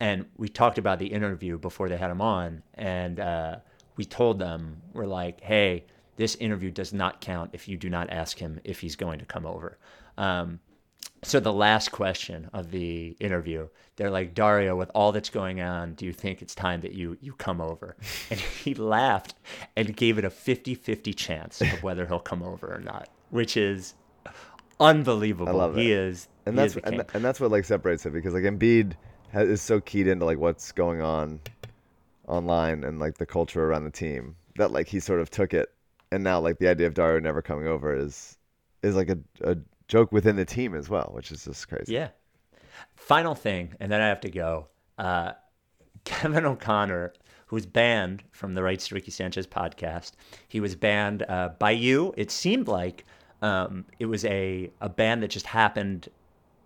and 0.00 0.24
we 0.38 0.48
talked 0.48 0.78
about 0.78 0.98
the 0.98 1.08
interview 1.08 1.58
before 1.58 1.90
they 1.90 1.98
had 1.98 2.10
him 2.10 2.22
on, 2.22 2.62
and 2.72 3.20
uh, 3.20 3.56
we 3.96 4.06
told 4.06 4.38
them 4.38 4.80
we're 4.94 5.04
like, 5.04 5.42
hey, 5.42 5.84
this 6.16 6.34
interview 6.36 6.70
does 6.70 6.92
not 6.92 7.20
count 7.20 7.50
if 7.52 7.68
you 7.68 7.76
do 7.76 7.88
not 7.90 8.10
ask 8.10 8.38
him 8.38 8.60
if 8.64 8.80
he's 8.80 8.96
going 8.96 9.18
to 9.18 9.24
come 9.24 9.46
over. 9.46 9.78
Um, 10.18 10.60
so 11.22 11.40
the 11.40 11.52
last 11.52 11.92
question 11.92 12.48
of 12.52 12.70
the 12.70 13.16
interview, 13.20 13.68
they're 13.96 14.10
like, 14.10 14.34
Dario, 14.34 14.76
with 14.76 14.90
all 14.94 15.12
that's 15.12 15.30
going 15.30 15.60
on, 15.60 15.94
do 15.94 16.06
you 16.06 16.12
think 16.12 16.42
it's 16.42 16.54
time 16.54 16.80
that 16.82 16.92
you 16.92 17.16
you 17.20 17.32
come 17.34 17.60
over? 17.60 17.96
And 18.30 18.40
he 18.40 18.74
laughed 18.74 19.34
and 19.76 19.96
gave 19.96 20.18
it 20.18 20.24
a 20.24 20.30
50-50 20.30 21.14
chance 21.16 21.60
of 21.60 21.82
whether 21.82 22.06
he'll 22.06 22.18
come 22.18 22.42
over 22.42 22.72
or 22.72 22.80
not, 22.80 23.08
which 23.30 23.56
is 23.56 23.94
unbelievable. 24.80 25.48
I 25.48 25.52
love 25.52 25.76
he 25.76 25.92
is 25.92 26.28
And 26.44 26.54
he 26.54 26.62
that's 26.62 26.76
is 26.76 26.82
and, 26.84 27.04
and 27.14 27.24
that's 27.24 27.40
what 27.40 27.50
like 27.50 27.64
separates 27.64 28.04
it 28.06 28.12
because 28.12 28.34
like 28.34 28.44
Embiid 28.44 28.94
ha 29.32 29.40
is 29.40 29.62
so 29.62 29.80
keyed 29.80 30.06
into 30.06 30.24
like 30.24 30.38
what's 30.38 30.72
going 30.72 31.00
on 31.00 31.40
online 32.26 32.84
and 32.84 32.98
like 32.98 33.16
the 33.18 33.26
culture 33.26 33.64
around 33.64 33.84
the 33.84 33.90
team 33.90 34.36
that 34.56 34.72
like 34.72 34.88
he 34.88 35.00
sort 35.00 35.20
of 35.20 35.30
took 35.30 35.54
it, 35.54 35.72
and 36.12 36.22
now 36.24 36.40
like 36.40 36.58
the 36.58 36.68
idea 36.68 36.86
of 36.86 36.94
Dario 36.94 37.20
never 37.20 37.42
coming 37.42 37.66
over 37.66 37.94
is 37.94 38.36
is 38.82 38.94
like 38.94 39.10
a 39.10 39.18
a 39.42 39.56
joke 39.88 40.12
within 40.12 40.36
the 40.36 40.44
team 40.44 40.74
as 40.74 40.88
well, 40.88 41.10
which 41.12 41.30
is 41.30 41.44
just 41.44 41.68
crazy. 41.68 41.92
Yeah. 41.92 42.08
Final 42.94 43.34
thing, 43.34 43.74
and 43.80 43.90
then 43.90 44.00
I 44.00 44.08
have 44.08 44.20
to 44.20 44.30
go. 44.30 44.68
Uh, 44.98 45.32
Kevin 46.04 46.44
O'Connor, 46.44 47.14
who's 47.46 47.66
banned 47.66 48.22
from 48.30 48.54
the 48.54 48.62
Rights 48.62 48.88
to 48.88 48.94
Ricky 48.94 49.10
Sanchez 49.10 49.46
podcast, 49.46 50.12
he 50.48 50.60
was 50.60 50.76
banned 50.76 51.24
uh, 51.28 51.50
by 51.58 51.72
you. 51.72 52.14
It 52.16 52.30
seemed 52.30 52.68
like 52.68 53.04
um, 53.42 53.84
it 53.98 54.06
was 54.06 54.24
a, 54.24 54.70
a 54.80 54.88
ban 54.88 55.20
that 55.20 55.28
just 55.28 55.46
happened 55.46 56.08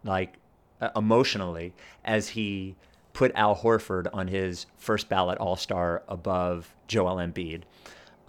like 0.04 0.34
uh, 0.80 0.90
emotionally 0.96 1.74
as 2.04 2.28
he 2.28 2.76
put 3.12 3.32
Al 3.34 3.56
Horford 3.56 4.08
on 4.12 4.28
his 4.28 4.66
first 4.76 5.08
ballot 5.08 5.38
All 5.38 5.56
Star 5.56 6.02
above 6.08 6.74
Joel 6.86 7.16
Embiid. 7.16 7.62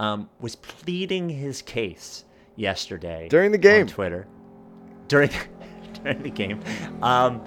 Um, 0.02 0.30
was 0.39 0.56
pleading 0.56 1.30
his 1.30 1.62
case 1.62 2.26
yesterday 2.56 3.28
During 3.30 3.52
the 3.52 3.58
game. 3.58 3.82
on 3.82 3.88
Twitter 3.88 4.28
during 5.08 5.30
during 6.04 6.24
the 6.24 6.30
game. 6.30 6.60
Um, 7.04 7.43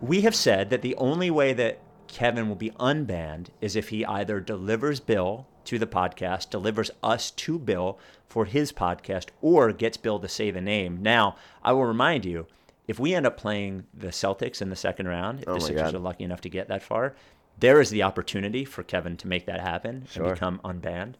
we 0.00 0.20
have 0.20 0.34
said 0.34 0.70
that 0.70 0.82
the 0.82 0.94
only 0.96 1.30
way 1.30 1.52
that 1.54 1.80
Kevin 2.06 2.48
will 2.48 2.54
be 2.56 2.70
unbanned 2.72 3.48
is 3.60 3.74
if 3.76 3.88
he 3.88 4.04
either 4.06 4.38
delivers 4.40 5.00
Bill 5.00 5.46
to 5.64 5.78
the 5.78 5.86
podcast, 5.86 6.50
delivers 6.50 6.90
us 7.02 7.30
to 7.32 7.58
Bill 7.58 7.98
for 8.28 8.44
his 8.44 8.72
podcast, 8.72 9.26
or 9.42 9.72
gets 9.72 9.96
Bill 9.96 10.20
to 10.20 10.28
say 10.28 10.50
the 10.52 10.60
name. 10.60 11.02
Now, 11.02 11.36
I 11.64 11.72
will 11.72 11.84
remind 11.86 12.24
you, 12.24 12.46
if 12.86 13.00
we 13.00 13.14
end 13.14 13.26
up 13.26 13.36
playing 13.36 13.84
the 13.92 14.08
Celtics 14.08 14.62
in 14.62 14.70
the 14.70 14.76
second 14.76 15.08
round, 15.08 15.40
if 15.40 15.48
Oh 15.48 15.54
the 15.54 15.60
Sixers 15.62 15.92
God. 15.92 15.94
are 15.96 15.98
lucky 15.98 16.22
enough 16.24 16.42
to 16.42 16.48
get 16.48 16.68
that 16.68 16.82
far, 16.84 17.16
there 17.58 17.80
is 17.80 17.90
the 17.90 18.02
opportunity 18.04 18.64
for 18.64 18.82
Kevin 18.84 19.16
to 19.16 19.26
make 19.26 19.46
that 19.46 19.60
happen 19.60 20.06
Sure. 20.08 20.26
and 20.26 20.34
become 20.34 20.60
unbanned. 20.64 21.14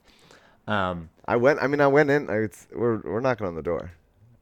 Um, 0.67 1.09
I 1.27 1.37
went. 1.37 1.62
I 1.62 1.67
mean, 1.67 1.81
I 1.81 1.87
went 1.87 2.11
in. 2.11 2.29
I, 2.31 2.37
it's, 2.39 2.67
we're 2.75 2.99
we're 2.99 3.21
knocking 3.21 3.47
on 3.47 3.55
the 3.55 3.62
door. 3.62 3.93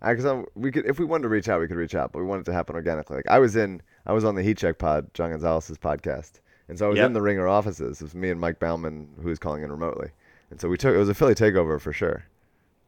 Because 0.06 0.44
we 0.54 0.70
could, 0.70 0.84
if 0.84 0.98
we 0.98 1.06
wanted 1.06 1.22
to 1.22 1.28
reach 1.30 1.48
out, 1.48 1.60
we 1.60 1.66
could 1.66 1.78
reach 1.78 1.94
out, 1.94 2.12
but 2.12 2.18
we 2.18 2.26
wanted 2.26 2.42
it 2.42 2.44
to 2.46 2.52
happen 2.52 2.76
organically. 2.76 3.16
Like 3.16 3.28
I 3.28 3.38
was 3.38 3.56
in, 3.56 3.80
I 4.04 4.12
was 4.12 4.22
on 4.22 4.34
the 4.34 4.42
Heat 4.42 4.58
Check 4.58 4.76
Pod, 4.76 5.12
John 5.14 5.30
Gonzalez's 5.30 5.78
podcast, 5.78 6.40
and 6.68 6.78
so 6.78 6.84
I 6.84 6.88
was 6.90 6.98
Yep. 6.98 7.06
in 7.06 7.12
the 7.14 7.22
Ringer 7.22 7.48
offices. 7.48 8.02
It 8.02 8.04
was 8.04 8.14
me 8.14 8.28
and 8.28 8.38
Mike 8.38 8.58
Baumann 8.60 9.08
who 9.22 9.28
was 9.30 9.38
calling 9.38 9.62
in 9.62 9.70
remotely, 9.72 10.10
and 10.50 10.60
so 10.60 10.68
we 10.68 10.76
took. 10.76 10.94
It 10.94 10.98
was 10.98 11.08
a 11.08 11.14
Philly 11.14 11.34
takeover 11.34 11.80
for 11.80 11.90
sure, 11.94 12.24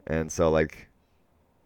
and 0.06 0.30
so 0.30 0.50
like, 0.50 0.88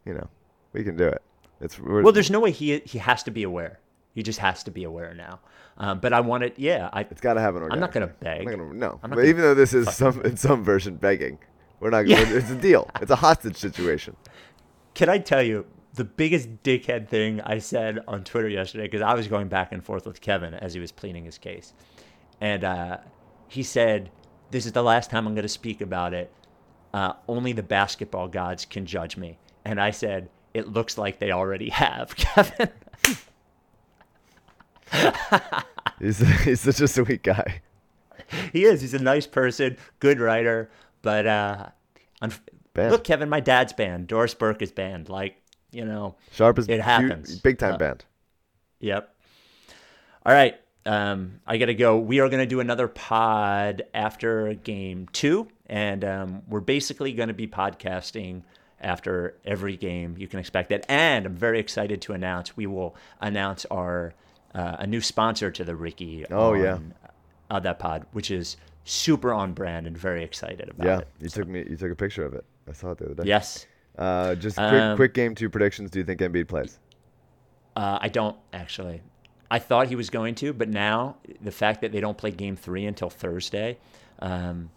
you 0.06 0.14
know, 0.14 0.28
we 0.72 0.84
can 0.84 0.96
do 0.96 1.08
it. 1.08 1.20
It's 1.60 1.80
we're, 1.80 2.02
Well, 2.02 2.12
there's 2.12 2.30
no 2.30 2.38
way 2.38 2.52
he 2.52 2.78
he 2.84 2.98
has 2.98 3.24
to 3.24 3.32
be 3.32 3.42
aware. 3.42 3.80
He 4.14 4.22
just 4.22 4.38
has 4.38 4.62
to 4.64 4.70
be 4.70 4.84
aware 4.84 5.14
now. 5.14 5.40
Um, 5.78 5.98
but 5.98 6.12
I 6.12 6.20
want 6.20 6.44
it. 6.44 6.54
Yeah, 6.58 6.90
I. 6.92 7.00
It's 7.02 7.20
got 7.20 7.34
to 7.34 7.40
happen 7.40 7.62
organically. 7.62 7.74
I'm 7.76 7.80
not 7.80 7.92
gonna 7.92 8.06
I'm 8.06 8.14
beg. 8.20 8.44
not 8.46 8.50
gonna, 8.56 8.74
no, 8.74 9.00
I'm 9.02 9.10
not 9.10 9.16
but 9.16 9.24
even 9.24 9.42
though 9.42 9.54
this 9.54 9.74
is 9.74 9.92
some 9.96 10.20
in 10.22 10.36
some 10.36 10.62
version 10.62 10.94
begging, 10.94 11.38
we're 11.80 11.90
not. 11.90 12.06
Yeah. 12.06 12.22
It's 12.26 12.50
a 12.50 12.54
deal. 12.54 12.88
It's 13.00 13.10
a 13.10 13.16
hostage 13.16 13.56
situation. 13.56 14.16
Can 14.94 15.08
I 15.08 15.18
tell 15.18 15.42
you 15.42 15.66
the 15.94 16.04
biggest 16.04 16.62
dickhead 16.62 17.08
thing 17.08 17.40
I 17.40 17.58
said 17.58 17.98
on 18.06 18.22
Twitter 18.24 18.48
yesterday? 18.48 18.84
Because 18.84 19.00
I 19.02 19.14
was 19.14 19.26
going 19.28 19.48
back 19.48 19.72
and 19.72 19.84
forth 19.84 20.06
with 20.06 20.20
Kevin 20.20 20.54
as 20.54 20.74
he 20.74 20.80
was 20.80 20.92
pleading 20.92 21.24
his 21.24 21.38
case, 21.38 21.72
and 22.40 22.62
uh, 22.64 22.98
he 23.48 23.62
said, 23.62 24.10
"This 24.50 24.66
is 24.66 24.72
the 24.72 24.82
last 24.82 25.10
time 25.10 25.26
I'm 25.26 25.34
going 25.34 25.42
to 25.42 25.48
speak 25.48 25.80
about 25.80 26.14
it. 26.14 26.30
Uh, 26.92 27.14
only 27.28 27.52
the 27.52 27.62
basketball 27.62 28.28
gods 28.28 28.64
can 28.64 28.84
judge 28.86 29.16
me." 29.16 29.38
And 29.64 29.80
I 29.80 29.90
said, 29.90 30.28
"It 30.54 30.68
looks 30.68 30.98
like 30.98 31.18
they 31.18 31.32
already 31.32 31.70
have, 31.70 32.14
Kevin." 32.16 32.70
He's 36.00 36.18
he's 36.44 36.60
such 36.60 36.80
a 36.80 36.88
sweet 36.88 37.22
guy. 37.22 37.62
he 38.52 38.64
is. 38.64 38.80
He's 38.80 38.94
a 38.94 38.98
nice 38.98 39.26
person, 39.26 39.76
good 40.00 40.18
writer, 40.18 40.70
but 41.02 41.26
uh, 41.26 41.66
unf- 42.22 42.40
look, 42.76 43.04
Kevin, 43.04 43.28
my 43.28 43.40
dad's 43.40 43.72
banned. 43.72 44.06
Doris 44.06 44.34
Burke 44.34 44.62
is 44.62 44.72
banned. 44.72 45.08
Like, 45.08 45.36
you 45.72 45.84
know, 45.84 46.16
Sharp 46.32 46.58
is 46.58 46.66
It 46.68 46.72
huge- 46.74 46.84
happens. 46.84 47.38
big 47.40 47.58
time 47.58 47.74
Uh, 47.74 47.78
banned. 47.78 48.04
Yep. 48.80 49.14
All 50.26 50.32
right. 50.34 50.60
Um, 50.86 51.40
I 51.46 51.58
got 51.58 51.66
to 51.66 51.74
go. 51.74 51.98
We 51.98 52.20
are 52.20 52.28
going 52.28 52.40
to 52.40 52.46
do 52.46 52.60
another 52.60 52.88
pod 52.88 53.82
after 53.92 54.54
game 54.54 55.08
two. 55.12 55.48
And 55.66 56.04
um, 56.04 56.42
we're 56.48 56.60
basically 56.60 57.12
going 57.12 57.28
to 57.28 57.34
be 57.34 57.46
podcasting 57.46 58.42
after 58.80 59.36
every 59.44 59.76
game. 59.76 60.16
You 60.18 60.26
can 60.26 60.40
expect 60.40 60.70
that. 60.70 60.86
And 60.88 61.26
I'm 61.26 61.36
very 61.36 61.60
excited 61.60 62.00
to 62.02 62.12
announce 62.14 62.56
we 62.56 62.66
will 62.66 62.96
announce 63.20 63.66
our 63.66 64.14
uh, 64.54 64.76
a 64.80 64.86
new 64.86 65.00
sponsor 65.00 65.50
to 65.50 65.62
the 65.64 65.76
Ricky. 65.76 66.24
Oh, 66.30 66.54
yeah. 66.54 66.74
on, 66.74 66.94
uh, 67.50 67.60
that 67.60 67.78
pod, 67.78 68.06
which 68.12 68.30
is 68.30 68.56
super 68.84 69.32
on 69.32 69.52
brand 69.52 69.86
and 69.86 69.96
very 69.96 70.22
excited 70.24 70.68
about 70.70 70.86
Yeah, 70.86 70.98
it. 70.98 71.08
Yeah, 71.18 71.22
you 71.24 71.28
took 71.28 71.48
me. 71.48 71.64
You 71.68 71.76
took 71.76 71.92
a 71.92 71.96
picture 71.96 72.24
of 72.24 72.34
it. 72.34 72.44
I 72.68 72.72
saw 72.72 72.90
it 72.92 72.98
the 72.98 73.06
other 73.06 73.14
day. 73.14 73.22
Yes. 73.26 73.66
Uh, 73.98 74.34
just 74.34 74.56
quick, 74.56 74.72
Um, 74.72 74.96
quick 74.96 75.14
game 75.14 75.34
two 75.34 75.50
predictions. 75.50 75.90
Do 75.90 75.98
you 75.98 76.04
think 76.04 76.20
Embiid 76.20 76.48
plays? 76.48 76.78
Uh, 77.76 77.98
I 78.00 78.08
don't 78.08 78.36
actually. 78.52 79.02
I 79.50 79.58
thought 79.58 79.88
he 79.88 79.96
was 79.96 80.10
going 80.10 80.36
to, 80.36 80.52
but 80.52 80.68
now 80.68 81.16
the 81.40 81.50
fact 81.50 81.80
that 81.80 81.90
they 81.92 82.00
don't 82.00 82.16
play 82.16 82.30
Game 82.30 82.54
Three 82.56 82.86
until 82.86 83.10
Thursday, 83.10 83.78
um, 84.20 84.70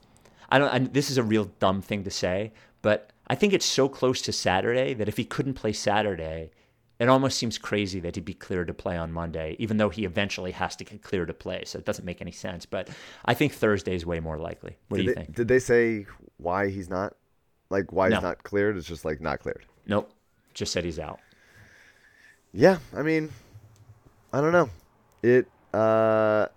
I 0.50 0.58
don't. 0.60 0.70
I, 0.70 0.80
this 0.80 1.10
is 1.12 1.18
a 1.18 1.24
real 1.24 1.46
dumb 1.60 1.82
thing 1.82 2.04
to 2.04 2.12
say, 2.12 2.52
but 2.82 3.12
I 3.28 3.36
think 3.36 3.54
it's 3.54 3.66
so 3.66 3.88
close 3.88 4.22
to 4.24 4.32
Saturday 4.32 4.94
that 4.96 5.08
if 5.08 5.18
he 5.18 5.26
couldn't 5.26 5.54
play 5.54 5.74
Saturday, 5.74 6.50
it 7.04 7.10
almost 7.10 7.38
seems 7.38 7.58
crazy 7.58 8.00
that 8.02 8.16
he'd 8.16 8.26
be 8.26 8.34
cleared 8.34 8.68
to 8.68 8.74
play 8.74 8.98
on 8.98 9.12
Monday, 9.12 9.56
even 9.60 9.78
though 9.78 9.90
he 9.90 10.06
eventually 10.06 10.52
has 10.52 10.76
to 10.78 10.84
get 10.84 11.02
cleared 11.02 11.28
to 11.28 11.34
play. 11.34 11.64
So 11.66 11.80
it 11.80 11.86
doesn't 11.86 12.06
make 12.06 12.22
any 12.22 12.32
sense. 12.32 12.66
But 12.66 12.90
I 13.26 13.34
think 13.34 13.54
Thursday 13.54 13.96
is 13.96 14.06
way 14.06 14.20
more 14.20 14.38
likely. 14.38 14.78
What 14.90 14.98
did 14.98 15.04
do 15.04 15.10
you 15.10 15.16
they, 15.16 15.22
think? 15.22 15.36
Did 15.36 15.48
they 15.48 15.60
say 15.60 16.06
why 16.38 16.70
he's 16.70 16.90
not? 16.90 17.16
Like 17.70 17.92
why 17.92 18.10
No. 18.10 18.18
he's 18.18 18.24
not 18.24 18.44
cleared? 18.44 18.78
It's 18.78 18.88
just 18.88 19.06
like 19.06 19.20
not 19.22 19.40
cleared. 19.40 19.66
Nope. 19.88 20.12
Just 20.54 20.72
said 20.72 20.84
he's 20.86 21.00
out. 21.00 21.20
Yeah, 22.54 22.78
I 22.96 23.02
mean, 23.02 23.32
I 24.32 24.42
don't 24.42 24.52
know. 24.52 24.70
It. 25.24 25.48
uh 25.74 26.48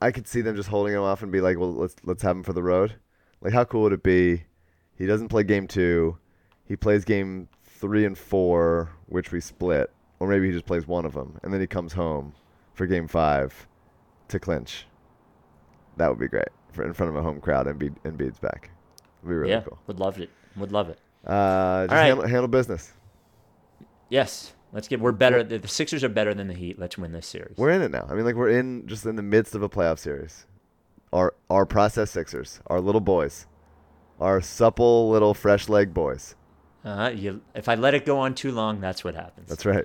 I 0.00 0.10
could 0.10 0.28
see 0.28 0.42
them 0.42 0.56
just 0.56 0.68
holding 0.68 0.92
him 0.94 1.00
off 1.00 1.22
and 1.22 1.32
be 1.32 1.40
like, 1.40 1.58
"Well, 1.58 1.72
let's 1.72 1.96
let's 2.04 2.22
have 2.22 2.36
him 2.36 2.42
for 2.42 2.52
the 2.52 2.62
road." 2.62 2.96
Like, 3.40 3.54
how 3.54 3.64
cool 3.64 3.82
would 3.82 3.94
it 3.94 4.02
be? 4.02 4.44
He 4.98 5.06
doesn't 5.06 5.28
play 5.28 5.42
game 5.42 5.66
two. 5.66 6.18
He 6.66 6.76
plays 6.76 7.04
game 7.04 7.48
three 7.80 8.04
and 8.04 8.16
four, 8.16 8.90
which 9.06 9.32
we 9.32 9.40
split, 9.40 9.90
or 10.20 10.28
maybe 10.28 10.46
he 10.46 10.52
just 10.52 10.66
plays 10.66 10.86
one 10.86 11.04
of 11.04 11.14
them, 11.14 11.38
and 11.42 11.52
then 11.52 11.60
he 11.60 11.66
comes 11.66 11.92
home 11.92 12.34
for 12.74 12.86
game 12.86 13.08
five 13.08 13.66
to 14.28 14.38
clinch. 14.38 14.86
That 15.96 16.08
would 16.08 16.18
be 16.18 16.28
great 16.28 16.48
for 16.72 16.84
in 16.84 16.92
front 16.92 17.10
of 17.10 17.16
a 17.16 17.22
home 17.22 17.40
crowd 17.40 17.66
and 17.66 17.80
Embiid, 17.80 17.96
Embiid's 18.04 18.38
back. 18.38 18.70
Would 19.22 19.28
be 19.28 19.34
really 19.34 19.50
yeah, 19.50 19.62
cool. 19.62 19.78
would 19.86 19.98
love 19.98 20.20
it. 20.20 20.30
Would 20.56 20.72
love 20.72 20.88
it. 20.88 20.98
Uh, 21.26 21.84
just 21.84 21.92
right. 21.92 22.06
handle, 22.06 22.26
handle 22.26 22.48
business. 22.48 22.92
Yes. 24.08 24.52
Let's 24.72 24.88
get. 24.88 25.00
We're 25.00 25.12
better. 25.12 25.42
The, 25.42 25.58
the 25.58 25.68
Sixers 25.68 26.04
are 26.04 26.08
better 26.08 26.34
than 26.34 26.48
the 26.48 26.54
Heat. 26.54 26.78
Let's 26.78 26.98
win 26.98 27.12
this 27.12 27.26
series. 27.26 27.56
We're 27.56 27.70
in 27.70 27.82
it 27.82 27.90
now. 27.90 28.06
I 28.10 28.14
mean, 28.14 28.24
like 28.24 28.34
we're 28.34 28.50
in 28.50 28.86
just 28.86 29.06
in 29.06 29.16
the 29.16 29.22
midst 29.22 29.54
of 29.54 29.62
a 29.62 29.68
playoff 29.68 29.98
series. 29.98 30.44
Our 31.12 31.34
our 31.48 31.64
process 31.64 32.10
Sixers, 32.10 32.60
our 32.66 32.80
little 32.80 33.00
boys, 33.00 33.46
our 34.20 34.40
supple 34.40 35.08
little 35.08 35.34
fresh 35.34 35.68
leg 35.68 35.94
boys. 35.94 36.34
Uh, 36.86 37.10
you, 37.12 37.40
if 37.56 37.68
I 37.68 37.74
let 37.74 37.94
it 37.94 38.06
go 38.06 38.20
on 38.20 38.36
too 38.36 38.52
long, 38.52 38.80
that's 38.80 39.02
what 39.02 39.16
happens. 39.16 39.48
That's 39.48 39.66
right. 39.66 39.84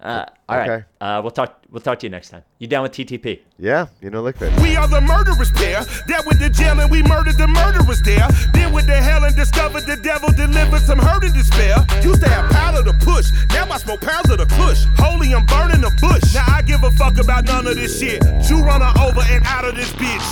Uh, 0.00 0.26
all 0.48 0.58
right. 0.58 0.70
Okay. 0.70 0.84
Uh, 1.00 1.20
we'll 1.22 1.30
talk. 1.30 1.62
We'll 1.70 1.80
talk 1.80 2.00
to 2.00 2.06
you 2.06 2.10
next 2.10 2.30
time. 2.30 2.42
You 2.58 2.66
down 2.66 2.82
with 2.82 2.92
TTP? 2.92 3.40
Yeah, 3.58 3.86
you 4.02 4.10
know 4.10 4.24
Lickfit. 4.24 4.60
We 4.60 4.74
are 4.76 4.88
the 4.88 5.00
murderers 5.00 5.50
pair. 5.52 5.84
That 6.08 6.24
with 6.26 6.40
the 6.40 6.50
jail 6.50 6.78
and 6.80 6.90
we 6.90 7.02
murdered 7.02 7.38
the 7.38 7.46
murderers 7.46 8.02
there. 8.02 8.28
Then 8.52 8.74
with 8.74 8.86
the 8.86 8.96
hell 8.96 9.24
and 9.24 9.34
discovered 9.36 9.86
the 9.86 9.96
devil 9.96 10.28
delivered 10.32 10.82
some 10.82 10.98
hurt 10.98 11.24
and 11.24 11.32
despair. 11.32 11.76
Used 12.02 12.20
to 12.22 12.28
have 12.28 12.50
powder 12.50 12.82
to 12.82 12.92
push. 13.06 13.30
Now 13.50 13.70
I 13.70 13.78
smoke 13.78 14.00
pounds 14.02 14.28
of 14.28 14.38
the 14.38 14.46
kush. 14.46 14.84
Holy, 14.98 15.32
I'm 15.32 15.46
burning 15.46 15.80
the 15.80 15.94
bush. 16.02 16.34
Now 16.34 16.44
I 16.48 16.60
give 16.60 16.82
a 16.82 16.90
fuck 16.90 17.18
about 17.18 17.44
none 17.44 17.66
of 17.68 17.76
this 17.76 17.98
shit. 17.98 18.20
You 18.50 18.62
run 18.62 18.82
her 18.82 18.92
over 19.00 19.22
and 19.30 19.46
out 19.46 19.64
of 19.64 19.76
this 19.76 19.92
bitch. 19.92 20.26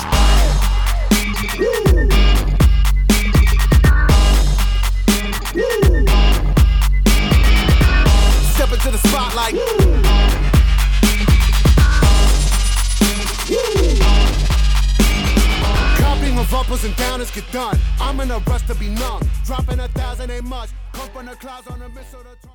Step 1.54 1.93
into 8.74 8.90
the 8.90 8.98
spotlight. 8.98 9.54
Copying 16.00 16.38
of 16.38 16.52
uppers 16.52 16.84
and 16.84 16.94
downers 16.94 17.32
get 17.32 17.50
done. 17.52 17.78
I'm 18.00 18.18
in 18.20 18.30
a 18.32 18.38
rush 18.38 18.62
to 18.66 18.74
be 18.74 18.88
numb. 18.88 19.22
Dropping 19.44 19.78
a 19.78 19.88
thousand 19.88 20.30
ain't 20.30 20.46
much. 20.46 20.70
Come 20.92 21.08
from 21.10 21.26
the 21.26 21.36
clouds 21.36 21.68
on 21.68 21.82
a 21.82 21.88
missile 21.88 22.20
to 22.20 22.53